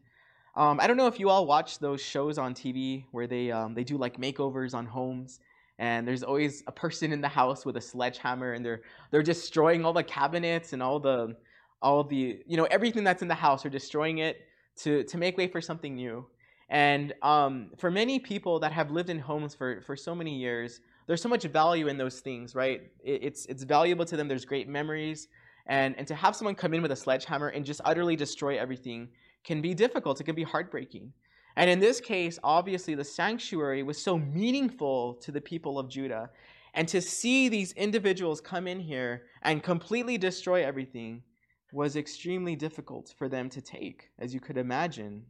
um, 0.56 0.80
I 0.80 0.88
don't 0.88 0.96
know 0.96 1.08
if 1.08 1.20
you 1.20 1.30
all 1.30 1.46
watch 1.46 1.80
those 1.80 2.02
shows 2.02 2.38
on 2.38 2.54
TV 2.54 3.06
where 3.12 3.28
they 3.28 3.52
um, 3.52 3.74
they 3.74 3.84
do 3.84 3.98
like 3.98 4.18
makeovers 4.18 4.74
on 4.74 4.86
homes, 4.86 5.40
and 5.80 6.08
there's 6.08 6.24
always 6.24 6.64
a 6.68 6.72
person 6.72 7.12
in 7.12 7.20
the 7.20 7.28
house 7.28 7.66
with 7.66 7.76
a 7.76 7.82
sledgehammer, 7.82 8.54
and 8.54 8.64
they're 8.64 8.82
they're 9.12 9.24
destroying 9.24 9.84
all 9.84 9.94
the 9.94 10.04
cabinets 10.04 10.74
and 10.74 10.84
all 10.84 11.00
the 11.00 11.36
all 11.82 12.04
the 12.04 12.42
you 12.46 12.58
know 12.58 12.66
everything 12.66 13.04
that's 13.04 13.22
in 13.22 13.28
the 13.28 13.36
house. 13.36 13.64
They're 13.64 13.72
destroying 13.72 14.20
it 14.20 14.42
to 14.78 15.04
to 15.04 15.18
make 15.18 15.38
way 15.38 15.48
for 15.48 15.62
something 15.62 15.96
new. 15.96 16.26
And 16.72 17.16
um, 17.24 17.72
for 17.78 17.90
many 17.90 18.20
people 18.20 18.60
that 18.60 18.72
have 18.72 18.92
lived 18.92 19.10
in 19.10 19.18
homes 19.18 19.56
for 19.56 19.82
for 19.82 19.96
so 19.96 20.14
many 20.14 20.38
years, 20.38 20.82
there's 21.08 21.22
so 21.22 21.30
much 21.30 21.44
value 21.44 21.88
in 21.88 21.98
those 21.98 22.20
things, 22.20 22.54
right? 22.54 22.82
It, 23.04 23.24
it's 23.24 23.46
it's 23.48 23.64
valuable 23.64 24.06
to 24.06 24.16
them. 24.16 24.28
There's 24.28 24.46
great 24.46 24.68
memories, 24.68 25.28
and 25.66 25.98
and 25.98 26.06
to 26.08 26.14
have 26.14 26.36
someone 26.36 26.54
come 26.54 26.76
in 26.76 26.84
with 26.84 26.92
a 26.92 26.96
sledgehammer 26.96 27.48
and 27.48 27.66
just 27.66 27.82
utterly 27.84 28.16
destroy 28.16 28.60
everything 28.60 29.10
can 29.44 29.62
be 29.62 29.74
difficult. 29.74 30.20
It 30.20 30.26
can 30.26 30.36
be 30.36 30.44
heartbreaking. 30.44 31.14
And 31.56 31.70
in 31.70 31.80
this 31.80 32.00
case, 32.00 32.40
obviously, 32.44 32.96
the 32.96 33.04
sanctuary 33.04 33.84
was 33.84 34.02
so 34.02 34.18
meaningful 34.18 35.16
to 35.16 35.32
the 35.32 35.42
people 35.42 35.78
of 35.78 35.90
Judah. 35.90 36.30
And 36.74 36.88
to 36.88 37.02
see 37.02 37.50
these 37.50 37.74
individuals 37.74 38.42
come 38.42 38.68
in 38.68 38.80
here 38.80 39.24
and 39.42 39.64
completely 39.64 40.18
destroy 40.18 40.64
everything 40.64 41.24
was 41.72 41.96
extremely 41.96 42.56
difficult 42.56 43.14
for 43.18 43.28
them 43.28 43.50
to 43.50 43.62
take, 43.62 44.10
as 44.20 44.34
you 44.34 44.40
could 44.40 44.58
imagine. 44.58 45.26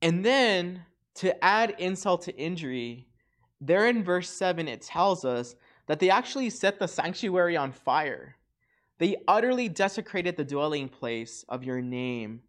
And 0.00 0.24
then 0.24 0.84
to 1.16 1.44
add 1.44 1.74
insult 1.78 2.22
to 2.22 2.36
injury, 2.36 3.08
there 3.60 3.86
in 3.86 4.02
verse 4.02 4.28
7, 4.28 4.66
it 4.66 4.82
tells 4.82 5.24
us 5.24 5.54
that 5.86 6.00
they 6.00 6.10
actually 6.10 6.50
set 6.50 6.78
the 6.78 6.88
sanctuary 6.88 7.56
on 7.56 7.72
fire. 7.72 8.36
They 8.98 9.16
utterly 9.26 9.68
desecrated 9.68 10.36
the 10.36 10.44
dwelling 10.44 10.88
place 10.88 11.44
of 11.48 11.64
your 11.64 11.80
name, 11.80 12.40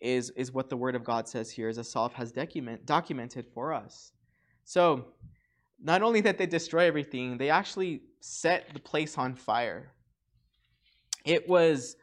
is, 0.00 0.30
is 0.30 0.52
what 0.52 0.68
the 0.68 0.76
word 0.76 0.94
of 0.94 1.04
God 1.04 1.28
says 1.28 1.50
here, 1.50 1.68
as 1.68 1.78
Asaph 1.78 2.12
has 2.14 2.32
document, 2.32 2.86
documented 2.86 3.46
for 3.52 3.72
us. 3.72 4.12
So, 4.64 5.06
not 5.82 6.02
only 6.02 6.20
that 6.22 6.36
they 6.36 6.46
destroy 6.46 6.86
everything, 6.86 7.38
they 7.38 7.48
actually 7.48 8.02
set 8.20 8.72
the 8.74 8.80
place 8.80 9.16
on 9.16 9.34
fire. 9.34 9.92
It 11.24 11.48
was 11.48 11.96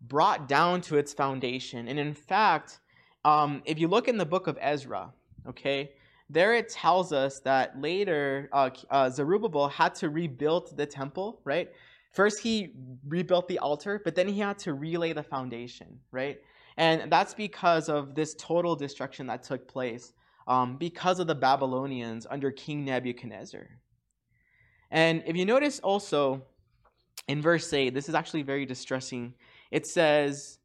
brought 0.00 0.48
down 0.48 0.80
to 0.82 0.96
its 0.96 1.12
foundation. 1.12 1.86
And 1.88 1.98
in 1.98 2.14
fact, 2.14 2.80
um, 3.24 3.62
if 3.64 3.78
you 3.78 3.86
look 3.88 4.08
in 4.08 4.16
the 4.16 4.26
book 4.26 4.46
of 4.46 4.58
Ezra, 4.60 5.12
okay, 5.48 5.92
there 6.28 6.54
it 6.54 6.68
tells 6.68 7.12
us 7.12 7.40
that 7.40 7.80
later 7.80 8.48
uh, 8.52 8.70
uh, 8.90 9.10
Zerubbabel 9.10 9.68
had 9.68 9.94
to 9.96 10.08
rebuild 10.08 10.76
the 10.76 10.86
temple, 10.86 11.40
right? 11.44 11.70
First, 12.12 12.40
he 12.40 12.72
rebuilt 13.06 13.46
the 13.46 13.58
altar, 13.58 14.00
but 14.04 14.14
then 14.14 14.26
he 14.26 14.40
had 14.40 14.58
to 14.60 14.74
relay 14.74 15.12
the 15.12 15.22
foundation, 15.22 16.00
right? 16.10 16.40
And 16.80 17.12
that's 17.12 17.34
because 17.34 17.90
of 17.90 18.14
this 18.14 18.34
total 18.36 18.74
destruction 18.74 19.26
that 19.26 19.42
took 19.42 19.68
place 19.68 20.14
um, 20.48 20.78
because 20.78 21.20
of 21.20 21.26
the 21.26 21.34
Babylonians 21.34 22.26
under 22.30 22.50
King 22.50 22.86
Nebuchadnezzar. 22.86 23.66
And 24.90 25.22
if 25.26 25.36
you 25.36 25.44
notice 25.44 25.78
also 25.80 26.42
in 27.28 27.42
verse 27.42 27.70
8, 27.70 27.92
this 27.92 28.08
is 28.08 28.14
actually 28.14 28.44
very 28.44 28.64
distressing. 28.64 29.34
It 29.70 29.86
says, 29.86 30.58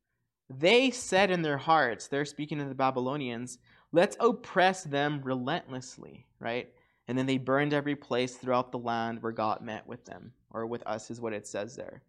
They 0.50 0.90
said 0.90 1.32
in 1.32 1.42
their 1.42 1.58
hearts, 1.58 2.08
they're 2.08 2.24
speaking 2.24 2.60
to 2.60 2.66
the 2.66 2.74
Babylonians, 2.74 3.58
Let's 3.92 4.16
oppress 4.22 4.86
them 4.86 5.20
relentlessly, 5.22 6.28
right? 6.40 6.70
And 7.10 7.18
then 7.18 7.26
they 7.26 7.38
burned 7.38 7.74
every 7.74 7.98
place 7.98 8.38
throughout 8.38 8.72
the 8.72 8.80
land 8.80 9.22
where 9.22 9.34
God 9.34 9.60
met 9.62 9.86
with 9.86 10.06
them, 10.06 10.32
or 10.52 10.66
with 10.66 10.88
us, 10.88 11.12
is 11.12 11.20
what 11.20 11.34
it 11.34 11.46
says 11.46 11.76
there. 11.76 12.04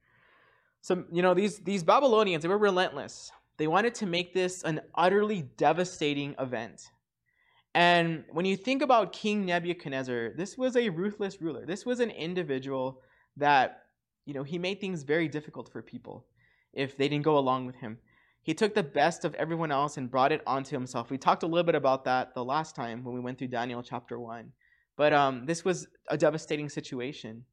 So, 0.81 1.03
you 1.11 1.23
know, 1.23 1.35
these, 1.35 1.59
these 1.59 1.83
Babylonians, 1.83 2.45
they 2.45 2.49
were 2.49 2.57
relentless. 2.57 3.33
They 3.59 3.67
wanted 3.67 3.95
to 3.97 4.07
make 4.07 4.35
this 4.35 4.63
an 4.63 4.81
utterly 4.95 5.43
devastating 5.57 6.35
event. 6.39 6.91
And 7.75 8.25
when 8.31 8.47
you 8.47 8.57
think 8.57 8.83
about 8.83 9.13
King 9.13 9.45
Nebuchadnezzar, 9.45 10.33
this 10.37 10.57
was 10.57 10.77
a 10.77 10.89
ruthless 10.89 11.41
ruler. 11.41 11.67
This 11.67 11.85
was 11.85 12.01
an 12.01 12.11
individual 12.11 13.03
that, 13.37 13.83
you 14.25 14.35
know, 14.35 14.43
he 14.43 14.59
made 14.59 14.81
things 14.81 15.03
very 15.03 15.29
difficult 15.29 15.71
for 15.71 15.83
people 15.83 16.27
if 16.73 16.97
they 16.97 17.09
didn't 17.09 17.25
go 17.25 17.39
along 17.39 17.67
with 17.67 17.77
him. 17.77 17.99
He 18.43 18.55
took 18.55 18.75
the 18.75 18.83
best 18.83 19.25
of 19.25 19.35
everyone 19.35 19.73
else 19.73 19.97
and 19.97 20.11
brought 20.11 20.33
it 20.33 20.41
onto 20.47 20.77
himself. 20.77 21.11
We 21.11 21.19
talked 21.19 21.43
a 21.43 21.47
little 21.47 21.65
bit 21.65 21.75
about 21.75 22.05
that 22.05 22.33
the 22.33 22.45
last 22.45 22.77
time 22.77 23.03
when 23.03 23.15
we 23.15 23.21
went 23.21 23.39
through 23.39 23.49
Daniel 23.49 23.83
chapter 23.83 24.21
1. 24.21 24.53
But 24.97 25.13
um, 25.13 25.45
this 25.47 25.65
was 25.65 25.89
a 26.09 26.17
devastating 26.17 26.69
situation. 26.69 27.45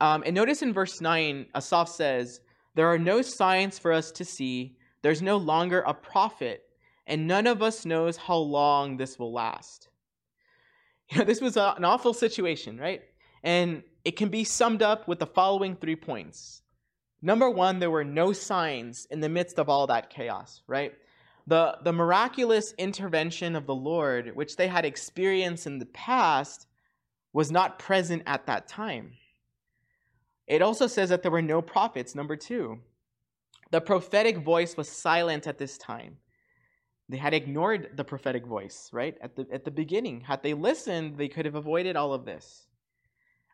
Um, 0.00 0.22
and 0.26 0.34
notice 0.34 0.62
in 0.62 0.72
verse 0.72 1.00
9, 1.00 1.46
Asaph 1.54 1.88
says, 1.88 2.40
There 2.74 2.86
are 2.86 2.98
no 2.98 3.22
signs 3.22 3.78
for 3.78 3.92
us 3.92 4.10
to 4.12 4.24
see, 4.24 4.76
there's 5.02 5.22
no 5.22 5.36
longer 5.36 5.80
a 5.80 5.94
prophet, 5.94 6.64
and 7.06 7.26
none 7.26 7.46
of 7.46 7.62
us 7.62 7.84
knows 7.84 8.16
how 8.16 8.36
long 8.36 8.96
this 8.96 9.18
will 9.18 9.32
last. 9.32 9.88
You 11.10 11.18
know, 11.18 11.24
this 11.24 11.42
was 11.42 11.58
an 11.58 11.84
awful 11.84 12.14
situation, 12.14 12.78
right? 12.78 13.02
And 13.42 13.82
it 14.02 14.16
can 14.16 14.30
be 14.30 14.44
summed 14.44 14.80
up 14.80 15.06
with 15.06 15.18
the 15.18 15.26
following 15.26 15.76
three 15.76 15.96
points 15.96 16.62
Number 17.24 17.48
one, 17.48 17.78
there 17.78 17.90
were 17.90 18.04
no 18.04 18.32
signs 18.32 19.06
in 19.10 19.20
the 19.20 19.28
midst 19.28 19.58
of 19.60 19.68
all 19.68 19.86
that 19.86 20.10
chaos, 20.10 20.62
right? 20.66 20.92
The, 21.46 21.78
the 21.84 21.92
miraculous 21.92 22.74
intervention 22.78 23.54
of 23.54 23.66
the 23.66 23.74
Lord, 23.74 24.34
which 24.34 24.56
they 24.56 24.66
had 24.66 24.84
experienced 24.84 25.68
in 25.68 25.78
the 25.78 25.86
past, 25.86 26.66
was 27.32 27.52
not 27.52 27.78
present 27.78 28.24
at 28.26 28.46
that 28.46 28.66
time. 28.66 29.12
It 30.52 30.60
also 30.60 30.86
says 30.86 31.08
that 31.08 31.22
there 31.22 31.30
were 31.30 31.40
no 31.40 31.62
prophets, 31.62 32.14
number 32.14 32.36
two. 32.36 32.78
The 33.70 33.80
prophetic 33.80 34.36
voice 34.36 34.76
was 34.76 34.86
silent 34.86 35.46
at 35.46 35.56
this 35.56 35.78
time. 35.78 36.18
They 37.08 37.16
had 37.16 37.32
ignored 37.32 37.92
the 37.96 38.04
prophetic 38.04 38.44
voice, 38.44 38.90
right? 38.92 39.16
At 39.22 39.34
the, 39.34 39.46
at 39.50 39.64
the 39.64 39.70
beginning. 39.70 40.20
Had 40.20 40.42
they 40.42 40.52
listened, 40.52 41.16
they 41.16 41.28
could 41.28 41.46
have 41.46 41.54
avoided 41.54 41.96
all 41.96 42.12
of 42.12 42.26
this. 42.26 42.66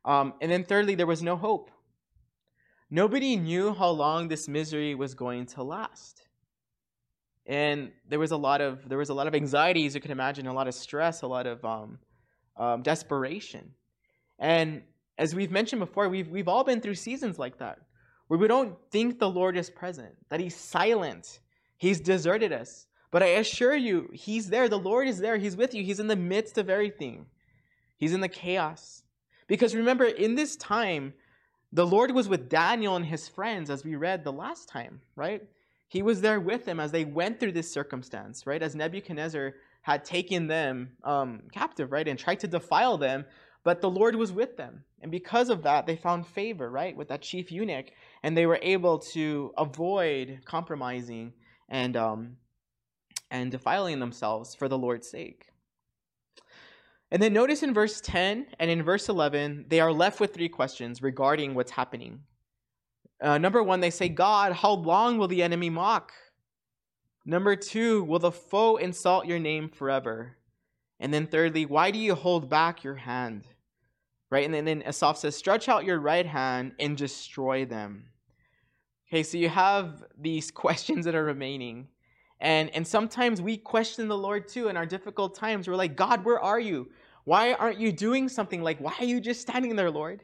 Um, 0.04 0.34
and 0.40 0.50
then, 0.50 0.64
thirdly, 0.64 0.96
there 0.96 1.06
was 1.06 1.22
no 1.22 1.36
hope. 1.36 1.70
Nobody 2.90 3.36
knew 3.36 3.74
how 3.74 3.90
long 3.90 4.26
this 4.26 4.48
misery 4.48 4.96
was 4.96 5.14
going 5.14 5.46
to 5.54 5.62
last. 5.62 6.22
And 7.46 7.92
there 8.08 8.18
was 8.18 8.32
a 8.32 8.36
lot 8.36 8.60
of 8.60 8.88
there 8.88 8.98
was 8.98 9.10
a 9.10 9.14
lot 9.14 9.28
of 9.28 9.36
anxiety, 9.36 9.86
as 9.86 9.94
you 9.94 10.00
can 10.00 10.10
imagine, 10.10 10.48
a 10.48 10.52
lot 10.52 10.66
of 10.66 10.74
stress, 10.74 11.22
a 11.22 11.28
lot 11.28 11.46
of 11.46 11.64
um, 11.64 12.00
um, 12.56 12.82
desperation. 12.82 13.70
And 14.40 14.82
as 15.18 15.34
we've 15.34 15.50
mentioned 15.50 15.80
before, 15.80 16.08
we've 16.08 16.28
we've 16.28 16.48
all 16.48 16.64
been 16.64 16.80
through 16.80 16.94
seasons 16.94 17.38
like 17.38 17.58
that, 17.58 17.78
where 18.28 18.38
we 18.38 18.48
don't 18.48 18.76
think 18.90 19.18
the 19.18 19.28
Lord 19.28 19.56
is 19.56 19.68
present, 19.68 20.14
that 20.30 20.40
He's 20.40 20.56
silent, 20.56 21.40
He's 21.76 22.00
deserted 22.00 22.52
us. 22.52 22.86
But 23.10 23.22
I 23.22 23.26
assure 23.26 23.74
you, 23.74 24.10
He's 24.12 24.48
there. 24.48 24.68
The 24.68 24.78
Lord 24.78 25.08
is 25.08 25.18
there. 25.18 25.36
He's 25.36 25.56
with 25.56 25.74
you. 25.74 25.82
He's 25.82 26.00
in 26.00 26.06
the 26.06 26.16
midst 26.16 26.58
of 26.58 26.70
everything. 26.70 27.26
He's 27.96 28.12
in 28.12 28.20
the 28.20 28.28
chaos. 28.28 29.02
Because 29.48 29.74
remember, 29.74 30.04
in 30.04 30.34
this 30.34 30.56
time, 30.56 31.14
the 31.72 31.86
Lord 31.86 32.12
was 32.12 32.28
with 32.28 32.48
Daniel 32.48 32.96
and 32.96 33.04
his 33.04 33.28
friends, 33.28 33.70
as 33.70 33.84
we 33.84 33.96
read 33.96 34.24
the 34.24 34.32
last 34.32 34.68
time, 34.68 35.00
right? 35.16 35.42
He 35.88 36.02
was 36.02 36.20
there 36.20 36.38
with 36.38 36.64
them 36.64 36.80
as 36.80 36.92
they 36.92 37.04
went 37.04 37.40
through 37.40 37.52
this 37.52 37.72
circumstance, 37.72 38.46
right? 38.46 38.62
As 38.62 38.74
Nebuchadnezzar 38.74 39.54
had 39.82 40.04
taken 40.04 40.46
them 40.46 40.90
um, 41.02 41.42
captive, 41.52 41.92
right? 41.92 42.06
And 42.06 42.18
tried 42.18 42.40
to 42.40 42.46
defile 42.46 42.98
them, 42.98 43.24
but 43.64 43.80
the 43.80 43.90
Lord 43.90 44.14
was 44.14 44.32
with 44.32 44.56
them. 44.56 44.84
And 45.00 45.10
because 45.10 45.48
of 45.48 45.62
that, 45.62 45.86
they 45.86 45.96
found 45.96 46.26
favor, 46.26 46.70
right? 46.70 46.96
With 46.96 47.08
that 47.08 47.22
chief 47.22 47.52
eunuch, 47.52 47.92
and 48.22 48.36
they 48.36 48.46
were 48.46 48.58
able 48.62 48.98
to 48.98 49.52
avoid 49.56 50.40
compromising 50.44 51.32
and, 51.68 51.96
um, 51.96 52.36
and 53.30 53.50
defiling 53.50 54.00
themselves 54.00 54.54
for 54.54 54.68
the 54.68 54.78
Lord's 54.78 55.08
sake. 55.08 55.46
And 57.10 57.22
then 57.22 57.32
notice 57.32 57.62
in 57.62 57.72
verse 57.72 58.00
10 58.00 58.48
and 58.58 58.70
in 58.70 58.82
verse 58.82 59.08
11, 59.08 59.66
they 59.68 59.80
are 59.80 59.92
left 59.92 60.20
with 60.20 60.34
three 60.34 60.48
questions 60.48 61.00
regarding 61.00 61.54
what's 61.54 61.70
happening. 61.70 62.20
Uh, 63.20 63.38
number 63.38 63.62
one, 63.62 63.80
they 63.80 63.90
say, 63.90 64.08
God, 64.08 64.52
how 64.52 64.72
long 64.72 65.16
will 65.16 65.28
the 65.28 65.42
enemy 65.42 65.70
mock? 65.70 66.12
Number 67.24 67.56
two, 67.56 68.04
will 68.04 68.18
the 68.18 68.32
foe 68.32 68.76
insult 68.76 69.26
your 69.26 69.38
name 69.38 69.68
forever? 69.68 70.36
And 71.00 71.12
then 71.12 71.26
thirdly, 71.26 71.66
why 71.66 71.90
do 71.90 71.98
you 71.98 72.14
hold 72.14 72.48
back 72.48 72.84
your 72.84 72.94
hand? 72.96 73.46
Right? 74.30 74.44
And 74.44 74.52
then, 74.52 74.64
then 74.64 74.82
Asaph 74.84 75.16
says, 75.16 75.36
stretch 75.36 75.68
out 75.68 75.84
your 75.84 75.98
right 75.98 76.26
hand 76.26 76.72
and 76.78 76.96
destroy 76.96 77.64
them. 77.64 78.04
Okay, 79.08 79.22
so 79.22 79.38
you 79.38 79.48
have 79.48 80.04
these 80.20 80.50
questions 80.64 81.04
that 81.06 81.14
are 81.14 81.24
remaining. 81.24 81.88
And, 82.40 82.70
and 82.74 82.86
sometimes 82.86 83.40
we 83.40 83.56
question 83.56 84.06
the 84.06 84.18
Lord 84.18 84.48
too 84.48 84.68
in 84.68 84.76
our 84.76 84.86
difficult 84.86 85.34
times. 85.34 85.66
We're 85.66 85.76
like, 85.76 85.96
God, 85.96 86.24
where 86.24 86.38
are 86.38 86.60
you? 86.60 86.88
Why 87.24 87.54
aren't 87.54 87.80
you 87.80 87.92
doing 87.92 88.28
something? 88.28 88.62
Like, 88.62 88.78
why 88.80 88.94
are 89.00 89.04
you 89.04 89.20
just 89.20 89.40
standing 89.40 89.76
there, 89.76 89.90
Lord? 89.90 90.22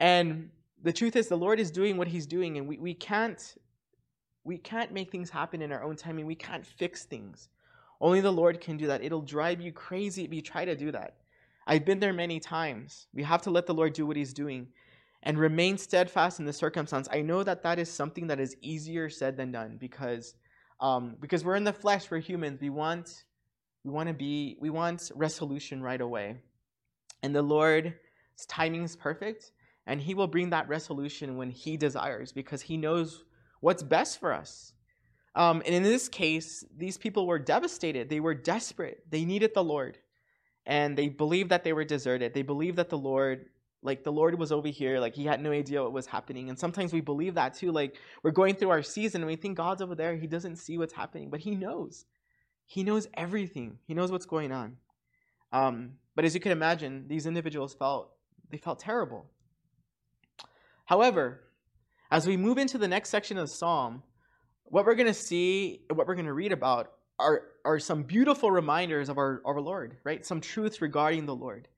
And 0.00 0.50
the 0.82 0.92
truth 0.92 1.16
is, 1.16 1.28
the 1.28 1.36
Lord 1.36 1.60
is 1.60 1.70
doing 1.70 1.96
what 1.96 2.08
He's 2.08 2.26
doing, 2.26 2.58
and 2.58 2.68
we, 2.68 2.78
we 2.78 2.94
can't 2.94 3.54
we 4.44 4.56
can't 4.56 4.92
make 4.92 5.10
things 5.10 5.28
happen 5.28 5.60
in 5.60 5.72
our 5.72 5.84
own 5.84 5.96
timing. 5.96 6.24
We 6.24 6.34
can't 6.34 6.64
fix 6.64 7.04
things. 7.04 7.48
Only 8.00 8.20
the 8.20 8.30
Lord 8.30 8.60
can 8.60 8.76
do 8.78 8.86
that. 8.86 9.02
It'll 9.02 9.20
drive 9.20 9.60
you 9.60 9.72
crazy 9.72 10.24
if 10.24 10.32
you 10.32 10.40
try 10.40 10.64
to 10.64 10.74
do 10.74 10.90
that. 10.92 11.16
I've 11.68 11.84
been 11.84 12.00
there 12.00 12.14
many 12.14 12.40
times. 12.40 13.06
We 13.12 13.22
have 13.24 13.42
to 13.42 13.50
let 13.50 13.66
the 13.66 13.74
Lord 13.74 13.92
do 13.92 14.06
what 14.06 14.16
He's 14.16 14.32
doing 14.32 14.68
and 15.22 15.38
remain 15.38 15.76
steadfast 15.76 16.40
in 16.40 16.46
the 16.46 16.52
circumstance. 16.52 17.08
I 17.12 17.20
know 17.20 17.42
that 17.42 17.62
that 17.62 17.78
is 17.78 17.90
something 17.92 18.28
that 18.28 18.40
is 18.40 18.56
easier 18.62 19.10
said 19.10 19.36
than 19.36 19.52
done 19.52 19.76
because 19.78 20.34
um, 20.80 21.16
because 21.20 21.44
we're 21.44 21.56
in 21.56 21.64
the 21.64 21.72
flesh, 21.72 22.10
we're 22.10 22.20
humans. 22.20 22.60
We 22.62 22.70
want 22.70 23.24
we 23.84 23.90
want 23.90 24.08
to 24.08 24.14
be 24.14 24.56
we 24.60 24.70
want 24.70 25.10
resolution 25.14 25.82
right 25.82 26.00
away, 26.00 26.36
and 27.22 27.34
the 27.34 27.42
Lord's 27.42 27.92
timing 28.48 28.84
is 28.84 28.96
perfect, 28.96 29.52
and 29.86 30.00
He 30.00 30.14
will 30.14 30.26
bring 30.26 30.50
that 30.50 30.68
resolution 30.68 31.36
when 31.36 31.50
He 31.50 31.76
desires 31.76 32.32
because 32.32 32.62
He 32.62 32.78
knows 32.78 33.24
what's 33.60 33.82
best 33.82 34.18
for 34.20 34.32
us. 34.32 34.72
Um, 35.34 35.62
and 35.66 35.74
in 35.74 35.82
this 35.82 36.08
case, 36.08 36.64
these 36.74 36.96
people 36.96 37.26
were 37.26 37.38
devastated. 37.38 38.08
They 38.08 38.20
were 38.20 38.34
desperate. 38.34 39.04
They 39.10 39.26
needed 39.26 39.52
the 39.54 39.62
Lord. 39.62 39.98
And 40.68 40.96
they 40.96 41.08
believed 41.08 41.48
that 41.50 41.64
they 41.64 41.72
were 41.72 41.82
deserted. 41.82 42.34
They 42.34 42.42
believed 42.42 42.76
that 42.76 42.90
the 42.90 42.98
Lord, 42.98 43.46
like 43.82 44.04
the 44.04 44.12
Lord 44.12 44.38
was 44.38 44.52
over 44.52 44.68
here, 44.68 45.00
like 45.00 45.14
he 45.14 45.24
had 45.24 45.42
no 45.42 45.50
idea 45.50 45.82
what 45.82 45.94
was 45.94 46.06
happening. 46.06 46.50
And 46.50 46.58
sometimes 46.58 46.92
we 46.92 47.00
believe 47.00 47.34
that 47.34 47.54
too. 47.54 47.72
Like 47.72 47.96
we're 48.22 48.32
going 48.32 48.54
through 48.54 48.68
our 48.68 48.82
season 48.82 49.22
and 49.22 49.26
we 49.26 49.36
think 49.36 49.56
God's 49.56 49.80
over 49.80 49.94
there. 49.94 50.14
He 50.14 50.26
doesn't 50.26 50.56
see 50.56 50.76
what's 50.76 50.92
happening, 50.92 51.30
but 51.30 51.40
he 51.40 51.52
knows. 51.52 52.04
He 52.66 52.84
knows 52.84 53.08
everything. 53.14 53.78
He 53.86 53.94
knows 53.94 54.12
what's 54.12 54.26
going 54.26 54.52
on. 54.52 54.76
Um, 55.52 55.92
but 56.14 56.26
as 56.26 56.34
you 56.34 56.40
can 56.40 56.52
imagine, 56.52 57.06
these 57.08 57.24
individuals 57.24 57.72
felt 57.72 58.10
they 58.50 58.58
felt 58.58 58.78
terrible. 58.78 59.24
However, 60.84 61.44
as 62.10 62.26
we 62.26 62.36
move 62.36 62.58
into 62.58 62.76
the 62.76 62.88
next 62.88 63.08
section 63.08 63.38
of 63.38 63.48
the 63.48 63.54
psalm, 63.54 64.02
what 64.64 64.84
we're 64.84 64.94
going 64.94 65.08
to 65.08 65.14
see, 65.14 65.80
what 65.94 66.06
we're 66.06 66.14
going 66.14 66.26
to 66.26 66.32
read 66.34 66.52
about, 66.52 66.92
are, 67.18 67.42
are 67.64 67.78
some 67.78 68.02
beautiful 68.02 68.50
reminders 68.50 69.08
of 69.08 69.18
our, 69.18 69.42
our 69.44 69.60
Lord, 69.60 69.96
right? 70.04 70.24
Some 70.24 70.40
truths 70.40 70.80
regarding 70.80 71.26
the 71.26 71.34
Lord. 71.34 71.68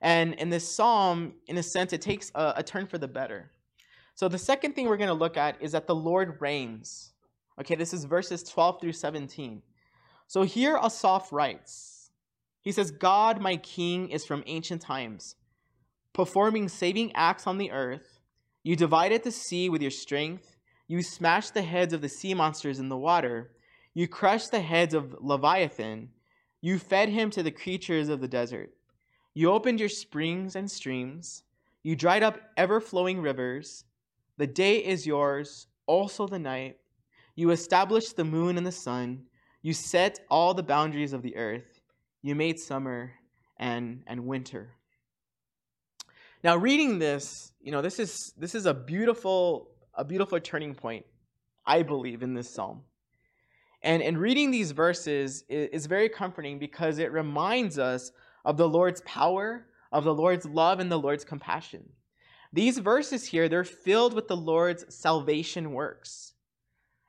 And 0.00 0.34
in 0.34 0.50
this 0.50 0.68
psalm, 0.68 1.34
in 1.46 1.56
a 1.56 1.62
sense, 1.62 1.92
it 1.92 2.02
takes 2.02 2.30
a, 2.34 2.54
a 2.56 2.62
turn 2.62 2.86
for 2.86 2.98
the 2.98 3.08
better. 3.08 3.50
So 4.14 4.28
the 4.28 4.38
second 4.38 4.74
thing 4.74 4.86
we're 4.86 4.96
going 4.96 5.08
to 5.08 5.14
look 5.14 5.36
at 5.36 5.60
is 5.60 5.72
that 5.72 5.86
the 5.86 5.94
Lord 5.94 6.40
reigns. 6.40 7.12
Okay, 7.60 7.74
this 7.74 7.92
is 7.92 8.04
verses 8.04 8.42
12 8.42 8.80
through 8.80 8.92
17. 8.92 9.62
So 10.26 10.42
here 10.42 10.78
Asaph 10.82 11.32
writes, 11.32 12.10
he 12.60 12.72
says, 12.72 12.90
God, 12.90 13.40
my 13.40 13.56
king, 13.56 14.08
is 14.08 14.24
from 14.24 14.42
ancient 14.46 14.80
times, 14.80 15.36
performing 16.12 16.68
saving 16.68 17.12
acts 17.14 17.46
on 17.46 17.58
the 17.58 17.70
earth. 17.70 18.20
You 18.62 18.74
divided 18.74 19.22
the 19.22 19.30
sea 19.30 19.68
with 19.68 19.82
your 19.82 19.90
strength. 19.90 20.56
You 20.88 21.02
smashed 21.02 21.52
the 21.52 21.62
heads 21.62 21.92
of 21.92 22.00
the 22.00 22.08
sea 22.08 22.34
monsters 22.34 22.78
in 22.78 22.88
the 22.88 22.96
water. 22.96 23.50
You 23.94 24.08
crushed 24.08 24.50
the 24.50 24.60
heads 24.60 24.92
of 24.92 25.16
Leviathan. 25.20 26.10
You 26.60 26.78
fed 26.78 27.08
him 27.08 27.30
to 27.30 27.42
the 27.42 27.50
creatures 27.50 28.08
of 28.08 28.20
the 28.20 28.28
desert. 28.28 28.70
You 29.34 29.50
opened 29.52 29.80
your 29.80 29.88
springs 29.88 30.56
and 30.56 30.70
streams. 30.70 31.44
You 31.82 31.94
dried 31.94 32.22
up 32.22 32.40
ever 32.56 32.80
flowing 32.80 33.20
rivers. 33.20 33.84
The 34.36 34.46
day 34.46 34.78
is 34.78 35.06
yours, 35.06 35.68
also 35.86 36.26
the 36.26 36.38
night. 36.38 36.78
You 37.36 37.50
established 37.50 38.16
the 38.16 38.24
moon 38.24 38.56
and 38.56 38.66
the 38.66 38.72
sun. 38.72 39.24
You 39.62 39.72
set 39.72 40.20
all 40.30 40.54
the 40.54 40.62
boundaries 40.62 41.12
of 41.12 41.22
the 41.22 41.36
earth. 41.36 41.80
You 42.22 42.34
made 42.34 42.58
summer 42.58 43.12
and, 43.58 44.02
and 44.06 44.26
winter. 44.26 44.70
Now, 46.42 46.56
reading 46.56 46.98
this, 46.98 47.52
you 47.60 47.72
know, 47.72 47.80
this 47.80 47.98
is 47.98 48.34
this 48.36 48.54
is 48.54 48.66
a 48.66 48.74
beautiful 48.74 49.70
a 49.94 50.04
beautiful 50.04 50.38
turning 50.40 50.74
point, 50.74 51.06
I 51.64 51.82
believe, 51.82 52.22
in 52.22 52.34
this 52.34 52.50
psalm. 52.50 52.82
And 53.84 54.02
in 54.02 54.16
reading 54.16 54.50
these 54.50 54.70
verses 54.70 55.44
is 55.50 55.84
very 55.84 56.08
comforting 56.08 56.58
because 56.58 56.98
it 56.98 57.12
reminds 57.12 57.78
us 57.78 58.12
of 58.46 58.56
the 58.56 58.68
Lord's 58.68 59.02
power, 59.02 59.66
of 59.92 60.04
the 60.04 60.14
Lord's 60.14 60.46
love, 60.46 60.80
and 60.80 60.90
the 60.90 60.98
Lord's 60.98 61.24
compassion. 61.24 61.90
These 62.50 62.78
verses 62.78 63.26
here, 63.26 63.46
they're 63.46 63.62
filled 63.62 64.14
with 64.14 64.26
the 64.26 64.38
Lord's 64.38 64.86
salvation 64.94 65.72
works. 65.72 66.32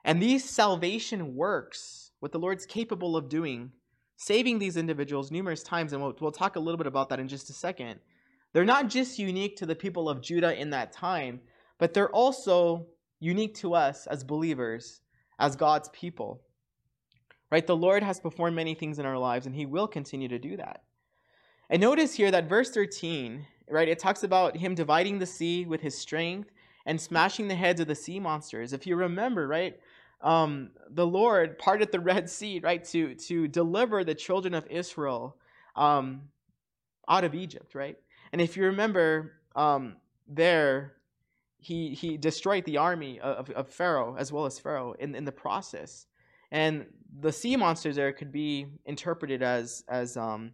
And 0.04 0.22
these 0.22 0.44
salvation 0.44 1.34
works, 1.36 2.12
what 2.20 2.34
the 2.34 2.40
Lord's 2.40 2.66
capable 2.66 3.16
of 3.16 3.30
doing, 3.30 3.72
saving 4.18 4.60
these 4.60 4.76
individuals 4.76 5.32
numerous 5.32 5.64
times, 5.64 5.94
and 5.94 6.02
we'll, 6.02 6.16
we'll 6.20 6.32
talk 6.32 6.58
a 6.58 6.60
little 6.60 6.78
bit 6.78 6.88
about 6.88 7.08
that 7.08 7.22
in 7.22 7.30
just 7.30 7.50
a 7.50 7.54
second, 7.54 8.02
they're 8.52 8.66
not 8.66 8.90
just 8.90 9.18
unique 9.18 9.56
to 9.58 9.66
the 9.66 9.76
people 9.76 10.10
of 10.10 10.22
Judah 10.22 10.60
in 10.60 10.72
that 10.72 10.92
time, 10.92 11.40
but 11.78 11.94
they're 11.94 12.12
also 12.12 12.88
unique 13.22 13.56
to 13.56 13.76
us 13.76 14.08
as 14.08 14.26
believers, 14.26 15.02
as 15.40 15.56
God's 15.56 15.90
people. 15.90 16.42
Right? 17.52 17.66
The 17.66 17.76
Lord 17.76 18.04
has 18.04 18.20
performed 18.20 18.56
many 18.56 18.74
things 18.74 19.00
in 19.00 19.06
our 19.06 19.18
lives, 19.18 19.46
and 19.46 19.56
He 19.56 19.66
will 19.66 19.88
continue 19.88 20.28
to 20.28 20.40
do 20.40 20.58
that. 20.58 20.84
And 21.70 21.82
notice 21.82 22.14
here 22.14 22.32
that 22.32 22.50
verse 22.50 22.72
13, 22.72 23.46
right, 23.70 23.88
it 23.88 24.00
talks 24.00 24.24
about 24.24 24.58
Him 24.58 24.76
dividing 24.76 25.20
the 25.20 25.26
sea 25.26 25.66
with 25.66 25.82
His 25.82 25.98
strength 25.98 26.52
and 26.86 27.00
smashing 27.00 27.48
the 27.48 27.56
heads 27.56 27.80
of 27.80 27.88
the 27.88 27.96
sea 27.96 28.20
monsters. 28.20 28.74
If 28.74 28.86
you 28.86 28.96
remember, 28.96 29.48
right, 29.48 29.80
um, 30.22 30.72
the 30.90 31.06
Lord 31.06 31.58
parted 31.58 31.92
the 31.92 32.00
Red 32.12 32.30
Sea, 32.30 32.60
right, 32.64 32.84
to, 32.86 33.16
to 33.16 33.48
deliver 33.48 34.04
the 34.04 34.16
children 34.16 34.54
of 34.54 34.68
Israel 34.70 35.38
um, 35.76 36.22
out 37.08 37.24
of 37.24 37.36
Egypt, 37.36 37.76
right? 37.76 37.98
And 38.32 38.42
if 38.42 38.58
you 38.58 38.66
remember 38.66 39.34
um, 39.56 39.96
there, 40.28 40.94
he, 41.60 41.94
he 41.94 42.18
destroyed 42.18 42.66
the 42.66 42.78
army 42.78 43.20
of, 43.20 43.50
of 43.52 43.70
Pharaoh 43.70 44.16
as 44.18 44.32
well 44.32 44.46
as 44.46 44.60
Pharaoh 44.60 44.94
in, 45.00 45.16
in 45.16 45.26
the 45.26 45.32
process. 45.32 46.06
And 46.56 46.86
the 47.20 47.34
sea 47.34 47.58
monsters 47.58 47.98
there 47.98 48.14
could 48.14 48.32
be 48.32 48.68
interpreted 48.86 49.44
as 49.44 49.84
as 49.90 50.16
um, 50.16 50.52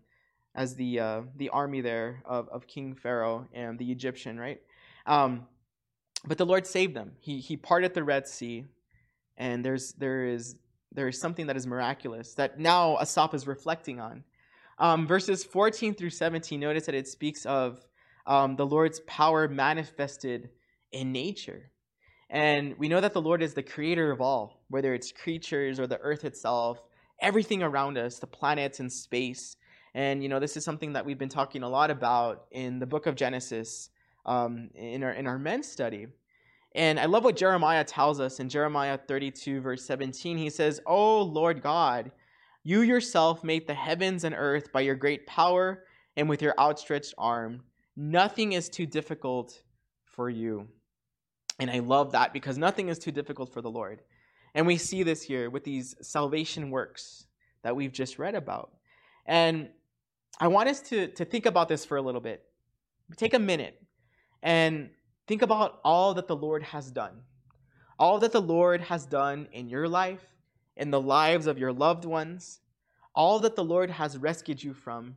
as 0.55 0.73
the 0.73 0.99
uh, 0.99 1.21
the 1.35 1.49
army 1.49 1.81
there 1.81 2.23
of, 2.25 2.49
of 2.49 2.65
King 2.65 2.95
Pharaoh 2.95 3.47
and 3.53 3.77
the 3.77 3.91
Egyptian, 3.91 4.39
right? 4.39 4.59
Um, 5.05 5.45
but 6.25 6.39
the 6.39 6.45
Lord 6.45 6.65
saved 6.65 6.95
them. 6.95 7.11
He 7.19 7.37
he 7.37 7.55
parted 7.55 7.93
the 7.93 8.03
Red 8.03 8.27
Sea, 8.27 8.65
and 9.37 9.63
there's 9.63 9.93
there 9.93 10.25
is 10.25 10.55
there 10.91 11.07
is 11.07 11.21
something 11.21 11.45
that 11.45 11.55
is 11.55 11.67
miraculous 11.67 12.33
that 12.33 12.59
now 12.59 12.97
Asaph 12.97 13.35
is 13.35 13.45
reflecting 13.45 13.99
on. 13.99 14.23
Um, 14.79 15.05
verses 15.05 15.43
14 15.43 15.93
through 15.93 16.09
17, 16.09 16.59
notice 16.59 16.87
that 16.87 16.95
it 16.95 17.07
speaks 17.07 17.45
of 17.45 17.85
um, 18.25 18.55
the 18.55 18.65
Lord's 18.65 19.01
power 19.01 19.47
manifested 19.47 20.49
in 20.91 21.11
nature. 21.11 21.70
And 22.31 22.77
we 22.79 22.87
know 22.87 23.01
that 23.01 23.11
the 23.11 23.21
Lord 23.21 23.43
is 23.43 23.53
the 23.53 23.61
creator 23.61 24.09
of 24.09 24.21
all, 24.21 24.63
whether 24.69 24.93
it's 24.93 25.11
creatures 25.11 25.81
or 25.81 25.85
the 25.85 25.99
earth 25.99 26.23
itself, 26.23 26.81
everything 27.21 27.61
around 27.61 27.97
us, 27.97 28.19
the 28.19 28.27
planets 28.27 28.79
and 28.79 28.91
space. 28.91 29.57
And 29.93 30.23
you 30.23 30.29
know, 30.29 30.39
this 30.39 30.55
is 30.55 30.63
something 30.63 30.93
that 30.93 31.05
we've 31.05 31.17
been 31.17 31.27
talking 31.27 31.61
a 31.61 31.69
lot 31.69 31.91
about 31.91 32.45
in 32.51 32.79
the 32.79 32.85
book 32.85 33.05
of 33.05 33.15
Genesis, 33.15 33.89
um, 34.25 34.69
in 34.75 35.03
our 35.03 35.11
in 35.11 35.27
our 35.27 35.37
men's 35.37 35.69
study. 35.69 36.07
And 36.73 36.97
I 37.01 37.05
love 37.05 37.25
what 37.25 37.35
Jeremiah 37.35 37.83
tells 37.83 38.21
us 38.21 38.39
in 38.39 38.47
Jeremiah 38.47 38.97
32, 38.97 39.59
verse 39.59 39.83
17. 39.85 40.37
He 40.37 40.49
says, 40.49 40.79
"O 40.85 41.21
Lord 41.21 41.61
God, 41.61 42.13
you 42.63 42.81
yourself 42.81 43.43
made 43.43 43.67
the 43.67 43.73
heavens 43.73 44.23
and 44.23 44.33
earth 44.37 44.71
by 44.71 44.79
your 44.79 44.95
great 44.95 45.27
power 45.27 45.83
and 46.15 46.29
with 46.29 46.41
your 46.41 46.57
outstretched 46.57 47.13
arm. 47.17 47.63
Nothing 47.97 48.53
is 48.53 48.69
too 48.69 48.85
difficult 48.85 49.61
for 50.05 50.29
you." 50.29 50.69
And 51.62 51.69
I 51.69 51.78
love 51.78 52.13
that 52.13 52.34
because 52.34 52.58
nothing 52.58 52.89
is 52.89 52.97
too 52.97 53.12
difficult 53.12 53.54
for 53.54 53.62
the 53.62 53.69
Lord. 53.69 54.02
And 54.56 54.65
we 54.65 54.78
see 54.78 55.04
this 55.04 55.21
here 55.21 55.47
with 55.47 55.63
these 55.63 55.93
salvation 56.02 56.71
works 56.71 57.28
that 57.62 57.76
we've 57.76 57.91
just 57.91 58.17
read 58.17 58.34
about. 58.34 58.71
And 59.28 59.69
I 60.39 60.47
want 60.47 60.69
us 60.69 60.82
to, 60.89 61.10
to 61.10 61.24
think 61.24 61.45
about 61.45 61.69
this 61.69 61.86
for 61.86 61.97
a 61.97 62.02
little 62.02 62.19
bit. 62.19 62.43
Take 63.15 63.36
a 63.36 63.39
minute 63.39 63.80
and 64.41 64.89
think 65.28 65.43
about 65.43 65.80
all 65.84 66.15
that 66.15 66.28
the 66.28 66.36
Lord 66.36 66.63
has 66.63 66.89
done. 66.89 67.21
All 68.00 68.17
that 68.17 68.32
the 68.32 68.41
Lord 68.41 68.82
has 68.82 69.06
done 69.06 69.47
in 69.54 69.69
your 69.69 69.88
life, 69.88 70.26
in 70.78 70.89
the 70.89 71.00
lives 71.00 71.45
of 71.45 71.60
your 71.60 71.71
loved 71.71 72.06
ones, 72.06 72.62
all 73.13 73.38
that 73.38 73.56
the 73.56 73.63
Lord 73.63 73.91
has 73.91 74.17
rescued 74.17 74.63
you 74.63 74.74
from, 74.74 75.15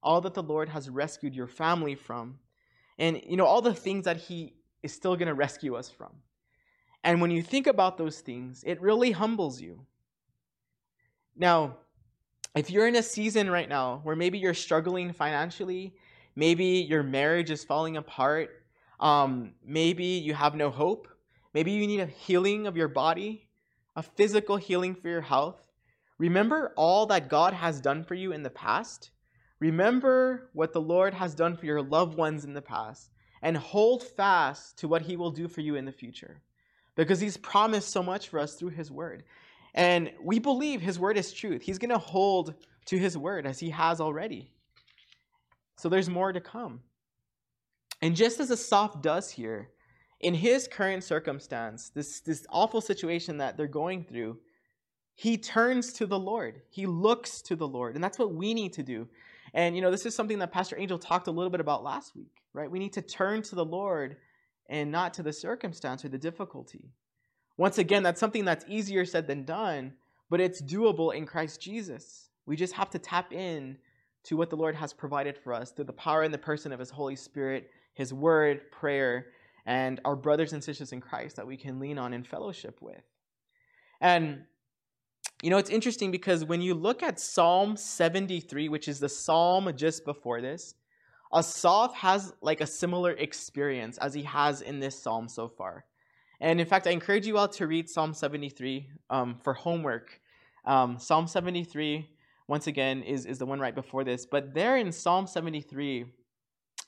all 0.00 0.20
that 0.20 0.34
the 0.34 0.44
Lord 0.44 0.68
has 0.68 0.88
rescued 0.88 1.34
your 1.34 1.48
family 1.48 1.96
from, 1.96 2.38
and 3.00 3.20
you 3.26 3.36
know 3.36 3.46
all 3.46 3.62
the 3.62 3.74
things 3.74 4.04
that 4.04 4.18
he 4.18 4.54
is 4.82 4.92
still 4.92 5.16
going 5.16 5.28
to 5.28 5.34
rescue 5.34 5.74
us 5.74 5.88
from. 5.88 6.12
And 7.04 7.20
when 7.20 7.30
you 7.30 7.42
think 7.42 7.66
about 7.66 7.98
those 7.98 8.20
things, 8.20 8.62
it 8.66 8.80
really 8.80 9.10
humbles 9.10 9.60
you. 9.60 9.86
Now, 11.36 11.76
if 12.54 12.70
you're 12.70 12.86
in 12.86 12.96
a 12.96 13.02
season 13.02 13.50
right 13.50 13.68
now 13.68 14.00
where 14.04 14.16
maybe 14.16 14.38
you're 14.38 14.54
struggling 14.54 15.12
financially, 15.12 15.94
maybe 16.36 16.64
your 16.64 17.02
marriage 17.02 17.50
is 17.50 17.64
falling 17.64 17.96
apart, 17.96 18.50
um, 19.00 19.52
maybe 19.64 20.04
you 20.04 20.34
have 20.34 20.54
no 20.54 20.70
hope, 20.70 21.08
maybe 21.54 21.72
you 21.72 21.86
need 21.86 22.00
a 22.00 22.06
healing 22.06 22.66
of 22.66 22.76
your 22.76 22.88
body, 22.88 23.48
a 23.96 24.02
physical 24.02 24.56
healing 24.56 24.94
for 24.94 25.08
your 25.08 25.20
health, 25.20 25.60
remember 26.18 26.72
all 26.76 27.06
that 27.06 27.28
God 27.28 27.52
has 27.52 27.80
done 27.80 28.04
for 28.04 28.14
you 28.14 28.32
in 28.32 28.42
the 28.42 28.50
past. 28.50 29.10
Remember 29.58 30.50
what 30.52 30.72
the 30.72 30.80
Lord 30.80 31.14
has 31.14 31.34
done 31.34 31.56
for 31.56 31.66
your 31.66 31.82
loved 31.82 32.16
ones 32.16 32.44
in 32.44 32.52
the 32.52 32.62
past 32.62 33.11
and 33.42 33.56
hold 33.56 34.02
fast 34.02 34.78
to 34.78 34.88
what 34.88 35.02
he 35.02 35.16
will 35.16 35.30
do 35.30 35.48
for 35.48 35.60
you 35.60 35.74
in 35.74 35.84
the 35.84 35.92
future. 35.92 36.40
because 36.94 37.20
he's 37.20 37.38
promised 37.38 37.88
so 37.88 38.02
much 38.02 38.28
for 38.28 38.38
us 38.38 38.54
through 38.54 38.68
his 38.68 38.90
word. 38.90 39.24
And 39.74 40.12
we 40.22 40.38
believe 40.38 40.82
his 40.82 40.98
word 40.98 41.16
is 41.16 41.32
truth. 41.32 41.62
He's 41.62 41.78
going 41.78 41.88
to 41.90 41.96
hold 41.96 42.52
to 42.86 42.98
his 42.98 43.16
word 43.16 43.46
as 43.46 43.58
he 43.58 43.70
has 43.70 43.98
already. 43.98 44.50
So 45.78 45.88
there's 45.88 46.10
more 46.10 46.32
to 46.34 46.40
come. 46.40 46.80
And 48.02 48.14
just 48.14 48.40
as 48.40 48.50
Asaph 48.50 49.00
does 49.00 49.30
here, 49.30 49.70
in 50.20 50.34
his 50.34 50.68
current 50.68 51.02
circumstance, 51.02 51.90
this, 51.94 52.20
this 52.20 52.46
awful 52.50 52.80
situation 52.80 53.38
that 53.38 53.56
they're 53.56 53.66
going 53.66 54.04
through, 54.04 54.38
he 55.14 55.36
turns 55.38 55.92
to 55.94 56.06
the 56.06 56.18
Lord. 56.18 56.62
He 56.70 56.86
looks 56.86 57.42
to 57.42 57.56
the 57.56 57.66
Lord. 57.66 57.94
And 57.94 58.04
that's 58.04 58.18
what 58.18 58.34
we 58.34 58.54
need 58.54 58.74
to 58.74 58.82
do. 58.82 59.08
And, 59.54 59.76
you 59.76 59.82
know, 59.82 59.90
this 59.90 60.06
is 60.06 60.14
something 60.14 60.38
that 60.38 60.52
Pastor 60.52 60.78
Angel 60.78 60.98
talked 60.98 61.26
a 61.26 61.30
little 61.30 61.50
bit 61.50 61.60
about 61.60 61.84
last 61.84 62.16
week, 62.16 62.42
right? 62.54 62.70
We 62.70 62.78
need 62.78 62.94
to 62.94 63.02
turn 63.02 63.42
to 63.42 63.54
the 63.54 63.64
Lord 63.64 64.16
and 64.68 64.90
not 64.90 65.14
to 65.14 65.22
the 65.22 65.32
circumstance 65.32 66.04
or 66.04 66.08
the 66.08 66.18
difficulty. 66.18 66.90
Once 67.58 67.78
again, 67.78 68.02
that's 68.02 68.20
something 68.20 68.44
that's 68.44 68.64
easier 68.66 69.04
said 69.04 69.26
than 69.26 69.44
done, 69.44 69.92
but 70.30 70.40
it's 70.40 70.62
doable 70.62 71.14
in 71.14 71.26
Christ 71.26 71.60
Jesus. 71.60 72.30
We 72.46 72.56
just 72.56 72.72
have 72.72 72.90
to 72.90 72.98
tap 72.98 73.32
in 73.32 73.76
to 74.24 74.36
what 74.36 74.50
the 74.50 74.56
Lord 74.56 74.74
has 74.74 74.92
provided 74.92 75.36
for 75.36 75.52
us 75.52 75.72
through 75.72 75.84
the 75.84 75.92
power 75.92 76.22
and 76.22 76.32
the 76.32 76.38
person 76.38 76.72
of 76.72 76.78
His 76.78 76.90
Holy 76.90 77.16
Spirit, 77.16 77.70
His 77.94 78.14
Word, 78.14 78.70
prayer, 78.70 79.26
and 79.66 80.00
our 80.04 80.16
brothers 80.16 80.52
and 80.52 80.64
sisters 80.64 80.92
in 80.92 81.00
Christ 81.00 81.36
that 81.36 81.46
we 81.46 81.56
can 81.56 81.78
lean 81.78 81.98
on 81.98 82.14
in 82.14 82.24
fellowship 82.24 82.80
with. 82.80 83.02
And 84.00 84.44
you 85.42 85.50
know, 85.50 85.58
it's 85.58 85.70
interesting 85.70 86.12
because 86.12 86.44
when 86.44 86.62
you 86.62 86.72
look 86.72 87.02
at 87.02 87.18
Psalm 87.18 87.76
73, 87.76 88.68
which 88.68 88.86
is 88.86 89.00
the 89.00 89.08
psalm 89.08 89.70
just 89.76 90.04
before 90.04 90.40
this, 90.40 90.76
Asaph 91.34 91.92
has 91.94 92.32
like 92.40 92.60
a 92.60 92.66
similar 92.66 93.10
experience 93.12 93.98
as 93.98 94.14
he 94.14 94.22
has 94.22 94.60
in 94.60 94.78
this 94.78 95.02
psalm 95.02 95.28
so 95.28 95.48
far. 95.48 95.84
And 96.40 96.60
in 96.60 96.66
fact, 96.66 96.86
I 96.86 96.90
encourage 96.90 97.26
you 97.26 97.38
all 97.38 97.48
to 97.48 97.66
read 97.66 97.88
Psalm 97.88 98.14
73 98.14 98.88
um, 99.10 99.36
for 99.42 99.52
homework. 99.52 100.20
Um, 100.64 100.98
Psalm 100.98 101.26
73, 101.26 102.08
once 102.46 102.68
again, 102.68 103.02
is, 103.02 103.26
is 103.26 103.38
the 103.38 103.46
one 103.46 103.58
right 103.58 103.74
before 103.74 104.04
this. 104.04 104.26
But 104.26 104.54
there 104.54 104.76
in 104.76 104.92
Psalm 104.92 105.26
73, 105.26 106.06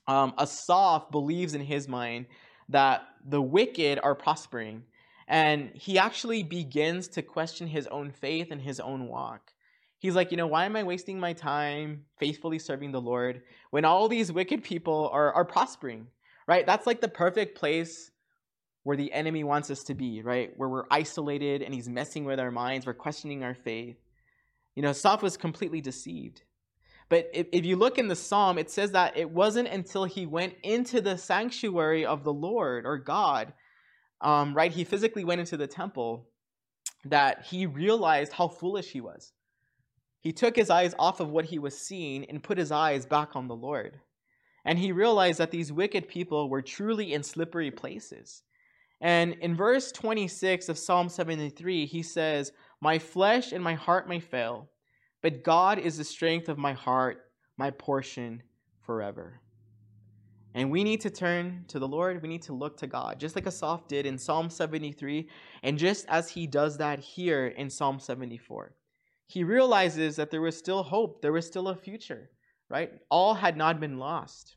um, 0.06 0.32
Asaph 0.38 1.10
believes 1.10 1.54
in 1.54 1.60
his 1.60 1.88
mind 1.88 2.26
that 2.68 3.02
the 3.26 3.42
wicked 3.42 3.98
are 4.02 4.14
prospering 4.14 4.84
and 5.28 5.70
he 5.74 5.98
actually 5.98 6.42
begins 6.42 7.08
to 7.08 7.22
question 7.22 7.66
his 7.66 7.86
own 7.86 8.10
faith 8.10 8.48
and 8.50 8.60
his 8.60 8.80
own 8.80 9.08
walk. 9.08 9.52
He's 9.98 10.14
like, 10.14 10.30
you 10.30 10.36
know, 10.36 10.46
why 10.46 10.66
am 10.66 10.76
I 10.76 10.82
wasting 10.82 11.18
my 11.18 11.32
time 11.32 12.04
faithfully 12.18 12.58
serving 12.58 12.92
the 12.92 13.00
Lord 13.00 13.42
when 13.70 13.84
all 13.84 14.08
these 14.08 14.30
wicked 14.30 14.62
people 14.62 15.08
are, 15.12 15.32
are 15.32 15.46
prospering, 15.46 16.08
right? 16.46 16.66
That's 16.66 16.86
like 16.86 17.00
the 17.00 17.08
perfect 17.08 17.56
place 17.56 18.10
where 18.82 18.98
the 18.98 19.12
enemy 19.14 19.44
wants 19.44 19.70
us 19.70 19.82
to 19.84 19.94
be, 19.94 20.20
right? 20.20 20.52
Where 20.58 20.68
we're 20.68 20.84
isolated 20.90 21.62
and 21.62 21.74
he's 21.74 21.88
messing 21.88 22.26
with 22.26 22.38
our 22.38 22.50
minds, 22.50 22.84
we're 22.84 22.92
questioning 22.92 23.42
our 23.42 23.54
faith. 23.54 23.96
You 24.74 24.82
know, 24.82 24.90
Asaph 24.90 25.22
was 25.22 25.38
completely 25.38 25.80
deceived. 25.80 26.42
But 27.08 27.30
if, 27.32 27.46
if 27.52 27.64
you 27.64 27.76
look 27.76 27.96
in 27.96 28.08
the 28.08 28.16
psalm, 28.16 28.58
it 28.58 28.70
says 28.70 28.92
that 28.92 29.16
it 29.16 29.30
wasn't 29.30 29.68
until 29.68 30.04
he 30.04 30.26
went 30.26 30.54
into 30.62 31.00
the 31.00 31.16
sanctuary 31.16 32.04
of 32.04 32.24
the 32.24 32.32
Lord 32.32 32.84
or 32.84 32.98
God 32.98 33.54
um, 34.24 34.54
right, 34.54 34.72
he 34.72 34.84
physically 34.84 35.24
went 35.24 35.40
into 35.40 35.56
the 35.56 35.66
temple, 35.66 36.26
that 37.04 37.44
he 37.44 37.66
realized 37.66 38.32
how 38.32 38.48
foolish 38.48 38.90
he 38.90 39.00
was. 39.00 39.32
He 40.20 40.32
took 40.32 40.56
his 40.56 40.70
eyes 40.70 40.94
off 40.98 41.20
of 41.20 41.28
what 41.28 41.44
he 41.44 41.58
was 41.58 41.78
seeing 41.78 42.24
and 42.24 42.42
put 42.42 42.56
his 42.56 42.72
eyes 42.72 43.04
back 43.04 43.36
on 43.36 43.46
the 43.46 43.54
Lord. 43.54 44.00
And 44.64 44.78
he 44.78 44.92
realized 44.92 45.38
that 45.38 45.50
these 45.50 45.70
wicked 45.70 46.08
people 46.08 46.48
were 46.48 46.62
truly 46.62 47.12
in 47.12 47.22
slippery 47.22 47.70
places. 47.70 48.42
And 49.02 49.34
in 49.42 49.54
verse 49.54 49.92
26 49.92 50.70
of 50.70 50.78
Psalm 50.78 51.10
73, 51.10 51.84
he 51.84 52.02
says, 52.02 52.52
My 52.80 52.98
flesh 52.98 53.52
and 53.52 53.62
my 53.62 53.74
heart 53.74 54.08
may 54.08 54.20
fail, 54.20 54.70
but 55.20 55.44
God 55.44 55.78
is 55.78 55.98
the 55.98 56.04
strength 56.04 56.48
of 56.48 56.56
my 56.56 56.72
heart, 56.72 57.26
my 57.58 57.70
portion 57.70 58.42
forever. 58.80 59.42
And 60.54 60.70
we 60.70 60.84
need 60.84 61.00
to 61.00 61.10
turn 61.10 61.64
to 61.68 61.80
the 61.80 61.88
Lord. 61.88 62.22
We 62.22 62.28
need 62.28 62.42
to 62.42 62.52
look 62.52 62.76
to 62.78 62.86
God, 62.86 63.18
just 63.18 63.34
like 63.34 63.46
Asaph 63.46 63.88
did 63.88 64.06
in 64.06 64.16
Psalm 64.16 64.48
73, 64.48 65.28
and 65.64 65.76
just 65.76 66.06
as 66.08 66.30
he 66.30 66.46
does 66.46 66.78
that 66.78 67.00
here 67.00 67.48
in 67.48 67.68
Psalm 67.68 67.98
74. 67.98 68.72
He 69.26 69.42
realizes 69.42 70.14
that 70.16 70.30
there 70.30 70.40
was 70.40 70.56
still 70.56 70.84
hope, 70.84 71.22
there 71.22 71.32
was 71.32 71.46
still 71.46 71.68
a 71.68 71.76
future, 71.76 72.30
right? 72.68 72.92
All 73.10 73.34
had 73.34 73.56
not 73.56 73.80
been 73.80 73.98
lost. 73.98 74.56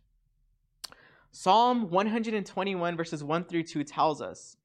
Psalm 1.31 1.89
121, 1.89 2.95
verses 2.95 3.23
1 3.23 3.45
through 3.45 3.63
2 3.63 3.83
tells 3.83 4.21
us 4.21 4.57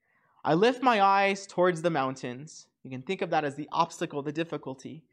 I 0.44 0.54
lift 0.54 0.82
my 0.82 1.00
eyes 1.00 1.46
towards 1.46 1.80
the 1.80 1.90
mountains. 1.90 2.66
You 2.82 2.90
can 2.90 3.02
think 3.02 3.22
of 3.22 3.30
that 3.30 3.44
as 3.44 3.54
the 3.54 3.68
obstacle, 3.72 4.22
the 4.22 4.32
difficulty. 4.32 5.04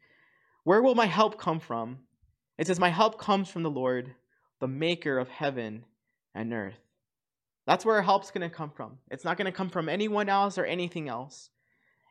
Where 0.64 0.82
will 0.82 0.94
my 0.94 1.06
help 1.06 1.38
come 1.38 1.60
from? 1.60 1.98
It 2.58 2.66
says, 2.66 2.80
My 2.80 2.88
help 2.90 3.18
comes 3.18 3.48
from 3.48 3.62
the 3.62 3.70
Lord, 3.70 4.14
the 4.58 4.68
maker 4.68 5.18
of 5.18 5.28
heaven 5.28 5.84
and 6.34 6.52
earth. 6.52 6.78
That's 7.66 7.84
where 7.84 8.02
help's 8.02 8.30
going 8.30 8.48
to 8.48 8.54
come 8.54 8.70
from. 8.70 8.98
It's 9.10 9.24
not 9.24 9.36
going 9.36 9.46
to 9.46 9.52
come 9.52 9.68
from 9.68 9.88
anyone 9.88 10.28
else 10.28 10.58
or 10.58 10.64
anything 10.64 11.08
else. 11.08 11.50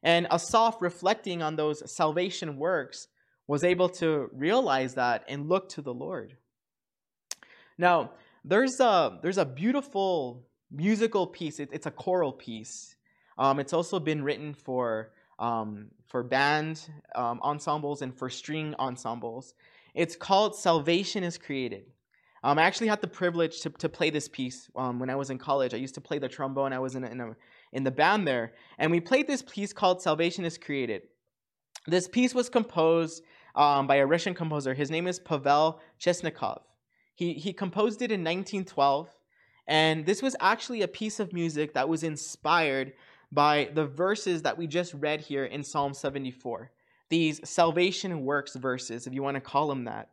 And 0.03 0.27
Asaph, 0.32 0.77
reflecting 0.79 1.41
on 1.41 1.55
those 1.55 1.91
salvation 1.93 2.58
works, 2.58 3.08
was 3.47 3.63
able 3.63 3.89
to 3.89 4.29
realize 4.32 4.93
that 4.93 5.25
and 5.27 5.49
look 5.49 5.69
to 5.69 5.82
the 5.82 5.93
Lord. 5.93 6.38
Now, 7.77 8.12
there's 8.45 8.79
a, 8.79 9.19
there's 9.21 9.38
a 9.38 9.45
beautiful 9.45 10.47
musical 10.71 11.27
piece. 11.27 11.60
It, 11.60 11.69
it's 11.73 11.88
a 11.88 11.91
choral 11.91 12.32
piece. 12.32 12.95
Um, 13.38 13.60
it's 13.60 13.73
also 13.73 13.99
been 13.99 14.23
written 14.23 14.53
for, 14.53 15.12
um, 15.39 15.88
for 16.08 16.23
band 16.23 16.88
um, 17.15 17.39
ensembles 17.41 18.01
and 18.01 18.15
for 18.15 18.29
string 18.29 18.75
ensembles. 18.79 19.53
It's 19.95 20.15
called 20.15 20.55
Salvation 20.55 21.23
is 21.23 21.38
Created. 21.38 21.86
Um, 22.43 22.58
I 22.58 22.63
actually 22.63 22.88
had 22.88 23.02
the 23.02 23.08
privilege 23.08 23.62
to, 23.62 23.69
to 23.69 23.89
play 23.89 24.10
this 24.10 24.28
piece 24.28 24.69
um, 24.75 24.99
when 24.99 25.10
I 25.10 25.15
was 25.15 25.30
in 25.30 25.38
college. 25.38 25.73
I 25.73 25.78
used 25.78 25.95
to 25.95 26.02
play 26.02 26.19
the 26.19 26.30
trombone. 26.30 26.73
I 26.73 26.80
was 26.80 26.95
in, 26.95 27.04
a, 27.04 27.08
in, 27.08 27.19
a, 27.19 27.36
in 27.73 27.84
the 27.84 27.91
band 27.91 28.28
there. 28.28 28.54
And 28.78 28.91
we 28.91 28.99
played 28.99 29.28
this 29.28 29.41
piece 29.41 29.73
called 29.73 30.02
Salvation 30.02 30.45
is 30.45 30.58
Created. 30.58 31.04
This 31.88 32.08
piece 32.08 32.34
was 32.34 32.49
composed 32.49 33.23
um, 33.56 33.88
by 33.88 33.97
a 33.97 34.06
Russian 34.06 34.34
composer. 34.34 34.73
His 34.73 34.89
name 34.89 35.08
is 35.08 35.19
Pavel 35.19 35.82
Chesnokov. 35.99 36.62
He, 37.15 37.34
he 37.34 37.52
composed 37.52 38.02
it 38.02 38.12
in 38.12 38.21
1912. 38.21 39.10
And 39.67 40.06
this 40.06 40.21
was 40.21 40.36
actually 40.39 40.82
a 40.82 40.88
piece 40.88 41.19
of 41.19 41.34
music 41.34 41.73
that 41.73 41.89
was 41.89 42.04
inspired 42.04 42.93
by 43.32 43.69
the 43.73 43.86
verses 43.86 44.41
that 44.43 44.58
we 44.58 44.65
just 44.65 44.93
read 44.95 45.21
here 45.21 45.45
in 45.45 45.63
Psalm 45.63 45.93
74. 45.93 46.71
These 47.10 47.47
salvation 47.47 48.23
works 48.23 48.56
verses, 48.56 49.06
if 49.06 49.13
you 49.13 49.21
want 49.21 49.36
to 49.36 49.41
call 49.41 49.67
them 49.67 49.84
that. 49.86 50.10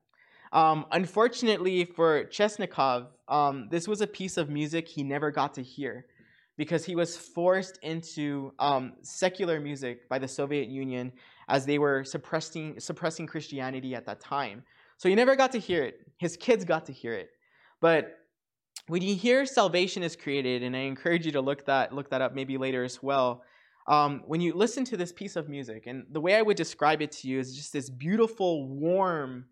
Um, 0.52 0.86
unfortunately 0.92 1.84
for 1.84 2.24
Chesnokov, 2.24 3.08
um, 3.28 3.68
this 3.70 3.88
was 3.88 4.00
a 4.00 4.06
piece 4.06 4.36
of 4.36 4.48
music 4.48 4.88
he 4.88 5.02
never 5.02 5.30
got 5.30 5.54
to 5.54 5.62
hear 5.62 6.06
because 6.56 6.84
he 6.84 6.96
was 6.96 7.16
forced 7.16 7.78
into 7.82 8.52
um, 8.58 8.94
secular 9.02 9.60
music 9.60 10.08
by 10.08 10.18
the 10.18 10.28
Soviet 10.28 10.68
Union 10.68 11.12
as 11.48 11.66
they 11.66 11.78
were 11.78 12.04
suppressing, 12.04 12.80
suppressing 12.80 13.26
Christianity 13.26 13.94
at 13.94 14.06
that 14.06 14.20
time. 14.20 14.62
So 14.96 15.08
he 15.08 15.14
never 15.14 15.36
got 15.36 15.52
to 15.52 15.58
hear 15.58 15.84
it. 15.84 16.00
His 16.18 16.36
kids 16.36 16.64
got 16.64 16.86
to 16.86 16.92
hear 16.92 17.12
it. 17.12 17.30
But 17.80 18.18
when 18.88 19.02
you 19.02 19.14
hear 19.14 19.44
salvation 19.44 20.02
is 20.02 20.16
created, 20.16 20.62
and 20.62 20.74
I 20.74 20.80
encourage 20.80 21.26
you 21.26 21.32
to 21.32 21.40
look 21.40 21.66
that, 21.66 21.92
look 21.92 22.10
that 22.10 22.22
up 22.22 22.34
maybe 22.34 22.56
later 22.56 22.84
as 22.84 23.02
well, 23.02 23.42
um, 23.88 24.22
when 24.26 24.40
you 24.40 24.54
listen 24.54 24.84
to 24.86 24.96
this 24.96 25.12
piece 25.12 25.36
of 25.36 25.48
music, 25.48 25.86
and 25.86 26.06
the 26.10 26.20
way 26.20 26.34
I 26.34 26.42
would 26.42 26.56
describe 26.56 27.02
it 27.02 27.12
to 27.12 27.28
you 27.28 27.38
is 27.38 27.54
just 27.54 27.72
this 27.72 27.90
beautiful, 27.90 28.66
warm, 28.68 29.46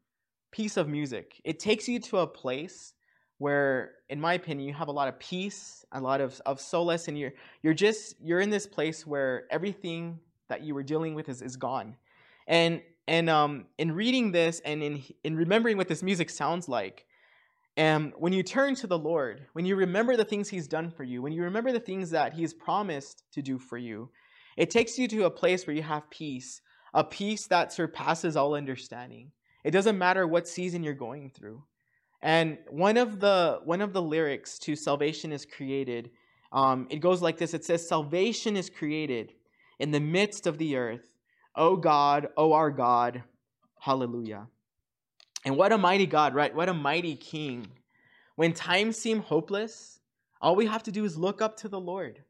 piece 0.54 0.76
of 0.76 0.88
music. 0.88 1.40
It 1.42 1.58
takes 1.58 1.88
you 1.88 1.98
to 1.98 2.18
a 2.18 2.26
place 2.26 2.94
where, 3.38 3.94
in 4.08 4.20
my 4.20 4.34
opinion, 4.34 4.68
you 4.68 4.74
have 4.74 4.86
a 4.86 4.92
lot 4.92 5.08
of 5.08 5.18
peace, 5.18 5.84
a 5.90 6.00
lot 6.00 6.20
of, 6.20 6.40
of 6.46 6.60
solace, 6.60 7.08
and 7.08 7.18
you're 7.18 7.32
you're 7.62 7.74
just 7.74 8.14
you're 8.22 8.40
in 8.40 8.50
this 8.50 8.66
place 8.66 9.04
where 9.04 9.44
everything 9.50 10.20
that 10.48 10.62
you 10.62 10.72
were 10.72 10.84
dealing 10.84 11.14
with 11.16 11.28
is, 11.28 11.42
is 11.42 11.56
gone. 11.56 11.96
And 12.46 12.82
and 13.09 13.28
um, 13.28 13.66
in 13.78 13.90
reading 13.92 14.30
this 14.30 14.61
and 14.64 14.80
in 14.80 15.02
in 15.24 15.34
remembering 15.36 15.76
what 15.76 15.88
this 15.88 16.05
music 16.05 16.30
sounds 16.30 16.68
like, 16.68 17.05
and 17.76 18.12
when 18.16 18.32
you 18.32 18.44
turn 18.44 18.76
to 18.76 18.86
the 18.86 18.98
Lord, 18.98 19.46
when 19.55 19.66
you 19.66 19.74
remember 19.74 20.16
the 20.16 20.24
things 20.24 20.48
He's 20.48 20.68
done 20.68 20.88
for 20.88 21.02
you, 21.02 21.20
when 21.20 21.32
you 21.32 21.42
remember 21.42 21.72
the 21.72 21.80
things 21.80 22.11
that 22.11 22.32
He's 22.32 22.55
promised 22.55 23.24
to 23.32 23.42
do 23.42 23.59
for 23.59 23.76
you, 23.76 24.09
it 24.57 24.70
takes 24.70 24.98
you 24.98 25.09
to 25.09 25.24
a 25.24 25.30
place 25.30 25.66
where 25.66 25.74
you 25.74 25.82
have 25.82 26.09
peace, 26.11 26.61
a 26.94 27.02
peace 27.02 27.48
that 27.48 27.72
surpasses 27.72 28.36
all 28.36 28.55
understanding. 28.55 29.32
It 29.64 29.72
doesn't 29.72 29.98
matter 29.98 30.26
what 30.26 30.48
season 30.48 30.82
you're 30.84 30.94
going 30.94 31.30
through. 31.30 31.64
And 32.22 32.58
one 32.70 32.96
of 32.96 33.20
the 33.20 33.60
one 33.64 33.80
of 33.82 33.92
the 33.92 34.02
lyrics 34.02 34.58
to 34.60 34.76
"Salvation 34.76 35.32
is 35.32 35.46
Created," 35.46 36.10
um, 36.52 36.86
it 36.90 37.00
goes 37.00 37.22
like 37.22 37.38
this. 37.38 37.54
It 37.54 37.64
says, 37.64 37.88
"Salvation 37.88 38.56
is 38.56 38.70
created 38.70 39.32
in 39.78 39.90
the 39.90 40.00
midst 40.00 40.46
of 40.46 40.58
the 40.58 40.76
earth. 40.76 41.16
O 41.56 41.76
God, 41.76 42.28
O 42.36 42.52
our 42.52 42.70
God, 42.70 43.22
Hallelujah." 43.80 44.48
And 45.44 45.56
what 45.56 45.72
a 45.72 45.78
mighty 45.78 46.06
God, 46.06 46.34
right? 46.34 46.54
What 46.54 46.68
a 46.68 46.74
mighty 46.74 47.16
King. 47.16 47.66
When 48.36 48.52
times 48.54 48.96
seem 48.98 49.20
hopeless, 49.20 50.00
all 50.40 50.56
we 50.56 50.66
have 50.66 50.82
to 50.84 50.92
do 50.92 51.04
is 51.04 51.16
look 51.18 51.42
up 51.42 51.56
to 51.58 51.68
the 51.68 51.80
Lord. 51.80 52.24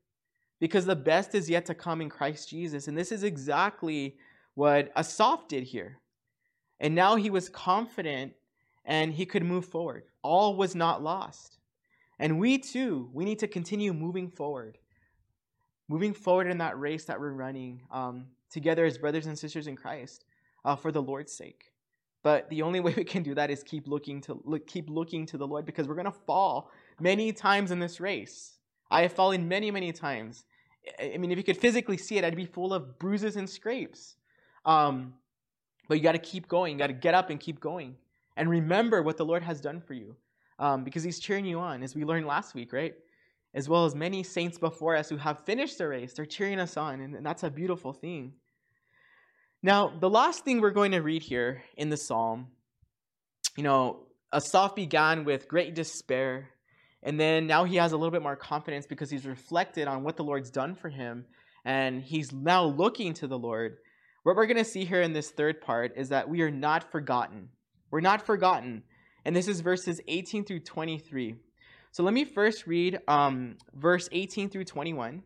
because 0.60 0.86
the 0.86 0.96
best 0.96 1.34
is 1.34 1.50
yet 1.50 1.66
to 1.66 1.74
come 1.74 2.00
in 2.00 2.08
Christ 2.08 2.48
Jesus. 2.48 2.88
And 2.88 2.96
this 2.96 3.12
is 3.12 3.22
exactly 3.22 4.16
what 4.54 4.92
Asaph 4.96 5.48
did 5.48 5.64
here. 5.64 5.98
And 6.80 6.94
now 6.94 7.16
he 7.16 7.30
was 7.30 7.48
confident 7.48 8.32
and 8.84 9.12
he 9.12 9.26
could 9.26 9.44
move 9.44 9.66
forward. 9.66 10.04
All 10.22 10.56
was 10.56 10.74
not 10.74 11.02
lost. 11.02 11.58
And 12.18 12.38
we 12.38 12.58
too, 12.58 13.08
we 13.12 13.24
need 13.24 13.38
to 13.40 13.48
continue 13.48 13.92
moving 13.92 14.28
forward, 14.28 14.78
moving 15.88 16.12
forward 16.12 16.46
in 16.46 16.58
that 16.58 16.78
race 16.78 17.04
that 17.06 17.18
we're 17.18 17.32
running 17.32 17.82
um, 17.90 18.26
together 18.50 18.84
as 18.84 18.98
brothers 18.98 19.26
and 19.26 19.38
sisters 19.38 19.66
in 19.66 19.76
Christ 19.76 20.24
uh, 20.64 20.76
for 20.76 20.92
the 20.92 21.02
Lord's 21.02 21.32
sake. 21.32 21.72
But 22.22 22.48
the 22.50 22.62
only 22.62 22.80
way 22.84 22.94
we 22.96 23.04
can 23.04 23.22
do 23.22 23.34
that 23.34 23.50
is 23.50 23.62
keep 23.62 23.88
looking 23.88 24.20
to 24.22 24.40
look, 24.44 24.66
keep 24.66 24.88
looking 24.90 25.26
to 25.26 25.38
the 25.38 25.46
Lord 25.46 25.66
because 25.66 25.88
we're 25.88 25.94
going 25.94 26.04
to 26.06 26.18
fall 26.26 26.70
many 27.00 27.32
times 27.32 27.70
in 27.70 27.78
this 27.78 28.00
race. 28.00 28.58
I 28.90 29.02
have 29.02 29.12
fallen 29.12 29.48
many, 29.48 29.70
many 29.70 29.92
times. 29.92 30.44
I 31.00 31.16
mean, 31.16 31.32
if 31.32 31.38
you 31.38 31.44
could 31.44 31.56
physically 31.56 31.96
see 31.96 32.18
it, 32.18 32.24
I'd 32.24 32.36
be 32.36 32.44
full 32.44 32.74
of 32.74 32.98
bruises 32.98 33.36
and 33.36 33.48
scrapes. 33.48 34.16
Um, 34.64 35.14
but 35.88 35.96
you 35.96 36.02
got 36.02 36.12
to 36.12 36.18
keep 36.18 36.48
going. 36.48 36.72
You 36.72 36.78
got 36.78 36.88
to 36.88 36.92
get 36.92 37.14
up 37.14 37.30
and 37.30 37.38
keep 37.38 37.60
going. 37.60 37.96
And 38.36 38.48
remember 38.48 39.02
what 39.02 39.16
the 39.16 39.24
Lord 39.24 39.42
has 39.42 39.60
done 39.60 39.80
for 39.80 39.94
you 39.94 40.16
um, 40.58 40.84
because 40.84 41.02
He's 41.02 41.18
cheering 41.18 41.44
you 41.44 41.60
on, 41.60 41.82
as 41.82 41.94
we 41.94 42.04
learned 42.04 42.26
last 42.26 42.54
week, 42.54 42.72
right? 42.72 42.94
As 43.54 43.68
well 43.68 43.84
as 43.84 43.94
many 43.94 44.22
saints 44.22 44.58
before 44.58 44.96
us 44.96 45.08
who 45.08 45.16
have 45.16 45.44
finished 45.44 45.78
the 45.78 45.86
race. 45.86 46.12
They're 46.12 46.26
cheering 46.26 46.58
us 46.58 46.76
on, 46.76 47.00
and 47.00 47.24
that's 47.24 47.44
a 47.44 47.50
beautiful 47.50 47.92
thing. 47.92 48.32
Now, 49.62 49.92
the 49.98 50.10
last 50.10 50.44
thing 50.44 50.60
we're 50.60 50.70
going 50.72 50.92
to 50.92 51.00
read 51.00 51.22
here 51.22 51.62
in 51.76 51.88
the 51.88 51.96
psalm, 51.96 52.48
you 53.56 53.62
know, 53.62 54.06
Asaph 54.32 54.74
began 54.74 55.24
with 55.24 55.48
great 55.48 55.74
despair 55.74 56.50
and 57.04 57.20
then 57.20 57.46
now 57.46 57.64
he 57.64 57.76
has 57.76 57.92
a 57.92 57.96
little 57.96 58.10
bit 58.10 58.22
more 58.22 58.34
confidence 58.34 58.86
because 58.86 59.10
he's 59.10 59.26
reflected 59.26 59.86
on 59.86 60.02
what 60.02 60.16
the 60.16 60.24
Lord's 60.24 60.50
done 60.50 60.74
for 60.74 60.88
him 60.88 61.26
and 61.64 62.02
he's 62.02 62.32
now 62.32 62.64
looking 62.64 63.12
to 63.14 63.26
the 63.26 63.38
Lord. 63.38 63.76
What 64.24 64.36
we're 64.36 64.46
going 64.46 64.56
to 64.56 64.64
see 64.64 64.84
here 64.84 65.02
in 65.02 65.12
this 65.12 65.30
third 65.30 65.60
part 65.60 65.92
is 65.96 66.08
that 66.08 66.28
we 66.28 66.42
are 66.42 66.50
not 66.50 66.90
forgotten. 66.90 67.50
We're 67.90 68.00
not 68.00 68.26
forgotten. 68.26 68.82
And 69.24 69.36
this 69.36 69.46
is 69.46 69.60
verses 69.60 70.00
18 70.08 70.44
through 70.44 70.60
23. 70.60 71.36
So 71.92 72.02
let 72.02 72.12
me 72.12 72.24
first 72.24 72.66
read 72.66 72.98
um, 73.06 73.56
verse 73.72 74.08
18 74.10 74.50
through 74.50 74.64
21. 74.64 75.22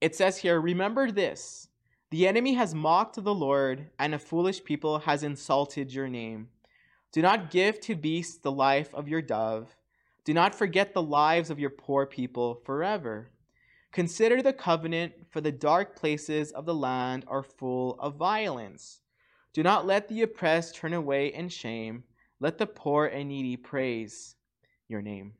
It 0.00 0.16
says 0.16 0.38
here, 0.38 0.60
Remember 0.60 1.10
this 1.10 1.68
the 2.10 2.26
enemy 2.26 2.54
has 2.54 2.74
mocked 2.74 3.22
the 3.22 3.34
Lord, 3.34 3.90
and 3.98 4.14
a 4.14 4.18
foolish 4.18 4.64
people 4.64 4.98
has 4.98 5.22
insulted 5.22 5.94
your 5.94 6.08
name. 6.08 6.48
Do 7.12 7.22
not 7.22 7.50
give 7.50 7.80
to 7.82 7.94
beasts 7.94 8.38
the 8.38 8.52
life 8.52 8.92
of 8.94 9.08
your 9.08 9.22
dove 9.22 9.76
do 10.24 10.32
not 10.32 10.54
forget 10.54 10.94
the 10.94 11.02
lives 11.02 11.50
of 11.50 11.58
your 11.58 11.70
poor 11.70 12.06
people 12.06 12.54
forever. 12.64 13.28
Consider 13.92 14.42
the 14.42 14.52
covenant, 14.52 15.12
for 15.30 15.40
the 15.40 15.52
dark 15.52 15.96
places 15.96 16.50
of 16.52 16.66
the 16.66 16.74
land 16.74 17.24
are 17.28 17.42
full 17.42 17.98
of 18.00 18.16
violence. 18.16 19.00
Do 19.52 19.62
not 19.62 19.86
let 19.86 20.08
the 20.08 20.22
oppressed 20.22 20.74
turn 20.74 20.94
away 20.94 21.28
in 21.28 21.48
shame. 21.48 22.04
Let 22.40 22.58
the 22.58 22.66
poor 22.66 23.06
and 23.06 23.28
needy 23.28 23.56
praise 23.56 24.34
your 24.88 25.02
name. 25.02 25.34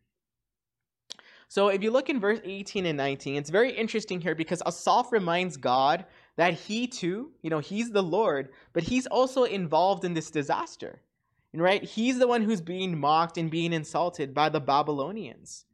So 1.49 1.69
if 1.69 1.83
you 1.83 1.91
look 1.91 2.09
in 2.09 2.21
verse 2.21 2.41
18 2.45 2.87
and 2.87 2.97
19, 2.97 3.37
it's 3.37 3.51
very 3.51 3.73
interesting 3.73 4.21
here 4.21 4.35
because 4.35 4.63
Asaph 4.67 5.13
reminds 5.13 5.57
God 5.57 6.07
that 6.37 6.55
he 6.55 6.87
too, 6.87 7.33
you 7.43 7.51
know, 7.51 7.59
he's 7.59 7.91
the 7.91 8.03
Lord, 8.03 8.51
but 8.73 8.85
he's 8.85 9.07
also 9.07 9.45
involved 9.45 10.05
in 10.05 10.15
this 10.15 10.31
disaster 10.31 11.01
right? 11.61 11.83
He's 11.83 12.19
the 12.19 12.29
one 12.29 12.43
who's 12.43 12.61
being 12.61 12.99
mocked 12.99 13.37
and 13.37 13.51
being 13.51 13.73
insulted 13.73 14.33
by 14.33 14.49
the 14.49 14.61
Babylonians. 14.61 15.67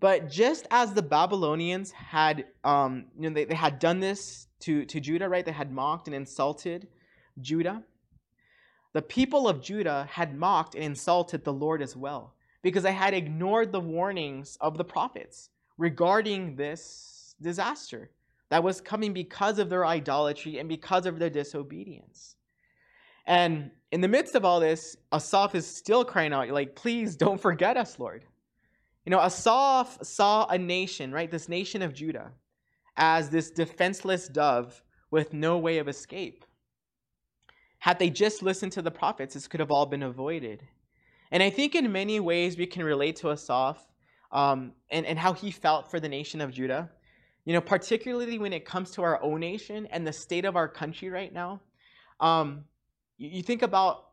But 0.00 0.30
just 0.30 0.66
as 0.70 0.92
the 0.92 1.02
Babylonians 1.02 1.90
had, 1.90 2.46
um, 2.64 3.06
you 3.18 3.30
know, 3.30 3.34
they, 3.34 3.44
they 3.44 3.54
had 3.54 3.78
done 3.78 4.00
this 4.00 4.46
to, 4.60 4.84
to 4.86 5.00
Judah, 5.00 5.28
right? 5.28 5.44
They 5.44 5.52
had 5.52 5.72
mocked 5.72 6.06
and 6.06 6.14
insulted 6.14 6.88
Judah. 7.40 7.82
The 8.92 9.02
people 9.02 9.48
of 9.48 9.62
Judah 9.62 10.08
had 10.10 10.36
mocked 10.36 10.74
and 10.74 10.84
insulted 10.84 11.44
the 11.44 11.52
Lord 11.52 11.82
as 11.82 11.96
well 11.96 12.34
because 12.62 12.82
they 12.82 12.92
had 12.92 13.14
ignored 13.14 13.72
the 13.72 13.80
warnings 13.80 14.58
of 14.60 14.76
the 14.76 14.84
prophets 14.84 15.50
regarding 15.78 16.56
this 16.56 17.34
disaster 17.40 18.10
that 18.48 18.62
was 18.62 18.80
coming 18.80 19.12
because 19.12 19.58
of 19.58 19.68
their 19.68 19.84
idolatry 19.84 20.58
and 20.58 20.68
because 20.68 21.06
of 21.06 21.18
their 21.18 21.30
disobedience. 21.30 22.36
And 23.26 23.70
in 23.90 24.00
the 24.00 24.08
midst 24.08 24.34
of 24.34 24.44
all 24.44 24.60
this, 24.60 24.96
Asaph 25.12 25.54
is 25.54 25.66
still 25.66 26.04
crying 26.04 26.32
out, 26.32 26.48
like, 26.50 26.74
please 26.76 27.16
don't 27.16 27.40
forget 27.40 27.76
us, 27.76 27.98
Lord. 27.98 28.24
You 29.06 29.10
know, 29.10 29.20
Asaph 29.20 29.98
saw 30.02 30.46
a 30.46 30.58
nation, 30.58 31.12
right, 31.12 31.30
this 31.30 31.48
nation 31.48 31.80
of 31.80 31.94
Judah, 31.94 32.32
as 32.96 33.30
this 33.30 33.52
defenseless 33.52 34.26
dove 34.26 34.82
with 35.12 35.32
no 35.32 35.58
way 35.58 35.78
of 35.78 35.86
escape. 35.86 36.44
Had 37.78 38.00
they 38.00 38.10
just 38.10 38.42
listened 38.42 38.72
to 38.72 38.82
the 38.82 38.90
prophets, 38.90 39.34
this 39.34 39.46
could 39.46 39.60
have 39.60 39.70
all 39.70 39.86
been 39.86 40.02
avoided. 40.02 40.64
And 41.30 41.40
I 41.40 41.50
think 41.50 41.76
in 41.76 41.92
many 41.92 42.18
ways 42.18 42.58
we 42.58 42.66
can 42.66 42.82
relate 42.82 43.14
to 43.16 43.30
Asaph 43.30 43.78
um, 44.32 44.72
and, 44.90 45.06
and 45.06 45.16
how 45.16 45.34
he 45.34 45.52
felt 45.52 45.88
for 45.88 46.00
the 46.00 46.08
nation 46.08 46.40
of 46.40 46.52
Judah. 46.52 46.90
You 47.44 47.52
know, 47.52 47.60
particularly 47.60 48.40
when 48.40 48.52
it 48.52 48.64
comes 48.64 48.90
to 48.92 49.02
our 49.02 49.22
own 49.22 49.38
nation 49.38 49.86
and 49.92 50.04
the 50.04 50.12
state 50.12 50.44
of 50.44 50.56
our 50.56 50.66
country 50.66 51.10
right 51.10 51.32
now. 51.32 51.60
Um, 52.18 52.64
you 53.18 53.44
think 53.44 53.62
about 53.62 54.06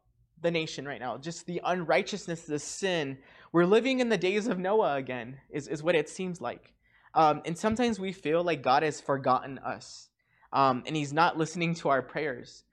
the 0.44 0.52
nation 0.52 0.86
right 0.86 1.00
now, 1.00 1.18
just 1.18 1.48
the 1.48 1.62
unrighteousness, 1.66 2.41
the 2.41 2.60
sin. 2.60 3.18
We're 3.54 3.66
living 3.66 4.01
in 4.01 4.10
the 4.10 4.18
days 4.18 4.47
of 4.47 4.60
Noah 4.60 4.95
again, 4.95 5.38
is, 5.49 5.70
is 5.70 5.82
what 5.82 5.95
it 5.95 6.10
seems 6.10 6.41
like. 6.41 6.74
Um, 7.14 7.41
and 7.45 7.58
sometimes 7.58 7.99
we 7.99 8.12
feel 8.12 8.43
like 8.43 8.62
God 8.62 8.84
has 8.84 8.99
forgotten 8.99 9.60
us 9.60 10.10
um, 10.51 10.84
and 10.86 10.95
he's 10.95 11.14
not 11.14 11.38
listening 11.38 11.74
to 11.76 11.89
our 11.89 12.01
prayers. 12.01 12.66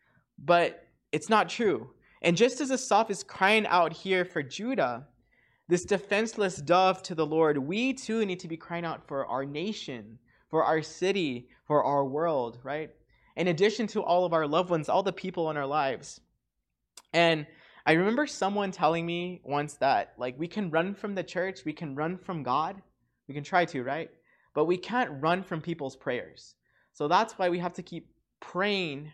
But 0.42 0.88
it's 1.12 1.28
not 1.28 1.48
true. 1.48 1.90
And 2.22 2.36
just 2.36 2.60
as 2.60 2.72
Asaph 2.72 3.10
is 3.10 3.22
crying 3.22 3.66
out 3.66 3.92
here 3.92 4.24
for 4.24 4.42
Judah, 4.42 5.06
this 5.68 5.84
defenseless 5.84 6.56
dove 6.56 7.02
to 7.04 7.14
the 7.14 7.26
Lord, 7.26 7.58
we 7.58 7.92
too 7.92 8.26
need 8.26 8.40
to 8.40 8.48
be 8.48 8.56
crying 8.56 8.84
out 8.84 9.06
for 9.06 9.26
our 9.26 9.44
nation, 9.44 10.18
for 10.48 10.64
our 10.64 10.82
city, 10.82 11.48
for 11.66 11.84
our 11.84 12.04
world, 12.04 12.58
right? 12.64 12.90
in 13.36 13.48
addition 13.48 13.86
to 13.86 14.02
all 14.02 14.26
of 14.26 14.34
our 14.34 14.46
loved 14.46 14.68
ones, 14.68 14.88
all 14.88 15.02
the 15.02 15.12
people 15.12 15.50
in 15.50 15.56
our 15.56 15.66
lives. 15.66 16.20
And 17.14 17.46
I 17.86 17.92
remember 17.92 18.26
someone 18.26 18.70
telling 18.70 19.06
me 19.06 19.40
once 19.44 19.74
that, 19.74 20.14
like, 20.18 20.38
we 20.38 20.48
can 20.48 20.70
run 20.70 20.94
from 20.94 21.14
the 21.14 21.22
church, 21.22 21.64
we 21.64 21.72
can 21.72 21.94
run 21.94 22.18
from 22.18 22.42
God. 22.42 22.80
We 23.28 23.34
can 23.34 23.44
try 23.44 23.64
to, 23.66 23.82
right? 23.82 24.10
But 24.54 24.64
we 24.64 24.76
can't 24.76 25.22
run 25.22 25.42
from 25.42 25.60
people's 25.60 25.96
prayers. 25.96 26.56
So 26.92 27.08
that's 27.08 27.34
why 27.34 27.48
we 27.48 27.60
have 27.60 27.74
to 27.74 27.82
keep 27.82 28.08
praying 28.40 29.12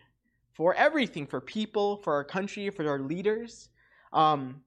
for 0.53 0.73
everything 0.73 1.27
for 1.27 1.39
people, 1.39 1.97
for 1.97 2.13
our 2.13 2.23
country, 2.23 2.69
for 2.71 2.87
our 2.87 2.99
leaders. 2.99 3.69
Um, 4.11 4.61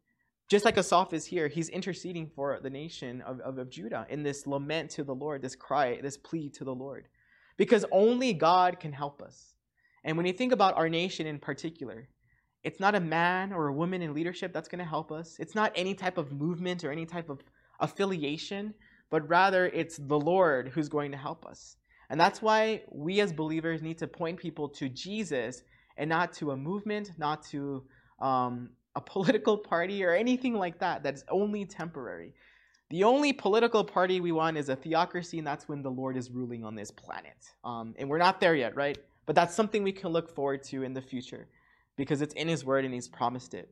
just 0.48 0.64
like 0.64 0.78
Asaph 0.78 1.12
is 1.12 1.26
here, 1.26 1.48
he's 1.48 1.68
interceding 1.68 2.30
for 2.34 2.61
the 2.62 2.70
nation 2.70 3.22
of, 3.22 3.40
of, 3.40 3.59
of 3.59 3.70
Judah 3.70 4.07
in 4.09 4.22
this 4.22 4.46
lament 4.46 4.90
to 4.92 5.05
the 5.05 5.14
Lord, 5.14 5.42
this 5.42 5.57
cry, 5.57 6.01
this 6.01 6.16
plea 6.16 6.48
to 6.51 6.64
the 6.64 6.74
Lord 6.74 7.09
because 7.61 7.84
only 7.92 8.32
God 8.32 8.80
can 8.80 8.90
help 8.90 9.20
us. 9.20 9.53
And 10.03 10.16
when 10.16 10.24
you 10.24 10.32
think 10.32 10.51
about 10.51 10.78
our 10.78 10.88
nation 10.88 11.26
in 11.26 11.38
particular, 11.38 12.09
it's 12.62 12.80
not 12.80 12.94
a 12.94 13.00
man 13.00 13.52
or 13.52 13.68
a 13.68 13.72
woman 13.72 14.02
in 14.02 14.12
leadership 14.12 14.52
that's 14.52 14.68
going 14.68 14.80
to 14.80 14.84
help 14.84 15.11
us. 15.11 15.36
It's 15.38 15.54
not 15.54 15.72
any 15.74 15.94
type 15.94 16.18
of 16.18 16.32
movement 16.32 16.84
or 16.84 16.90
any 16.90 17.06
type 17.06 17.30
of 17.30 17.42
affiliation, 17.80 18.74
but 19.08 19.26
rather 19.28 19.66
it's 19.66 19.96
the 19.96 20.18
Lord 20.18 20.68
who's 20.68 20.88
going 20.88 21.11
to 21.12 21.16
help 21.16 21.46
us. 21.46 21.76
And 22.11 22.20
that's 22.20 22.42
why 22.42 22.82
we 22.90 23.20
as 23.20 23.32
believers 23.32 23.82
need 23.82 23.98
to 23.98 24.06
point 24.06 24.38
people 24.38 24.68
to 24.70 24.88
Jesus 24.88 25.62
and 25.96 26.11
not 26.11 26.32
to 26.34 26.50
a 26.50 26.56
movement, 26.56 27.12
not 27.18 27.42
to 27.46 27.82
um, 28.20 28.70
a 28.94 29.00
political 29.14 29.56
party 29.56 30.04
or 30.04 30.12
anything 30.12 30.54
like 30.54 30.78
that 30.80 31.02
that's 31.02 31.24
only 31.30 31.64
temporary. 31.64 32.34
The 32.90 33.04
only 33.04 33.32
political 33.32 33.84
party 33.84 34.20
we 34.20 34.32
want 34.32 34.56
is 34.56 34.68
a 34.68 34.74
theocracy, 34.74 35.38
and 35.38 35.46
that's 35.46 35.68
when 35.68 35.80
the 35.80 35.90
Lord 35.90 36.16
is 36.16 36.28
ruling 36.28 36.64
on 36.64 36.74
this 36.74 36.90
planet. 36.90 37.36
Um, 37.62 37.94
and 37.96 38.08
we're 38.08 38.18
not 38.18 38.40
there 38.40 38.56
yet, 38.56 38.74
right? 38.74 38.98
But 39.26 39.36
that's 39.36 39.54
something 39.54 39.84
we 39.84 39.92
can 39.92 40.11
look 40.11 40.28
forward 40.28 40.64
to 40.64 40.82
in 40.82 40.92
the 40.92 41.00
future 41.00 41.46
because 42.01 42.22
it's 42.22 42.32
in 42.32 42.48
His 42.48 42.64
Word 42.64 42.86
and 42.86 42.94
He's 42.94 43.09
promised 43.09 43.53
it. 43.53 43.68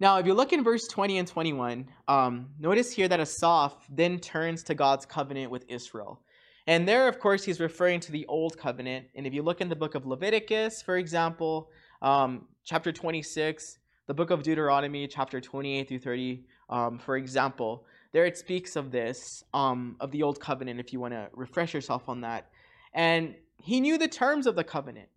Now, 0.00 0.18
if 0.18 0.26
you 0.26 0.34
look 0.34 0.52
in 0.52 0.62
verse 0.62 0.86
20 0.86 1.16
and 1.16 1.26
21, 1.26 1.88
um, 2.08 2.50
notice 2.58 2.92
here 2.92 3.08
that 3.08 3.20
Asaph 3.20 3.72
then 3.88 4.18
turns 4.18 4.62
to 4.64 4.74
God's 4.74 5.06
covenant 5.06 5.50
with 5.50 5.64
Israel. 5.68 6.20
And 6.66 6.86
there, 6.86 7.08
of 7.08 7.18
course, 7.18 7.42
he's 7.42 7.58
referring 7.58 8.00
to 8.00 8.12
the 8.12 8.26
Old 8.26 8.58
Covenant. 8.58 9.06
And 9.14 9.26
if 9.26 9.32
you 9.32 9.42
look 9.42 9.62
in 9.62 9.70
the 9.70 9.76
book 9.76 9.94
of 9.94 10.06
Leviticus, 10.06 10.82
for 10.82 10.98
example, 10.98 11.70
um, 12.02 12.46
chapter 12.64 12.92
26, 12.92 13.78
the 14.06 14.14
book 14.14 14.30
of 14.30 14.42
Deuteronomy, 14.42 15.08
chapter 15.08 15.40
28 15.40 15.88
through 15.88 15.98
30, 15.98 16.44
um, 16.68 16.98
for 16.98 17.16
example, 17.16 17.86
there 18.12 18.26
it 18.26 18.36
speaks 18.36 18.76
of 18.76 18.90
this, 18.90 19.42
um, 19.54 19.96
of 20.00 20.10
the 20.10 20.22
old 20.22 20.38
covenant, 20.38 20.80
if 20.80 20.92
you 20.92 21.00
want 21.00 21.14
to 21.14 21.30
refresh 21.32 21.72
yourself 21.72 22.10
on 22.10 22.20
that. 22.20 22.50
And 22.92 23.34
he 23.56 23.80
knew 23.80 23.96
the 23.96 24.08
terms 24.08 24.46
of 24.46 24.54
the 24.54 24.64
covenant. 24.64 25.08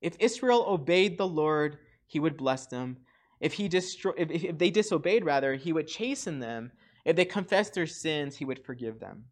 If 0.00 0.16
Israel 0.18 0.64
obeyed 0.68 1.18
the 1.18 1.26
Lord, 1.26 1.78
he 2.06 2.20
would 2.20 2.36
bless 2.36 2.66
them. 2.66 2.98
If, 3.40 3.54
he 3.54 3.68
distro- 3.68 4.14
if, 4.16 4.30
if 4.30 4.58
they 4.58 4.70
disobeyed, 4.70 5.24
rather, 5.24 5.54
he 5.54 5.72
would 5.72 5.86
chasten 5.86 6.40
them. 6.40 6.72
If 7.04 7.16
they 7.16 7.24
confessed 7.24 7.74
their 7.74 7.86
sins, 7.86 8.36
he 8.36 8.44
would 8.44 8.64
forgive 8.64 8.98
them. 9.00 9.24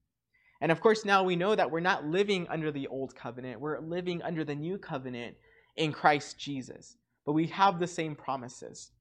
And 0.61 0.73
of 0.73 0.81
course, 0.81 1.05
now 1.05 1.23
we 1.23 1.37
know 1.37 1.55
that 1.55 1.71
we're 1.71 1.81
not 1.81 2.07
living 2.07 2.47
under 2.49 2.71
the 2.71 2.87
old 2.89 3.15
covenant, 3.15 3.61
we're 3.61 3.81
living 3.81 4.23
under 4.23 4.45
the 4.45 4.55
new 4.55 4.79
covenant 4.79 5.37
in 5.77 5.93
Christ 5.93 6.39
Jesus. 6.39 6.97
But 7.25 7.33
we 7.33 7.47
have 7.49 7.79
the 7.79 7.87
same 7.87 8.15
promises. 8.15 8.93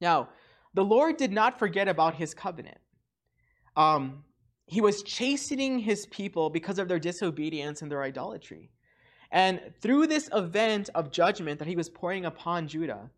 Now, 0.00 0.28
the 0.74 0.84
Lord 0.84 1.16
did 1.16 1.32
not 1.32 1.58
forget 1.58 1.88
about 1.88 2.14
his 2.14 2.34
covenant. 2.34 2.78
Um, 3.76 4.24
he 4.66 4.80
was 4.80 5.02
chastening 5.02 5.78
his 5.78 6.06
people 6.06 6.50
because 6.50 6.78
of 6.78 6.88
their 6.88 6.98
disobedience 6.98 7.82
and 7.82 7.90
their 7.90 8.02
idolatry. 8.02 8.70
And 9.32 9.72
through 9.80 10.06
this 10.06 10.28
event 10.34 10.90
of 10.94 11.10
judgment 11.10 11.58
that 11.58 11.66
he 11.66 11.74
was 11.74 11.88
pouring 11.88 12.26
upon 12.26 12.68
Judah, 12.68 13.10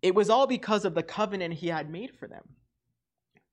it 0.00 0.14
was 0.14 0.30
all 0.30 0.46
because 0.46 0.84
of 0.84 0.94
the 0.94 1.02
covenant 1.02 1.54
he 1.54 1.66
had 1.66 1.90
made 1.90 2.14
for 2.14 2.28
them. 2.28 2.44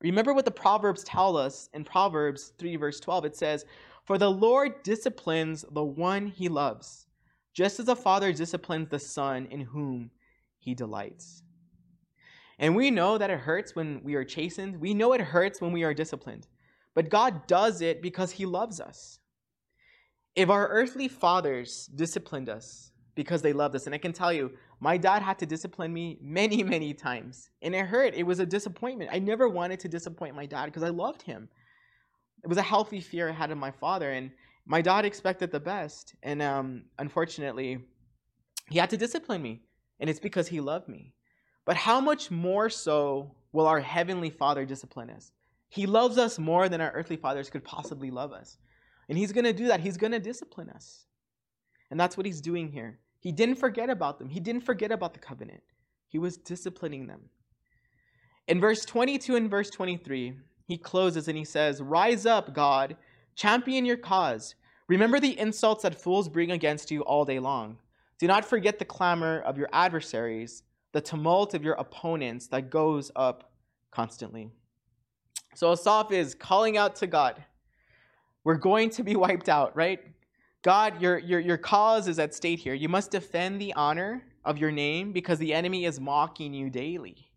Remember 0.02 0.34
what 0.34 0.46
the 0.46 0.52
Proverbs 0.52 1.04
tell 1.04 1.36
us 1.36 1.68
in 1.74 1.84
Proverbs 1.84 2.54
3, 2.60 2.76
verse 2.76 3.00
12. 3.00 3.26
It 3.26 3.36
says, 3.36 3.66
For 4.06 4.20
the 4.20 4.30
Lord 4.30 4.84
disciplines 4.84 5.66
the 5.72 5.84
one 5.84 6.28
he 6.28 6.48
loves, 6.48 7.08
just 7.54 7.80
as 7.80 7.88
a 7.88 7.96
father 7.96 8.32
disciplines 8.32 8.90
the 8.90 9.00
son 9.00 9.48
in 9.50 9.62
whom 9.62 10.12
he 10.60 10.76
delights. 10.76 11.42
And 12.60 12.76
we 12.76 12.92
know 12.92 13.18
that 13.18 13.32
it 13.32 13.40
hurts 13.40 13.76
when 13.76 14.02
we 14.04 14.14
are 14.14 14.24
chastened. 14.24 14.80
We 14.80 14.94
know 14.94 15.14
it 15.14 15.22
hurts 15.22 15.60
when 15.60 15.72
we 15.72 15.84
are 15.84 15.94
disciplined. 15.94 16.48
But 16.94 17.10
God 17.10 17.48
does 17.48 17.82
it 17.82 18.02
because 18.02 18.32
he 18.32 18.46
loves 18.46 18.80
us. 18.80 19.20
If 20.36 20.50
our 20.50 20.68
earthly 20.68 21.08
fathers 21.08 21.90
disciplined 21.96 22.50
us 22.50 22.92
because 23.16 23.42
they 23.42 23.54
loved 23.54 23.76
us, 23.76 23.86
and 23.86 23.96
I 23.96 23.98
can 23.98 24.12
tell 24.12 24.34
you, 24.34 24.52
my 24.80 24.98
dad 24.98 25.22
had 25.22 25.40
to 25.40 25.46
discipline 25.46 25.94
me 25.94 26.18
many, 26.22 26.62
many 26.64 26.94
times. 26.94 27.50
And 27.62 27.74
it 27.74 27.86
hurt. 27.86 28.14
It 28.14 28.24
was 28.24 28.40
a 28.40 28.46
disappointment. 28.46 29.12
I 29.14 29.20
never 29.20 29.48
wanted 29.48 29.80
to 29.82 29.88
disappoint 29.88 30.36
my 30.36 30.46
dad 30.46 30.66
because 30.66 30.84
I 30.84 30.90
loved 30.90 31.22
him. 31.22 31.48
It 32.44 32.48
was 32.48 32.58
a 32.58 32.62
healthy 32.64 33.00
fear 33.00 33.30
I 33.30 33.34
had 33.34 33.52
of 33.52 33.58
my 33.58 33.72
father. 33.72 34.12
And 34.12 34.32
my 34.66 34.82
dad 34.82 35.06
expected 35.06 35.52
the 35.52 35.60
best. 35.60 36.16
And 36.22 36.42
um, 36.42 36.84
unfortunately, 37.00 37.80
he 38.70 38.78
had 38.78 38.90
to 38.90 38.98
discipline 38.98 39.42
me. 39.42 39.62
And 40.00 40.10
it's 40.10 40.20
because 40.20 40.50
he 40.50 40.60
loved 40.60 40.90
me. 40.90 41.14
But 41.64 41.78
how 41.78 42.02
much 42.02 42.30
more 42.30 42.70
so 42.70 43.32
will 43.54 43.68
our 43.68 43.80
heavenly 43.80 44.30
father 44.30 44.66
discipline 44.66 45.10
us? 45.10 45.32
He 45.70 45.86
loves 45.86 46.18
us 46.18 46.38
more 46.38 46.68
than 46.68 46.82
our 46.82 46.92
earthly 46.92 47.16
fathers 47.16 47.50
could 47.50 47.64
possibly 47.64 48.12
love 48.12 48.34
us. 48.34 48.58
And 49.10 49.18
he's 49.18 49.32
going 49.32 49.46
to 49.46 49.54
do 49.54 49.68
that. 49.68 49.80
He's 49.80 49.98
going 49.98 50.12
to 50.12 50.20
discipline 50.20 50.70
us. 50.70 51.06
And 51.92 52.00
that's 52.00 52.18
what 52.18 52.26
he's 52.26 52.42
doing 52.42 52.72
here. 52.72 53.00
He 53.20 53.32
didn't 53.32 53.56
forget 53.56 53.90
about 53.90 54.20
them. 54.20 54.30
He 54.30 54.40
didn't 54.40 54.64
forget 54.64 54.92
about 54.92 55.14
the 55.14 55.20
covenant. 55.20 55.64
He 56.08 56.20
was 56.20 56.38
disciplining 56.38 57.08
them. 57.08 57.22
In 58.48 58.60
verse 58.60 58.86
22 58.86 59.36
and 59.36 59.50
verse 59.50 59.70
23, 59.70 60.34
he 60.68 60.78
closes 60.78 61.28
and 61.28 61.38
he 61.38 61.46
says, 61.46 61.82
Rise 61.82 62.26
up, 62.26 62.54
God, 62.54 62.96
champion 63.36 63.86
your 63.86 63.98
cause. 63.98 64.56
Remember 64.88 65.20
the 65.20 65.38
insults 65.40 65.84
that 65.84 66.00
fools 66.00 66.30
bring 66.30 66.52
against 66.52 66.92
you 66.92 67.02
all 67.02 67.26
day 67.26 67.40
long. 67.40 67.78
Do 68.20 68.28
not 68.28 68.46
forget 68.46 68.80
the 68.80 68.86
clamor 68.86 69.42
of 69.42 69.58
your 69.58 69.70
adversaries, 69.74 70.64
the 70.92 71.02
tumult 71.02 71.54
of 71.54 71.64
your 71.64 71.74
opponents 71.74 72.48
that 72.48 72.70
goes 72.70 73.12
up 73.16 73.52
constantly. 73.92 74.52
So 75.56 75.72
Asaph 75.72 76.12
is 76.12 76.36
calling 76.36 76.78
out 76.78 76.96
to 76.98 77.08
God. 77.08 77.44
We're 78.46 78.56
going 78.56 78.92
to 78.92 79.04
be 79.04 79.16
wiped 79.18 79.50
out, 79.50 79.76
right? 79.76 80.00
God, 80.62 81.02
your, 81.02 81.18
your, 81.18 81.40
your 81.40 81.58
cause 81.58 82.08
is 82.08 82.18
at 82.20 82.34
stake 82.34 82.60
here. 82.60 82.74
You 82.74 82.88
must 82.88 83.12
defend 83.12 83.60
the 83.60 83.74
honor 83.74 84.24
of 84.46 84.58
your 84.58 84.72
name 84.72 85.12
because 85.12 85.38
the 85.40 85.54
enemy 85.54 85.86
is 85.86 86.00
mocking 86.00 86.54
you 86.54 86.70
daily. 86.70 87.30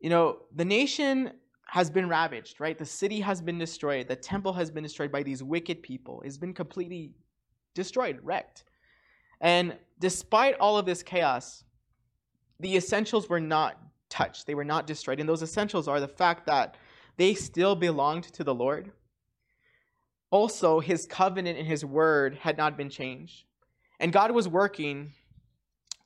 You 0.00 0.10
know, 0.10 0.38
the 0.56 0.64
nation 0.64 1.32
has 1.66 1.90
been 1.90 2.08
ravaged, 2.08 2.60
right? 2.60 2.78
The 2.78 2.84
city 2.84 3.20
has 3.20 3.40
been 3.40 3.58
destroyed. 3.58 4.08
The 4.08 4.16
temple 4.16 4.54
has 4.54 4.70
been 4.70 4.82
destroyed 4.82 5.12
by 5.12 5.22
these 5.22 5.42
wicked 5.42 5.82
people. 5.82 6.22
It's 6.24 6.38
been 6.38 6.54
completely 6.54 7.12
destroyed, 7.74 8.18
wrecked. 8.22 8.64
And 9.40 9.76
despite 9.98 10.56
all 10.58 10.78
of 10.78 10.86
this 10.86 11.02
chaos, 11.02 11.64
the 12.58 12.76
essentials 12.76 13.28
were 13.28 13.40
not 13.40 13.78
touched. 14.08 14.46
They 14.46 14.54
were 14.54 14.64
not 14.64 14.86
destroyed. 14.86 15.20
And 15.20 15.28
those 15.28 15.42
essentials 15.42 15.88
are 15.88 16.00
the 16.00 16.08
fact 16.08 16.46
that 16.46 16.76
they 17.16 17.34
still 17.34 17.76
belonged 17.76 18.24
to 18.24 18.42
the 18.42 18.54
Lord. 18.54 18.92
Also, 20.30 20.80
his 20.80 21.06
covenant 21.06 21.58
and 21.58 21.66
his 21.66 21.84
word 21.84 22.36
had 22.36 22.56
not 22.56 22.76
been 22.76 22.88
changed. 22.88 23.44
And 23.98 24.12
God 24.12 24.30
was 24.30 24.48
working 24.48 25.12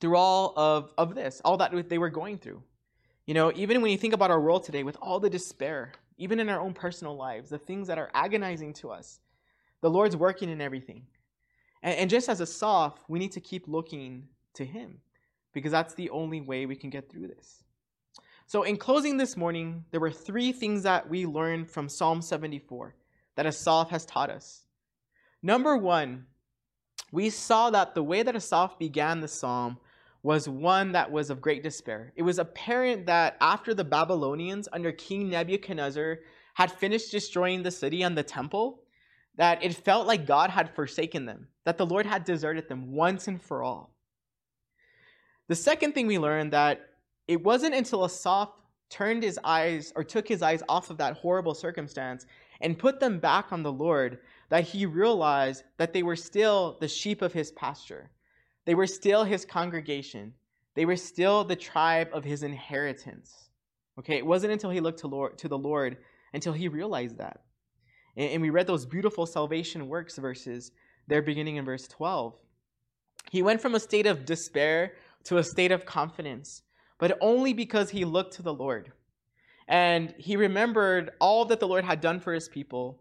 through 0.01 0.17
all 0.17 0.53
of, 0.57 0.93
of 0.99 1.15
this, 1.15 1.41
all 1.45 1.57
that 1.59 1.89
they 1.89 1.99
were 1.99 2.11
going 2.11 2.39
through. 2.39 2.63
You 3.27 3.35
know, 3.35 3.53
even 3.55 3.81
when 3.81 3.91
you 3.91 3.99
think 3.99 4.15
about 4.15 4.31
our 4.31 4.41
world 4.41 4.65
today 4.65 4.83
with 4.83 4.97
all 5.01 5.21
the 5.21 5.31
despair, 5.31 5.93
even 6.19 6.41
in 6.41 6.49
our 6.49 6.61
own 6.61 6.75
personal 6.75 7.17
lives, 7.17 7.51
the 7.51 7.59
things 7.59 7.87
that 7.89 7.99
are 7.99 8.11
agonizing 8.15 8.73
to 8.75 8.91
us, 8.91 9.21
the 9.81 9.91
Lord's 9.91 10.17
working 10.17 10.51
in 10.51 10.61
everything. 10.61 11.07
And, 11.83 11.97
and 11.99 12.11
just 12.11 12.29
as 12.29 12.41
Asaph, 12.41 12.99
we 13.09 13.19
need 13.19 13.33
to 13.33 13.41
keep 13.41 13.69
looking 13.69 14.29
to 14.55 14.65
him 14.65 15.01
because 15.53 15.73
that's 15.73 15.95
the 15.95 16.11
only 16.11 16.41
way 16.41 16.67
we 16.67 16.77
can 16.77 16.91
get 16.91 17.11
through 17.11 17.29
this. 17.29 17.63
So, 18.47 18.63
in 18.65 18.77
closing 18.77 19.17
this 19.17 19.37
morning, 19.37 19.85
there 19.91 20.01
were 20.01 20.11
three 20.11 20.53
things 20.53 20.83
that 20.83 21.09
we 21.09 21.25
learned 21.25 21.71
from 21.71 21.89
Psalm 21.89 22.21
74 22.21 22.95
that 23.37 23.47
Asaph 23.47 23.91
has 23.91 24.05
taught 24.05 24.31
us. 24.31 24.67
Number 25.43 25.77
one, 25.77 26.27
we 27.13 27.31
saw 27.31 27.71
that 27.71 27.95
the 27.95 28.03
way 28.03 28.23
that 28.23 28.37
Asaph 28.37 28.79
began 28.79 29.21
the 29.21 29.29
psalm 29.29 29.79
was 30.23 30.49
one 30.49 30.93
that 30.93 31.13
was 31.13 31.29
of 31.29 31.41
great 31.41 31.63
despair. 31.63 32.13
It 32.17 32.23
was 32.23 32.39
apparent 32.39 33.07
that 33.07 33.37
after 33.41 33.75
the 33.75 33.85
Babylonians 33.85 34.69
under 34.73 34.91
King 34.91 35.29
Nebuchadnezzar 35.29 36.21
had 36.55 36.73
finished 36.73 37.11
destroying 37.11 37.63
the 37.63 37.71
city 37.71 38.03
and 38.03 38.17
the 38.17 38.23
temple, 38.23 38.81
that 39.37 39.63
it 39.63 39.75
felt 39.75 40.07
like 40.07 40.27
God 40.27 40.51
had 40.51 40.75
forsaken 40.75 41.27
them, 41.27 41.49
that 41.65 41.77
the 41.77 41.87
Lord 41.87 42.07
had 42.07 42.25
deserted 42.25 42.69
them 42.69 42.93
once 42.93 43.29
and 43.29 43.41
for 43.41 43.63
all. 43.63 43.95
The 45.49 45.57
second 45.57 45.93
thing 45.93 46.07
we 46.07 46.19
learned 46.19 46.53
that 46.53 46.81
it 47.29 47.43
wasn't 47.43 47.75
until 47.75 48.05
Asaph 48.05 48.51
turned 48.89 49.23
his 49.23 49.39
eyes 49.45 49.93
or 49.97 50.05
took 50.05 50.27
his 50.27 50.41
eyes 50.43 50.63
off 50.69 50.89
of 50.89 50.99
that 50.99 51.17
horrible 51.17 51.55
circumstance 51.55 52.27
and 52.65 52.79
put 52.79 52.99
them 52.99 53.19
back 53.19 53.53
on 53.53 53.63
the 53.63 53.71
Lord, 53.71 54.19
that 54.49 54.65
he 54.65 54.87
realized 54.87 55.65
that 55.77 55.93
they 55.93 56.03
were 56.03 56.17
still 56.17 56.79
the 56.81 56.89
sheep 56.89 57.21
of 57.21 57.35
his 57.35 57.53
pasture. 57.53 58.11
They 58.65 58.75
were 58.75 58.87
still 58.87 59.23
his 59.23 59.45
congregation. 59.45 60.33
They 60.75 60.87
were 60.87 60.97
still 60.97 61.45
the 61.45 61.57
tribe 61.57 62.09
of 62.13 62.25
his 62.25 62.43
inheritance. 62.43 63.51
Okay, 63.99 64.17
it 64.17 64.27
wasn't 64.27 64.55
until 64.55 64.71
he 64.71 64.81
looked 64.81 65.01
to, 65.01 65.09
Lord, 65.09 65.37
to 65.39 65.49
the 65.49 65.59
Lord 65.59 65.99
until 66.33 66.55
he 66.55 66.67
realized 66.69 67.19
that. 67.19 67.43
And, 68.17 68.31
and 68.33 68.43
we 68.43 68.51
read 68.51 68.67
those 68.67 68.87
beautiful 68.87 69.27
salvation 69.27 69.89
works 69.89 70.17
verses 70.17 70.73
there 71.07 71.23
beginning 71.23 71.57
in 71.57 71.67
verse 71.67 71.87
12. 71.87 72.35
He 73.31 73.43
went 73.43 73.61
from 73.61 73.75
a 73.75 73.81
state 73.81 74.07
of 74.07 74.25
despair 74.25 74.95
to 75.25 75.37
a 75.37 75.45
state 75.45 75.71
of 75.71 75.85
confidence, 75.85 76.63
but 76.99 77.19
only 77.21 77.53
because 77.53 77.91
he 77.91 78.07
looked 78.07 78.35
to 78.35 78.43
the 78.43 78.55
Lord. 78.55 78.93
And 79.69 80.15
he 80.19 80.37
remembered 80.37 81.13
all 81.21 81.45
that 81.47 81.61
the 81.61 81.69
Lord 81.69 81.85
had 81.85 82.01
done 82.01 82.21
for 82.21 82.35
his 82.35 82.49
people, 82.49 83.01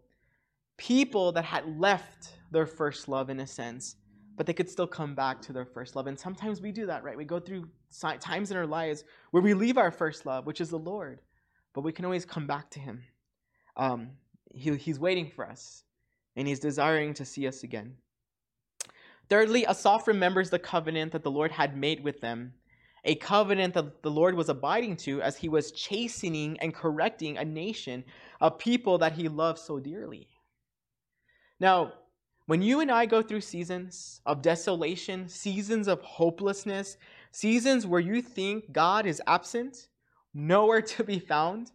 people 0.76 1.32
that 1.32 1.44
had 1.44 1.78
left 1.78 2.38
their 2.50 2.66
first 2.66 3.08
love 3.08 3.28
in 3.30 3.40
a 3.40 3.46
sense, 3.46 3.96
but 4.36 4.46
they 4.46 4.52
could 4.52 4.70
still 4.70 4.86
come 4.86 5.14
back 5.14 5.42
to 5.42 5.52
their 5.52 5.66
first 5.66 5.94
love. 5.94 6.06
And 6.06 6.18
sometimes 6.18 6.60
we 6.60 6.72
do 6.72 6.86
that, 6.86 7.04
right? 7.04 7.16
We 7.16 7.24
go 7.24 7.38
through 7.38 7.68
times 8.20 8.50
in 8.50 8.56
our 8.56 8.66
lives 8.66 9.04
where 9.30 9.42
we 9.42 9.54
leave 9.54 9.78
our 9.78 9.90
first 9.90 10.26
love, 10.26 10.46
which 10.46 10.60
is 10.60 10.70
the 10.70 10.78
Lord, 10.78 11.20
but 11.74 11.82
we 11.82 11.92
can 11.92 12.04
always 12.04 12.24
come 12.24 12.46
back 12.46 12.70
to 12.70 12.80
him. 12.80 13.02
Um, 13.76 14.10
he, 14.52 14.74
he's 14.76 14.98
waiting 14.98 15.30
for 15.30 15.46
us, 15.46 15.84
and 16.36 16.48
he's 16.48 16.60
desiring 16.60 17.12
to 17.14 17.24
see 17.24 17.46
us 17.46 17.62
again. 17.62 17.94
Thirdly, 19.28 19.64
Asaph 19.66 20.06
remembers 20.06 20.50
the 20.50 20.58
covenant 20.58 21.12
that 21.12 21.22
the 21.22 21.30
Lord 21.30 21.50
had 21.52 21.76
made 21.76 22.02
with 22.02 22.20
them 22.20 22.54
a 23.04 23.14
covenant 23.16 23.74
that 23.74 24.02
the 24.02 24.10
Lord 24.10 24.34
was 24.34 24.48
abiding 24.48 24.96
to 24.98 25.20
as 25.22 25.36
he 25.36 25.48
was 25.48 25.72
chastening 25.72 26.56
and 26.60 26.74
correcting 26.74 27.36
a 27.36 27.44
nation 27.44 28.04
a 28.40 28.50
people 28.50 28.98
that 28.98 29.12
he 29.12 29.28
loved 29.28 29.58
so 29.58 29.78
dearly. 29.78 30.28
Now, 31.60 31.92
when 32.46 32.60
you 32.60 32.80
and 32.80 32.90
I 32.90 33.06
go 33.06 33.22
through 33.22 33.40
seasons 33.40 34.20
of 34.26 34.42
desolation, 34.42 35.28
seasons 35.28 35.88
of 35.88 36.02
hopelessness, 36.02 36.98
seasons 37.30 37.86
where 37.86 38.00
you 38.00 38.20
think 38.20 38.70
God 38.70 39.06
is 39.06 39.22
absent, 39.26 39.88
nowhere 40.34 40.82
to 40.82 41.04
be 41.04 41.18
found, 41.18 41.70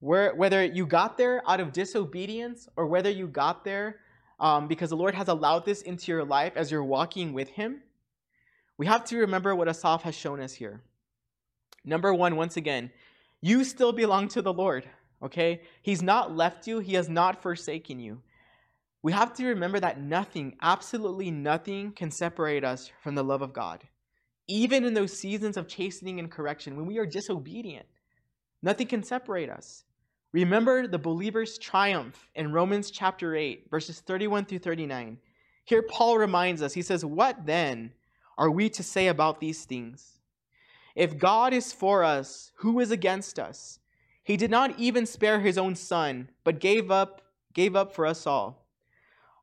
where, 0.00 0.34
whether 0.34 0.64
you 0.64 0.86
got 0.86 1.16
there 1.16 1.42
out 1.48 1.60
of 1.60 1.72
disobedience 1.72 2.68
or 2.76 2.86
whether 2.86 3.10
you 3.10 3.28
got 3.28 3.64
there 3.64 4.00
um, 4.40 4.66
because 4.66 4.90
the 4.90 4.96
Lord 4.96 5.14
has 5.14 5.28
allowed 5.28 5.64
this 5.64 5.82
into 5.82 6.12
your 6.12 6.24
life 6.24 6.52
as 6.56 6.70
you're 6.70 6.84
walking 6.84 7.32
with 7.32 7.48
Him, 7.48 7.80
we 8.78 8.86
have 8.86 9.04
to 9.04 9.18
remember 9.18 9.54
what 9.54 9.68
Asaph 9.68 10.02
has 10.02 10.14
shown 10.14 10.40
us 10.40 10.52
here. 10.52 10.82
Number 11.84 12.12
one, 12.12 12.36
once 12.36 12.56
again, 12.56 12.90
you 13.40 13.64
still 13.64 13.92
belong 13.92 14.28
to 14.28 14.42
the 14.42 14.52
Lord, 14.52 14.88
okay? 15.22 15.62
He's 15.82 16.02
not 16.02 16.34
left 16.36 16.66
you, 16.66 16.80
He 16.80 16.94
has 16.94 17.08
not 17.08 17.42
forsaken 17.42 18.00
you. 18.00 18.22
We 19.02 19.12
have 19.12 19.32
to 19.34 19.46
remember 19.46 19.78
that 19.80 20.00
nothing, 20.00 20.56
absolutely 20.60 21.30
nothing, 21.30 21.92
can 21.92 22.10
separate 22.10 22.64
us 22.64 22.90
from 23.02 23.14
the 23.14 23.22
love 23.22 23.40
of 23.40 23.52
God. 23.52 23.84
Even 24.48 24.84
in 24.84 24.94
those 24.94 25.16
seasons 25.16 25.56
of 25.56 25.68
chastening 25.68 26.18
and 26.18 26.30
correction, 26.30 26.76
when 26.76 26.86
we 26.86 26.98
are 26.98 27.06
disobedient, 27.06 27.86
nothing 28.62 28.88
can 28.88 29.02
separate 29.02 29.48
us. 29.48 29.84
Remember 30.32 30.86
the 30.86 30.98
believer's 30.98 31.56
triumph 31.56 32.28
in 32.34 32.52
Romans 32.52 32.90
chapter 32.90 33.36
8, 33.36 33.70
verses 33.70 34.00
31 34.00 34.44
through 34.44 34.58
39. 34.58 35.18
Here, 35.64 35.82
Paul 35.82 36.18
reminds 36.18 36.62
us, 36.62 36.74
he 36.74 36.82
says, 36.82 37.04
What 37.04 37.46
then 37.46 37.92
are 38.38 38.50
we 38.50 38.68
to 38.70 38.82
say 38.82 39.08
about 39.08 39.40
these 39.40 39.64
things? 39.64 40.18
If 40.94 41.18
God 41.18 41.52
is 41.52 41.72
for 41.72 42.04
us, 42.04 42.52
who 42.56 42.80
is 42.80 42.90
against 42.90 43.38
us? 43.38 43.78
He 44.24 44.36
did 44.36 44.50
not 44.50 44.78
even 44.78 45.06
spare 45.06 45.40
his 45.40 45.58
own 45.58 45.74
son, 45.74 46.30
but 46.42 46.58
gave 46.60 46.90
up 46.90 47.22
gave 47.52 47.74
up 47.74 47.94
for 47.94 48.04
us 48.04 48.26
all. 48.26 48.66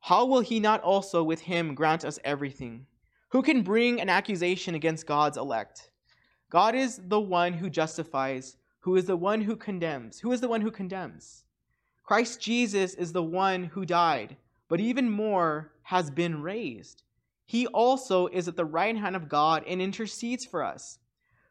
How 0.02 0.26
will 0.26 0.42
he 0.42 0.60
not 0.60 0.82
also 0.82 1.24
with 1.24 1.42
him 1.42 1.74
grant 1.74 2.06
us 2.06 2.20
everything? 2.24 2.86
Who 3.30 3.42
can 3.42 3.64
bring 3.64 4.00
an 4.00 4.10
accusation 4.10 4.76
against 4.76 5.08
God's 5.08 5.38
elect? 5.38 5.90
God 6.52 6.76
is 6.76 7.02
the 7.08 7.20
one 7.20 7.54
who 7.54 7.70
justifies, 7.70 8.58
who 8.82 8.96
is 8.96 9.06
the 9.06 9.18
one 9.18 9.42
who 9.42 9.56
condemns. 9.56 10.20
Who 10.20 10.32
is 10.32 10.42
the 10.42 10.48
one 10.48 10.62
who 10.62 10.70
condemns? 10.70 11.46
Christ 12.04 12.40
Jesus 12.40 12.94
is 12.94 13.14
the 13.14 13.24
one 13.24 13.64
who 13.64 13.86
died, 13.86 14.36
but 14.68 14.80
even 14.80 15.10
more 15.10 15.72
has 15.82 16.12
been 16.12 16.44
raised. 16.44 17.02
He 17.46 17.68
also 17.68 18.28
is 18.28 18.48
at 18.48 18.56
the 18.56 18.66
right 18.66 18.96
hand 18.96 19.16
of 19.16 19.30
God 19.30 19.64
and 19.68 19.82
intercedes 19.82 20.46
for 20.46 20.64
us. 20.64 21.00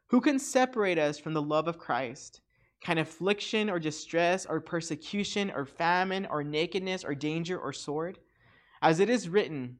Who 0.08 0.20
can 0.20 0.38
separate 0.38 0.98
us 0.98 1.18
from 1.18 1.34
the 1.34 1.42
love 1.42 1.68
of 1.68 1.78
Christ? 1.78 2.40
Can 2.82 2.98
affliction 2.98 3.70
or 3.70 3.78
distress 3.78 4.44
or 4.44 4.60
persecution 4.60 5.50
or 5.50 5.64
famine 5.64 6.26
or 6.26 6.42
nakedness 6.42 7.04
or 7.04 7.14
danger 7.14 7.58
or 7.58 7.72
sword? 7.72 8.18
As 8.82 8.98
it 8.98 9.08
is 9.08 9.28
written, 9.28 9.78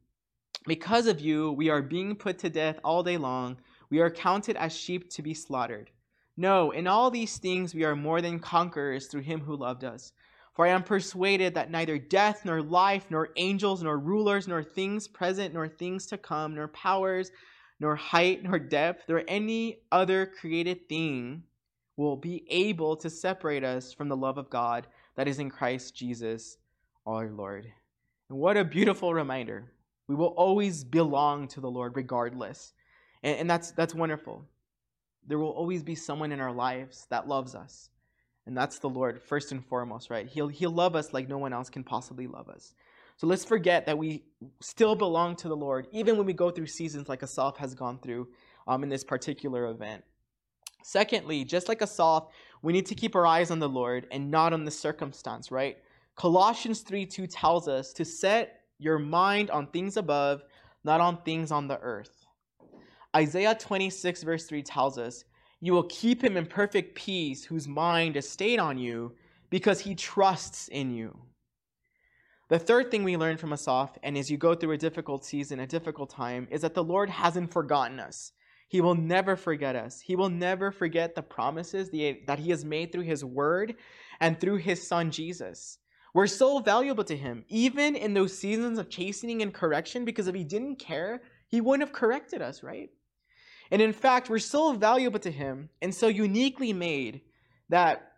because 0.67 1.07
of 1.07 1.21
you, 1.21 1.51
we 1.53 1.69
are 1.69 1.83
being 1.83 2.15
put 2.15 2.39
to 2.39 2.51
death 2.51 2.79
all 2.85 3.03
day 3.03 3.17
long. 3.17 3.57
We 3.91 3.99
are 3.99 4.11
counted 4.11 4.57
as 4.57 4.73
sheep 4.73 5.11
to 5.11 5.23
be 5.23 5.35
slaughtered. 5.35 5.91
No, 6.37 6.71
in 6.71 6.87
all 6.87 7.11
these 7.11 7.39
things 7.39 7.75
we 7.75 7.85
are 7.85 7.97
more 7.97 8.23
than 8.23 8.39
conquerors 8.39 9.09
through 9.09 9.23
him 9.23 9.41
who 9.41 9.57
loved 9.57 9.85
us. 9.85 10.13
For 10.55 10.67
I 10.67 10.71
am 10.71 10.83
persuaded 10.83 11.55
that 11.55 11.71
neither 11.71 11.99
death, 11.99 12.45
nor 12.45 12.61
life, 12.61 13.07
nor 13.09 13.31
angels, 13.37 13.83
nor 13.83 13.99
rulers, 13.99 14.47
nor 14.47 14.63
things 14.63 15.09
present, 15.09 15.55
nor 15.55 15.67
things 15.67 16.07
to 16.07 16.19
come, 16.19 16.55
nor 16.55 16.69
powers, 16.69 17.31
nor 17.81 17.97
height, 17.97 18.43
nor 18.43 18.59
depth, 18.59 19.05
nor 19.09 19.23
any 19.27 19.79
other 19.91 20.27
created 20.27 20.89
thing 20.89 21.43
will 21.97 22.17
be 22.17 22.45
able 22.49 22.97
to 22.97 23.09
separate 23.09 23.65
us 23.65 23.93
from 23.93 24.09
the 24.09 24.17
love 24.17 24.39
of 24.39 24.51
God 24.51 24.87
that 25.17 25.29
is 25.29 25.39
in 25.39 25.51
Christ 25.51 25.95
Jesus 25.95 26.59
our 27.07 27.29
Lord. 27.31 27.67
And 28.29 28.39
what 28.39 28.57
a 28.57 28.65
beautiful 28.65 29.13
reminder. 29.13 29.73
We 30.07 30.15
will 30.15 30.29
always 30.29 30.85
belong 30.85 31.49
to 31.49 31.61
the 31.61 31.71
Lord 31.71 31.97
regardless. 31.97 32.73
And, 33.23 33.39
and 33.41 33.51
that's, 33.51 33.71
that's 33.73 33.95
wonderful. 33.95 34.45
There 35.27 35.39
will 35.39 35.51
always 35.51 35.83
be 35.83 35.95
someone 35.95 36.33
in 36.33 36.41
our 36.41 36.53
lives 36.53 37.07
that 37.11 37.29
loves 37.29 37.55
us. 37.55 37.91
And 38.47 38.57
that's 38.57 38.79
the 38.79 38.89
Lord, 38.89 39.23
first 39.23 39.53
and 39.53 39.65
foremost, 39.65 40.11
right? 40.11 40.27
He'll, 40.27 40.49
he'll 40.49 40.71
love 40.71 40.97
us 40.97 41.13
like 41.13 41.29
no 41.29 41.39
one 41.39 41.53
else 41.53 41.71
can 41.71 41.85
possibly 41.85 42.27
love 42.27 42.49
us. 42.49 42.75
So 43.17 43.27
let's 43.27 43.45
forget 43.45 43.87
that 43.87 43.99
we 43.99 44.25
still 44.61 44.97
belong 44.97 45.37
to 45.37 45.49
the 45.49 45.57
Lord, 45.57 45.87
even 45.93 46.17
when 46.17 46.27
we 46.27 46.33
go 46.33 46.51
through 46.51 46.67
seasons 46.67 47.09
like 47.09 47.23
Asaph 47.23 47.57
has 47.59 47.75
gone 47.75 47.99
through 47.99 48.29
um, 48.67 48.83
in 48.83 48.89
this 48.89 49.05
particular 49.05 49.67
event. 49.67 50.03
Secondly, 50.83 51.45
just 51.45 51.69
like 51.69 51.83
Asaph, 51.83 52.29
we 52.63 52.73
need 52.73 52.87
to 52.87 52.95
keep 52.95 53.15
our 53.15 53.27
eyes 53.27 53.51
on 53.51 53.61
the 53.61 53.69
Lord 53.69 54.07
and 54.11 54.31
not 54.31 54.53
on 54.53 54.65
the 54.65 54.71
circumstance, 54.71 55.51
right? 55.53 55.79
Colossians 56.17 56.81
3 56.81 57.07
2 57.07 57.27
tells 57.27 57.69
us 57.69 57.93
to 57.93 58.05
set 58.05 58.63
your 58.79 58.99
mind 58.99 59.51
on 59.51 59.69
things 59.69 59.97
above, 59.97 60.43
not 60.85 61.01
on 61.01 61.23
things 61.23 61.53
on 61.53 61.69
the 61.69 61.79
earth. 61.79 62.27
Isaiah 63.15 63.55
26, 63.55 64.23
verse 64.23 64.47
3 64.47 64.63
tells 64.63 64.99
us, 64.99 65.25
You 65.65 65.75
will 65.75 65.85
keep 65.85 66.25
him 66.25 66.37
in 66.37 66.47
perfect 66.47 66.97
peace, 66.97 67.45
whose 67.45 67.69
mind 67.69 68.17
is 68.17 68.29
stayed 68.29 68.59
on 68.59 68.79
you, 68.79 69.15
because 69.49 69.79
he 69.79 69.95
trusts 69.95 70.67
in 70.67 70.91
you. 70.91 71.17
The 72.49 72.59
third 72.59 72.91
thing 72.91 73.05
we 73.05 73.17
learn 73.17 73.37
from 73.37 73.53
Asaph, 73.53 73.97
and 74.03 74.19
as 74.19 74.29
you 74.29 74.37
go 74.37 74.57
through 74.57 74.73
a 74.73 74.77
difficult 74.77 75.25
season, 75.25 75.61
a 75.61 75.67
difficult 75.67 76.11
time, 76.11 76.49
is 76.51 76.63
that 76.63 76.75
the 76.75 76.83
Lord 76.83 77.09
hasn't 77.09 77.53
forgotten 77.53 78.01
us. 78.01 78.33
He 78.67 78.81
will 78.81 78.97
never 78.97 79.37
forget 79.37 79.77
us. 79.77 80.01
He 80.01 80.17
will 80.17 80.29
never 80.29 80.73
forget 80.73 81.15
the 81.15 81.23
promises 81.23 81.91
that 81.91 82.39
He 82.41 82.51
has 82.51 82.65
made 82.65 82.91
through 82.91 83.03
His 83.05 83.25
Word 83.25 83.77
and 84.21 84.41
through 84.41 84.57
His 84.57 84.85
Son 84.85 85.13
Jesus. 85.13 85.79
We're 86.13 86.27
so 86.27 86.59
valuable 86.59 87.05
to 87.05 87.17
Him, 87.17 87.45
even 87.49 87.95
in 87.95 88.15
those 88.15 88.37
seasons 88.37 88.81
of 88.81 88.91
chastening 88.91 89.43
and 89.43 89.55
correction, 89.55 90.05
because 90.05 90.27
if 90.27 90.35
He 90.35 90.43
didn't 90.43 90.81
care, 90.81 91.23
He 91.47 91.61
wouldn't 91.61 91.89
have 91.89 91.97
corrected 91.97 92.43
us, 92.43 92.65
right? 92.65 92.91
And 93.73 93.81
in 93.81 93.95
fact, 93.95 94.29
we're 94.29 94.39
so 94.39 94.75
valuable 94.75 95.19
to 95.21 95.31
Him 95.31 95.71
and 95.81 95.95
so 95.95 96.07
uniquely 96.07 96.75
made 96.75 97.23
that 97.71 98.13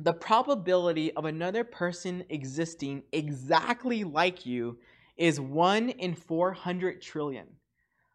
the 0.00 0.12
probability 0.12 1.12
of 1.14 1.26
another 1.26 1.62
person 1.62 2.24
existing 2.28 3.04
exactly 3.12 4.02
like 4.02 4.44
you 4.44 4.78
is 5.16 5.40
1 5.40 5.90
in 5.90 6.14
400 6.16 7.00
trillion. 7.00 7.46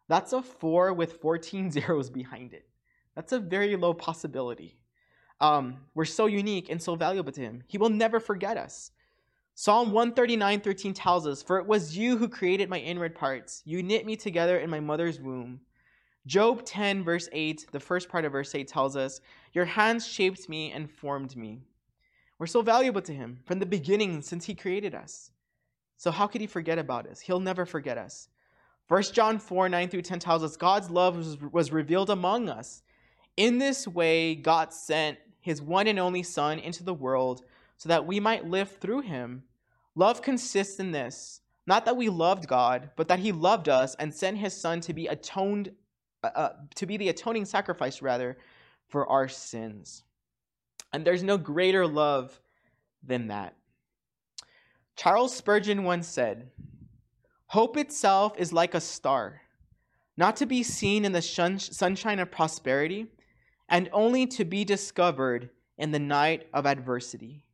That's 0.08 0.34
a 0.34 0.42
4 0.42 0.92
with 0.92 1.14
14 1.14 1.70
zeros 1.72 2.10
behind 2.10 2.52
it. 2.52 2.68
That's 3.14 3.32
a 3.32 3.40
very 3.40 3.74
low 3.74 3.94
possibility. 3.94 4.76
Um, 5.40 5.78
we're 5.94 6.04
so 6.04 6.26
unique 6.26 6.68
and 6.68 6.82
so 6.82 6.94
valuable 6.94 7.32
to 7.32 7.40
Him. 7.40 7.62
He 7.68 7.78
will 7.78 7.88
never 7.88 8.20
forget 8.20 8.58
us. 8.58 8.90
Psalm 9.54 9.92
139 9.92 10.60
13 10.60 10.92
tells 10.92 11.26
us, 11.26 11.42
For 11.42 11.58
it 11.58 11.66
was 11.66 11.96
you 11.96 12.18
who 12.18 12.28
created 12.28 12.68
my 12.68 12.80
inward 12.80 13.14
parts. 13.14 13.62
You 13.64 13.82
knit 13.82 14.04
me 14.04 14.14
together 14.14 14.58
in 14.58 14.68
my 14.68 14.80
mother's 14.80 15.18
womb. 15.18 15.60
Job 16.26 16.64
10, 16.64 17.04
verse 17.04 17.28
8, 17.32 17.66
the 17.70 17.80
first 17.80 18.08
part 18.08 18.24
of 18.24 18.32
verse 18.32 18.54
8 18.54 18.66
tells 18.66 18.96
us, 18.96 19.20
Your 19.52 19.64
hands 19.64 20.06
shaped 20.06 20.48
me 20.48 20.72
and 20.72 20.90
formed 20.90 21.36
me. 21.36 21.62
We're 22.38 22.46
so 22.46 22.62
valuable 22.62 23.02
to 23.02 23.14
Him 23.14 23.38
from 23.44 23.58
the 23.60 23.66
beginning 23.66 24.20
since 24.22 24.44
He 24.44 24.54
created 24.54 24.94
us. 24.94 25.30
So, 25.96 26.10
how 26.10 26.26
could 26.26 26.40
He 26.40 26.46
forget 26.46 26.78
about 26.78 27.06
us? 27.06 27.20
He'll 27.20 27.40
never 27.40 27.64
forget 27.64 27.96
us. 27.96 28.28
1 28.88 29.02
John 29.12 29.38
4 29.38 29.68
9 29.68 29.88
through 29.88 30.02
10 30.02 30.18
tells 30.18 30.44
us 30.44 30.56
God's 30.56 30.90
love 30.90 31.16
was, 31.16 31.38
was 31.40 31.72
revealed 31.72 32.10
among 32.10 32.48
us. 32.48 32.82
In 33.36 33.58
this 33.58 33.86
way, 33.86 34.34
God 34.34 34.72
sent 34.72 35.18
his 35.40 35.62
one 35.62 35.86
and 35.86 35.98
only 35.98 36.22
Son 36.22 36.58
into 36.58 36.82
the 36.82 36.94
world 36.94 37.42
so 37.76 37.88
that 37.88 38.06
we 38.06 38.18
might 38.18 38.46
live 38.46 38.78
through 38.78 39.02
him. 39.02 39.44
Love 39.94 40.22
consists 40.22 40.80
in 40.80 40.90
this 40.90 41.40
not 41.66 41.84
that 41.84 41.96
we 41.96 42.08
loved 42.08 42.46
God, 42.46 42.90
but 42.96 43.08
that 43.08 43.18
he 43.18 43.32
loved 43.32 43.68
us 43.68 43.94
and 43.96 44.14
sent 44.14 44.38
his 44.38 44.58
Son 44.58 44.80
to 44.82 44.92
be 44.92 45.08
atoned, 45.08 45.72
uh, 46.34 46.38
uh 46.38 46.52
to 46.74 46.86
be 46.86 46.96
the 46.96 47.08
atoning 47.08 47.44
sacrifice, 47.44 48.02
rather, 48.02 48.36
for 48.88 49.06
our 49.08 49.28
sins. 49.28 50.02
And 50.92 51.04
there's 51.04 51.22
no 51.22 51.38
greater 51.38 51.86
love 51.86 52.40
than 53.02 53.28
that. 53.28 53.56
Charles 54.96 55.34
Spurgeon 55.34 55.84
once 55.84 56.08
said, 56.08 56.50
Hope 57.48 57.76
itself 57.76 58.32
is 58.38 58.52
like 58.52 58.74
a 58.74 58.80
star, 58.80 59.42
not 60.16 60.36
to 60.36 60.46
be 60.46 60.62
seen 60.62 61.04
in 61.04 61.12
the 61.12 61.22
sunshine 61.22 62.18
of 62.18 62.30
prosperity, 62.30 63.06
and 63.68 63.88
only 63.92 64.26
to 64.26 64.44
be 64.44 64.64
discovered 64.64 65.50
in 65.78 65.90
the 65.90 65.98
night 65.98 66.48
of 66.54 66.66
adversity. 66.66 67.44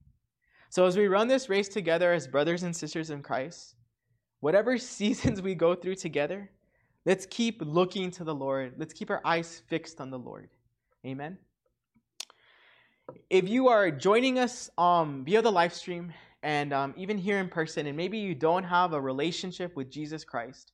So, 0.71 0.87
as 0.87 0.97
we 0.97 1.09
run 1.09 1.29
this 1.29 1.49
race 1.49 1.69
together 1.69 2.13
as 2.13 2.27
brothers 2.27 2.63
and 2.63 2.75
sisters 2.75 3.11
in 3.11 3.23
Christ, 3.23 3.75
whatever 4.41 4.79
seasons 4.79 5.43
we 5.43 5.55
go 5.55 5.75
through 5.75 5.97
together, 5.97 6.51
let's 7.05 7.27
keep 7.27 7.61
looking 7.61 8.11
to 8.13 8.25
the 8.25 8.35
Lord. 8.35 8.75
Let's 8.79 8.93
keep 8.93 9.11
our 9.11 9.21
eyes 9.25 9.63
fixed 9.69 10.01
on 10.01 10.11
the 10.11 10.19
Lord. 10.19 10.49
Amen. 11.05 11.39
If 13.29 13.49
you 13.49 13.69
are 13.69 13.91
joining 13.91 14.39
us 14.39 14.71
um, 14.79 15.25
via 15.25 15.43
the 15.43 15.51
live 15.51 15.75
stream, 15.75 16.13
and 16.43 16.73
um, 16.73 16.95
even 16.97 17.19
here 17.19 17.39
in 17.39 17.49
person, 17.49 17.87
and 17.87 17.97
maybe 17.97 18.19
you 18.19 18.35
don't 18.35 18.65
have 18.65 18.93
a 18.93 19.01
relationship 19.01 19.77
with 19.77 19.91
Jesus 19.91 20.25
Christ, 20.25 20.73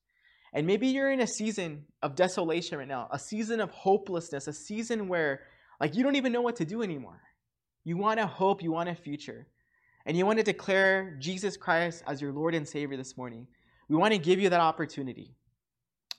and 0.52 0.66
maybe 0.66 0.88
you're 0.88 1.12
in 1.12 1.20
a 1.20 1.26
season 1.26 1.84
of 2.02 2.14
desolation 2.14 2.78
right 2.78 2.88
now, 2.88 3.08
a 3.12 3.18
season 3.18 3.60
of 3.60 3.70
hopelessness, 3.70 4.46
a 4.46 4.52
season 4.52 5.08
where 5.08 5.40
like 5.80 5.94
you 5.94 6.02
don't 6.02 6.16
even 6.16 6.32
know 6.32 6.40
what 6.40 6.56
to 6.56 6.64
do 6.64 6.82
anymore. 6.82 7.20
You 7.84 7.96
want 7.96 8.18
a 8.20 8.26
hope, 8.26 8.62
you 8.62 8.72
want 8.72 8.88
a 8.88 8.94
future, 8.94 9.46
and 10.06 10.16
you 10.16 10.26
want 10.26 10.38
to 10.38 10.44
declare 10.44 11.16
Jesus 11.20 11.56
Christ 11.56 12.02
as 12.06 12.20
your 12.20 12.32
Lord 12.32 12.54
and 12.54 12.66
Savior 12.66 12.96
this 12.96 13.16
morning. 13.16 13.46
We 13.88 13.96
want 13.96 14.12
to 14.12 14.18
give 14.18 14.40
you 14.40 14.50
that 14.50 14.60
opportunity. 14.60 15.34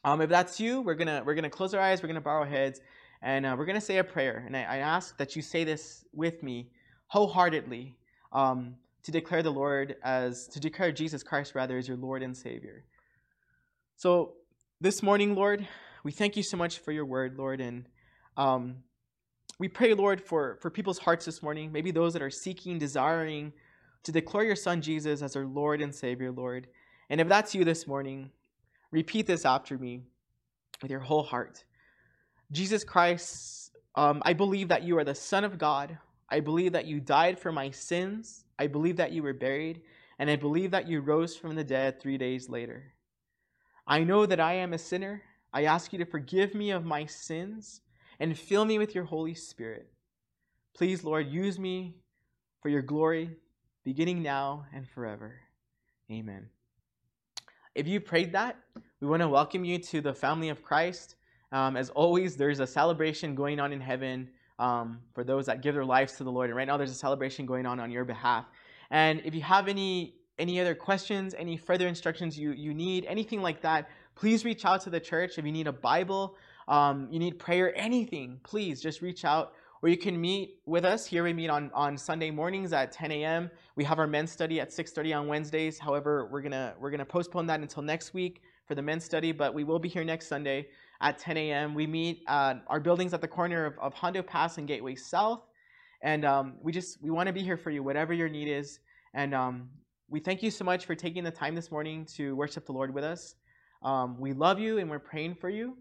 Um, 0.03 0.21
if 0.21 0.29
that's 0.29 0.59
you, 0.59 0.81
we're 0.81 0.95
gonna 0.95 1.21
we're 1.25 1.35
gonna 1.35 1.49
close 1.49 1.73
our 1.73 1.81
eyes, 1.81 2.01
we're 2.01 2.07
gonna 2.07 2.21
bow 2.21 2.31
our 2.31 2.45
heads, 2.45 2.81
and 3.21 3.45
uh, 3.45 3.55
we're 3.57 3.65
gonna 3.65 3.81
say 3.81 3.97
a 3.97 4.03
prayer. 4.03 4.43
And 4.45 4.55
I, 4.55 4.61
I, 4.61 4.77
ask 4.77 5.17
that 5.17 5.35
you 5.35 5.41
say 5.41 5.63
this 5.63 6.05
with 6.13 6.41
me 6.41 6.69
wholeheartedly. 7.07 7.95
Um, 8.31 8.75
to 9.03 9.11
declare 9.11 9.43
the 9.43 9.51
Lord 9.51 9.95
as, 10.03 10.47
to 10.47 10.59
declare 10.59 10.91
Jesus 10.91 11.23
Christ 11.23 11.55
rather 11.55 11.77
as 11.77 11.87
your 11.87 11.97
Lord 11.97 12.21
and 12.21 12.35
Savior. 12.35 12.83
So 13.95 14.33
this 14.81 15.01
morning, 15.01 15.35
Lord, 15.35 15.67
we 16.03 16.11
thank 16.11 16.37
you 16.37 16.43
so 16.43 16.57
much 16.57 16.79
for 16.79 16.91
your 16.91 17.05
word, 17.05 17.37
Lord, 17.37 17.61
and 17.61 17.85
um, 18.37 18.77
we 19.57 19.67
pray, 19.67 19.93
Lord, 19.93 20.21
for, 20.21 20.57
for 20.61 20.69
people's 20.69 20.99
hearts 20.99 21.25
this 21.25 21.43
morning, 21.43 21.71
maybe 21.71 21.91
those 21.91 22.13
that 22.13 22.21
are 22.21 22.29
seeking, 22.29 22.79
desiring 22.79 23.51
to 24.03 24.11
declare 24.11 24.45
your 24.45 24.55
Son 24.55 24.81
Jesus 24.81 25.21
as 25.21 25.35
our 25.35 25.45
Lord 25.45 25.81
and 25.81 25.93
Savior, 25.93 26.31
Lord. 26.31 26.67
And 27.09 27.19
if 27.19 27.27
that's 27.27 27.53
you 27.53 27.65
this 27.65 27.87
morning, 27.87 28.31
repeat 28.91 29.27
this 29.27 29.45
after 29.45 29.77
me 29.77 30.01
with 30.81 30.91
your 30.91 30.99
whole 30.99 31.23
heart. 31.23 31.63
Jesus 32.51 32.83
Christ, 32.83 33.71
um, 33.95 34.21
I 34.25 34.33
believe 34.33 34.67
that 34.69 34.83
you 34.83 34.97
are 34.97 35.03
the 35.03 35.15
Son 35.15 35.43
of 35.43 35.57
God. 35.57 35.97
I 36.29 36.39
believe 36.39 36.73
that 36.73 36.85
you 36.85 36.99
died 36.99 37.39
for 37.39 37.51
my 37.51 37.69
sins. 37.71 38.45
I 38.57 38.67
believe 38.67 38.97
that 38.97 39.11
you 39.11 39.23
were 39.23 39.33
buried. 39.33 39.81
And 40.19 40.29
I 40.29 40.35
believe 40.35 40.71
that 40.71 40.87
you 40.87 41.01
rose 41.01 41.35
from 41.35 41.55
the 41.55 41.63
dead 41.63 41.99
three 41.99 42.17
days 42.17 42.49
later. 42.49 42.93
I 43.87 44.03
know 44.03 44.25
that 44.25 44.39
I 44.39 44.53
am 44.53 44.73
a 44.73 44.77
sinner. 44.77 45.21
I 45.53 45.63
ask 45.63 45.91
you 45.91 45.99
to 45.99 46.05
forgive 46.05 46.53
me 46.53 46.71
of 46.71 46.85
my 46.85 47.05
sins 47.05 47.81
and 48.19 48.37
fill 48.37 48.65
me 48.65 48.77
with 48.77 48.93
your 48.93 49.05
Holy 49.05 49.33
Spirit. 49.33 49.89
Please, 50.75 51.03
Lord, 51.03 51.27
use 51.27 51.57
me 51.57 51.95
for 52.61 52.69
your 52.69 52.81
glory, 52.81 53.37
beginning 53.83 54.21
now 54.21 54.65
and 54.73 54.87
forever. 54.87 55.39
Amen. 56.11 56.49
If 57.75 57.87
you 57.87 57.99
prayed 57.99 58.31
that, 58.33 58.57
we 58.99 59.07
want 59.07 59.21
to 59.21 59.27
welcome 59.27 59.63
you 59.63 59.77
to 59.77 60.01
the 60.01 60.13
family 60.13 60.49
of 60.49 60.63
Christ. 60.63 61.15
Um, 61.51 61.77
as 61.77 61.89
always, 61.91 62.35
there's 62.35 62.59
a 62.59 62.67
celebration 62.67 63.35
going 63.35 63.59
on 63.59 63.71
in 63.71 63.79
heaven 63.79 64.29
um, 64.57 64.99
for 65.13 65.23
those 65.23 65.45
that 65.45 65.61
give 65.61 65.75
their 65.75 65.85
lives 65.85 66.13
to 66.17 66.23
the 66.23 66.31
Lord. 66.31 66.49
And 66.49 66.57
right 66.57 66.67
now, 66.67 66.77
there's 66.77 66.91
a 66.91 66.95
celebration 66.95 67.45
going 67.45 67.65
on 67.65 67.79
on 67.79 67.91
your 67.91 68.05
behalf. 68.05 68.45
And 68.89 69.21
if 69.23 69.35
you 69.35 69.41
have 69.41 69.67
any 69.67 70.15
any 70.39 70.59
other 70.59 70.73
questions, 70.73 71.35
any 71.37 71.57
further 71.57 71.85
instructions 71.85 72.39
you, 72.39 72.53
you 72.53 72.73
need, 72.73 73.05
anything 73.05 73.41
like 73.41 73.61
that, 73.61 73.89
please 74.15 74.45
reach 74.45 74.63
out 74.63 74.79
to 74.81 74.89
the 74.89 74.99
church. 74.99 75.37
If 75.37 75.45
you 75.45 75.51
need 75.51 75.67
a 75.67 75.73
Bible, 75.73 76.37
um, 76.69 77.09
you 77.11 77.19
need 77.19 77.39
prayer, 77.39 77.73
anything, 77.75 78.39
please 78.43 78.81
just 78.81 79.01
reach 79.01 79.25
out. 79.25 79.51
Or 79.81 79.87
you 79.87 79.97
can 79.97 80.19
meet 80.19 80.57
with 80.65 80.83
us. 80.83 81.05
Here 81.05 81.23
we 81.23 81.31
meet 81.31 81.49
on, 81.49 81.71
on 81.73 81.97
Sunday 81.97 82.31
mornings 82.31 82.73
at 82.73 82.91
10 82.91 83.11
a.m. 83.11 83.49
We 83.75 83.85
have 83.85 83.97
our 83.97 84.07
men's 84.07 84.31
study 84.31 84.59
at 84.59 84.71
6:30 84.71 85.17
on 85.17 85.27
Wednesdays. 85.27 85.79
However, 85.79 86.27
we're 86.29 86.41
gonna 86.41 86.75
we're 86.79 86.91
gonna 86.91 87.05
postpone 87.05 87.47
that 87.47 87.61
until 87.61 87.81
next 87.83 88.13
week 88.13 88.41
for 88.67 88.75
the 88.75 88.81
men's 88.81 89.05
study, 89.05 89.31
but 89.31 89.53
we 89.53 89.63
will 89.63 89.79
be 89.79 89.87
here 89.87 90.03
next 90.03 90.27
Sunday 90.27 90.67
at 91.01 91.17
10 91.17 91.37
a.m. 91.37 91.73
We 91.73 91.87
meet 91.87 92.23
uh, 92.27 92.55
our 92.67 92.81
buildings 92.81 93.13
at 93.13 93.21
the 93.21 93.27
corner 93.27 93.65
of, 93.65 93.79
of 93.79 93.93
Hondo 93.93 94.21
Pass 94.21 94.57
and 94.57 94.67
Gateway 94.67 94.95
South, 94.95 95.47
and 96.03 96.25
um, 96.25 96.55
we 96.61 96.73
just 96.73 97.01
we 97.01 97.09
want 97.09 97.27
to 97.27 97.33
be 97.33 97.41
here 97.41 97.57
for 97.57 97.71
you, 97.71 97.81
whatever 97.81 98.13
your 98.13 98.27
need 98.27 98.49
is. 98.49 98.79
And 99.13 99.33
um, 99.33 99.69
we 100.09 100.19
thank 100.19 100.43
you 100.43 100.51
so 100.51 100.65
much 100.65 100.85
for 100.85 100.95
taking 100.95 101.23
the 101.23 101.31
time 101.31 101.55
this 101.55 101.71
morning 101.71 102.05
to 102.17 102.35
worship 102.35 102.65
the 102.65 102.73
Lord 102.73 102.93
with 102.93 103.03
us. 103.03 103.35
Um, 103.81 104.19
we 104.19 104.33
love 104.33 104.59
you 104.59 104.77
and 104.79 104.89
we're 104.89 104.99
praying 104.99 105.35
for 105.35 105.49
you. 105.49 105.77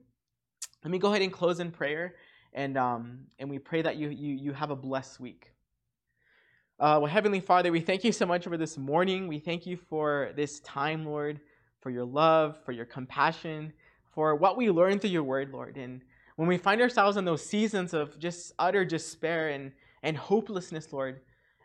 Let 0.84 0.90
me 0.90 0.98
go 0.98 1.08
ahead 1.08 1.22
and 1.22 1.32
close 1.32 1.60
in 1.60 1.70
prayer, 1.72 2.14
and 2.52 2.76
um, 2.76 3.20
and 3.38 3.48
we 3.48 3.58
pray 3.58 3.82
that 3.82 3.96
you 3.96 4.08
you 4.08 4.34
you 4.34 4.52
have 4.52 4.70
a 4.70 4.76
blessed 4.76 5.20
week. 5.20 5.52
Uh, 6.80 6.98
well, 7.00 7.10
Heavenly 7.10 7.40
Father, 7.40 7.72
we 7.72 7.80
thank 7.80 8.04
you 8.04 8.12
so 8.12 8.24
much 8.24 8.44
for 8.44 8.56
this 8.56 8.78
morning. 8.78 9.26
We 9.26 9.40
thank 9.40 9.66
you 9.66 9.76
for 9.76 10.30
this 10.36 10.60
time, 10.60 11.04
Lord, 11.04 11.40
for 11.80 11.90
your 11.90 12.04
love, 12.04 12.56
for 12.64 12.70
your 12.70 12.84
compassion, 12.84 13.72
for 14.12 14.36
what 14.36 14.56
we 14.56 14.70
learn 14.70 15.00
through 15.00 15.10
your 15.10 15.24
word, 15.24 15.50
Lord. 15.52 15.76
And 15.76 16.02
when 16.36 16.46
we 16.46 16.56
find 16.56 16.80
ourselves 16.80 17.16
in 17.16 17.24
those 17.24 17.44
seasons 17.44 17.94
of 17.94 18.16
just 18.20 18.52
utter 18.60 18.84
despair 18.84 19.48
and, 19.48 19.72
and 20.04 20.16
hopelessness, 20.16 20.92
Lord, 20.92 21.20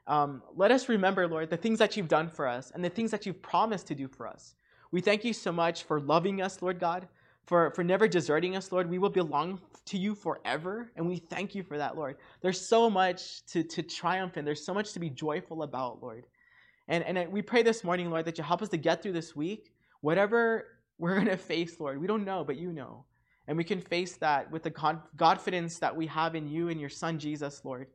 um, 0.08 0.42
let 0.56 0.72
us 0.72 0.90
remember, 0.90 1.28
Lord, 1.28 1.52
the 1.52 1.58
things 1.58 1.78
that 1.78 1.96
you've 1.96 2.08
done 2.08 2.28
for 2.28 2.48
us 2.48 2.72
and 2.74 2.84
the 2.84 2.90
things 2.90 3.12
that 3.12 3.28
you've 3.28 3.42
promised 3.44 3.86
to 3.88 3.96
do 3.96 4.08
for 4.08 4.26
us. 4.26 4.56
We 4.90 5.00
thank 5.00 5.24
you 5.24 5.34
so 5.34 5.52
much 5.52 5.84
for 5.84 6.00
loving 6.00 6.42
us, 6.42 6.62
Lord 6.64 6.80
God, 6.80 7.08
for, 7.46 7.72
for 7.72 7.84
never 7.84 8.08
deserting 8.08 8.56
us, 8.56 8.72
Lord. 8.72 8.90
We 8.90 9.00
will 9.00 9.10
belong 9.10 9.60
to 9.86 9.98
you 9.98 10.16
forever, 10.16 10.92
and 10.96 11.08
we 11.08 11.18
thank 11.18 11.56
you 11.56 11.64
for 11.64 11.78
that, 11.78 11.98
Lord. 11.98 12.18
There's 12.42 12.60
so 12.60 12.90
much 12.90 13.46
to, 13.48 13.64
to 13.64 13.84
triumph 13.84 14.38
in, 14.38 14.46
there's 14.46 14.66
so 14.66 14.74
much 14.74 14.94
to 14.94 15.00
be 15.00 15.10
joyful 15.10 15.64
about, 15.64 16.02
Lord. 16.02 16.26
And, 16.88 17.04
and 17.04 17.32
we 17.32 17.42
pray 17.42 17.64
this 17.64 17.84
morning, 17.84 18.10
Lord, 18.10 18.26
that 18.26 18.38
you 18.38 18.44
help 18.44 18.62
us 18.62 18.70
to 18.70 18.78
get 18.78 19.02
through 19.02 19.14
this 19.14 19.36
week, 19.36 19.74
whatever 20.02 20.68
we're 20.98 21.16
going 21.16 21.28
to 21.28 21.38
face, 21.38 21.80
Lord. 21.80 22.00
We 22.00 22.08
don't 22.08 22.26
know, 22.26 22.44
but 22.44 22.58
you 22.58 22.72
know. 22.72 23.06
And 23.48 23.58
we 23.58 23.64
can 23.66 23.82
face 23.82 24.16
that 24.18 24.50
with 24.52 24.64
the 24.64 24.72
confidence 24.72 25.78
that 25.80 25.94
we 25.94 26.08
have 26.08 26.36
in 26.36 26.48
you 26.48 26.70
and 26.70 26.80
your 26.80 26.90
son, 26.90 27.20
Jesus, 27.20 27.62
Lord. 27.66 27.88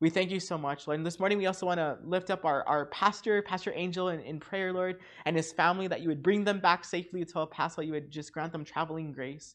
We 0.00 0.10
thank 0.10 0.30
you 0.30 0.40
so 0.40 0.58
much, 0.58 0.86
Lord. 0.86 0.98
And 0.98 1.06
this 1.06 1.18
morning, 1.18 1.38
we 1.38 1.46
also 1.46 1.66
want 1.66 1.78
to 1.78 1.98
lift 2.04 2.30
up 2.30 2.44
our, 2.44 2.66
our 2.66 2.86
pastor, 2.86 3.40
Pastor 3.42 3.72
Angel, 3.74 4.08
in, 4.08 4.20
in 4.20 4.40
prayer, 4.40 4.72
Lord, 4.72 4.98
and 5.24 5.36
his 5.36 5.52
family, 5.52 5.86
that 5.88 6.00
you 6.00 6.08
would 6.08 6.22
bring 6.22 6.44
them 6.44 6.60
back 6.60 6.84
safely 6.84 7.24
to 7.24 7.38
El 7.38 7.46
Paso. 7.46 7.80
You 7.80 7.92
would 7.92 8.10
just 8.10 8.32
grant 8.32 8.52
them 8.52 8.64
traveling 8.64 9.12
grace. 9.12 9.54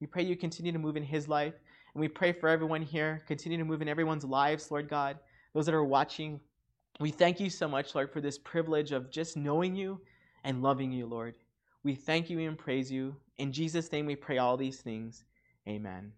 We 0.00 0.06
pray 0.06 0.22
you 0.22 0.36
continue 0.36 0.72
to 0.72 0.78
move 0.78 0.96
in 0.96 1.02
his 1.02 1.26
life. 1.26 1.54
And 1.94 2.00
we 2.00 2.08
pray 2.08 2.32
for 2.32 2.48
everyone 2.48 2.82
here, 2.82 3.22
continue 3.26 3.58
to 3.58 3.64
move 3.64 3.82
in 3.82 3.88
everyone's 3.88 4.24
lives, 4.24 4.70
Lord 4.70 4.88
God, 4.88 5.18
those 5.54 5.66
that 5.66 5.74
are 5.74 5.84
watching. 5.84 6.38
We 7.00 7.10
thank 7.10 7.40
you 7.40 7.50
so 7.50 7.66
much, 7.66 7.94
Lord, 7.94 8.12
for 8.12 8.20
this 8.20 8.38
privilege 8.38 8.92
of 8.92 9.10
just 9.10 9.36
knowing 9.36 9.74
you 9.74 10.00
and 10.44 10.62
loving 10.62 10.92
you, 10.92 11.06
Lord. 11.06 11.36
We 11.82 11.94
thank 11.94 12.28
you 12.28 12.38
and 12.40 12.58
praise 12.58 12.92
you. 12.92 13.16
In 13.38 13.52
Jesus' 13.52 13.90
name 13.90 14.06
we 14.06 14.16
pray 14.16 14.38
all 14.38 14.56
these 14.56 14.80
things. 14.80 15.24
Amen. 15.66 16.12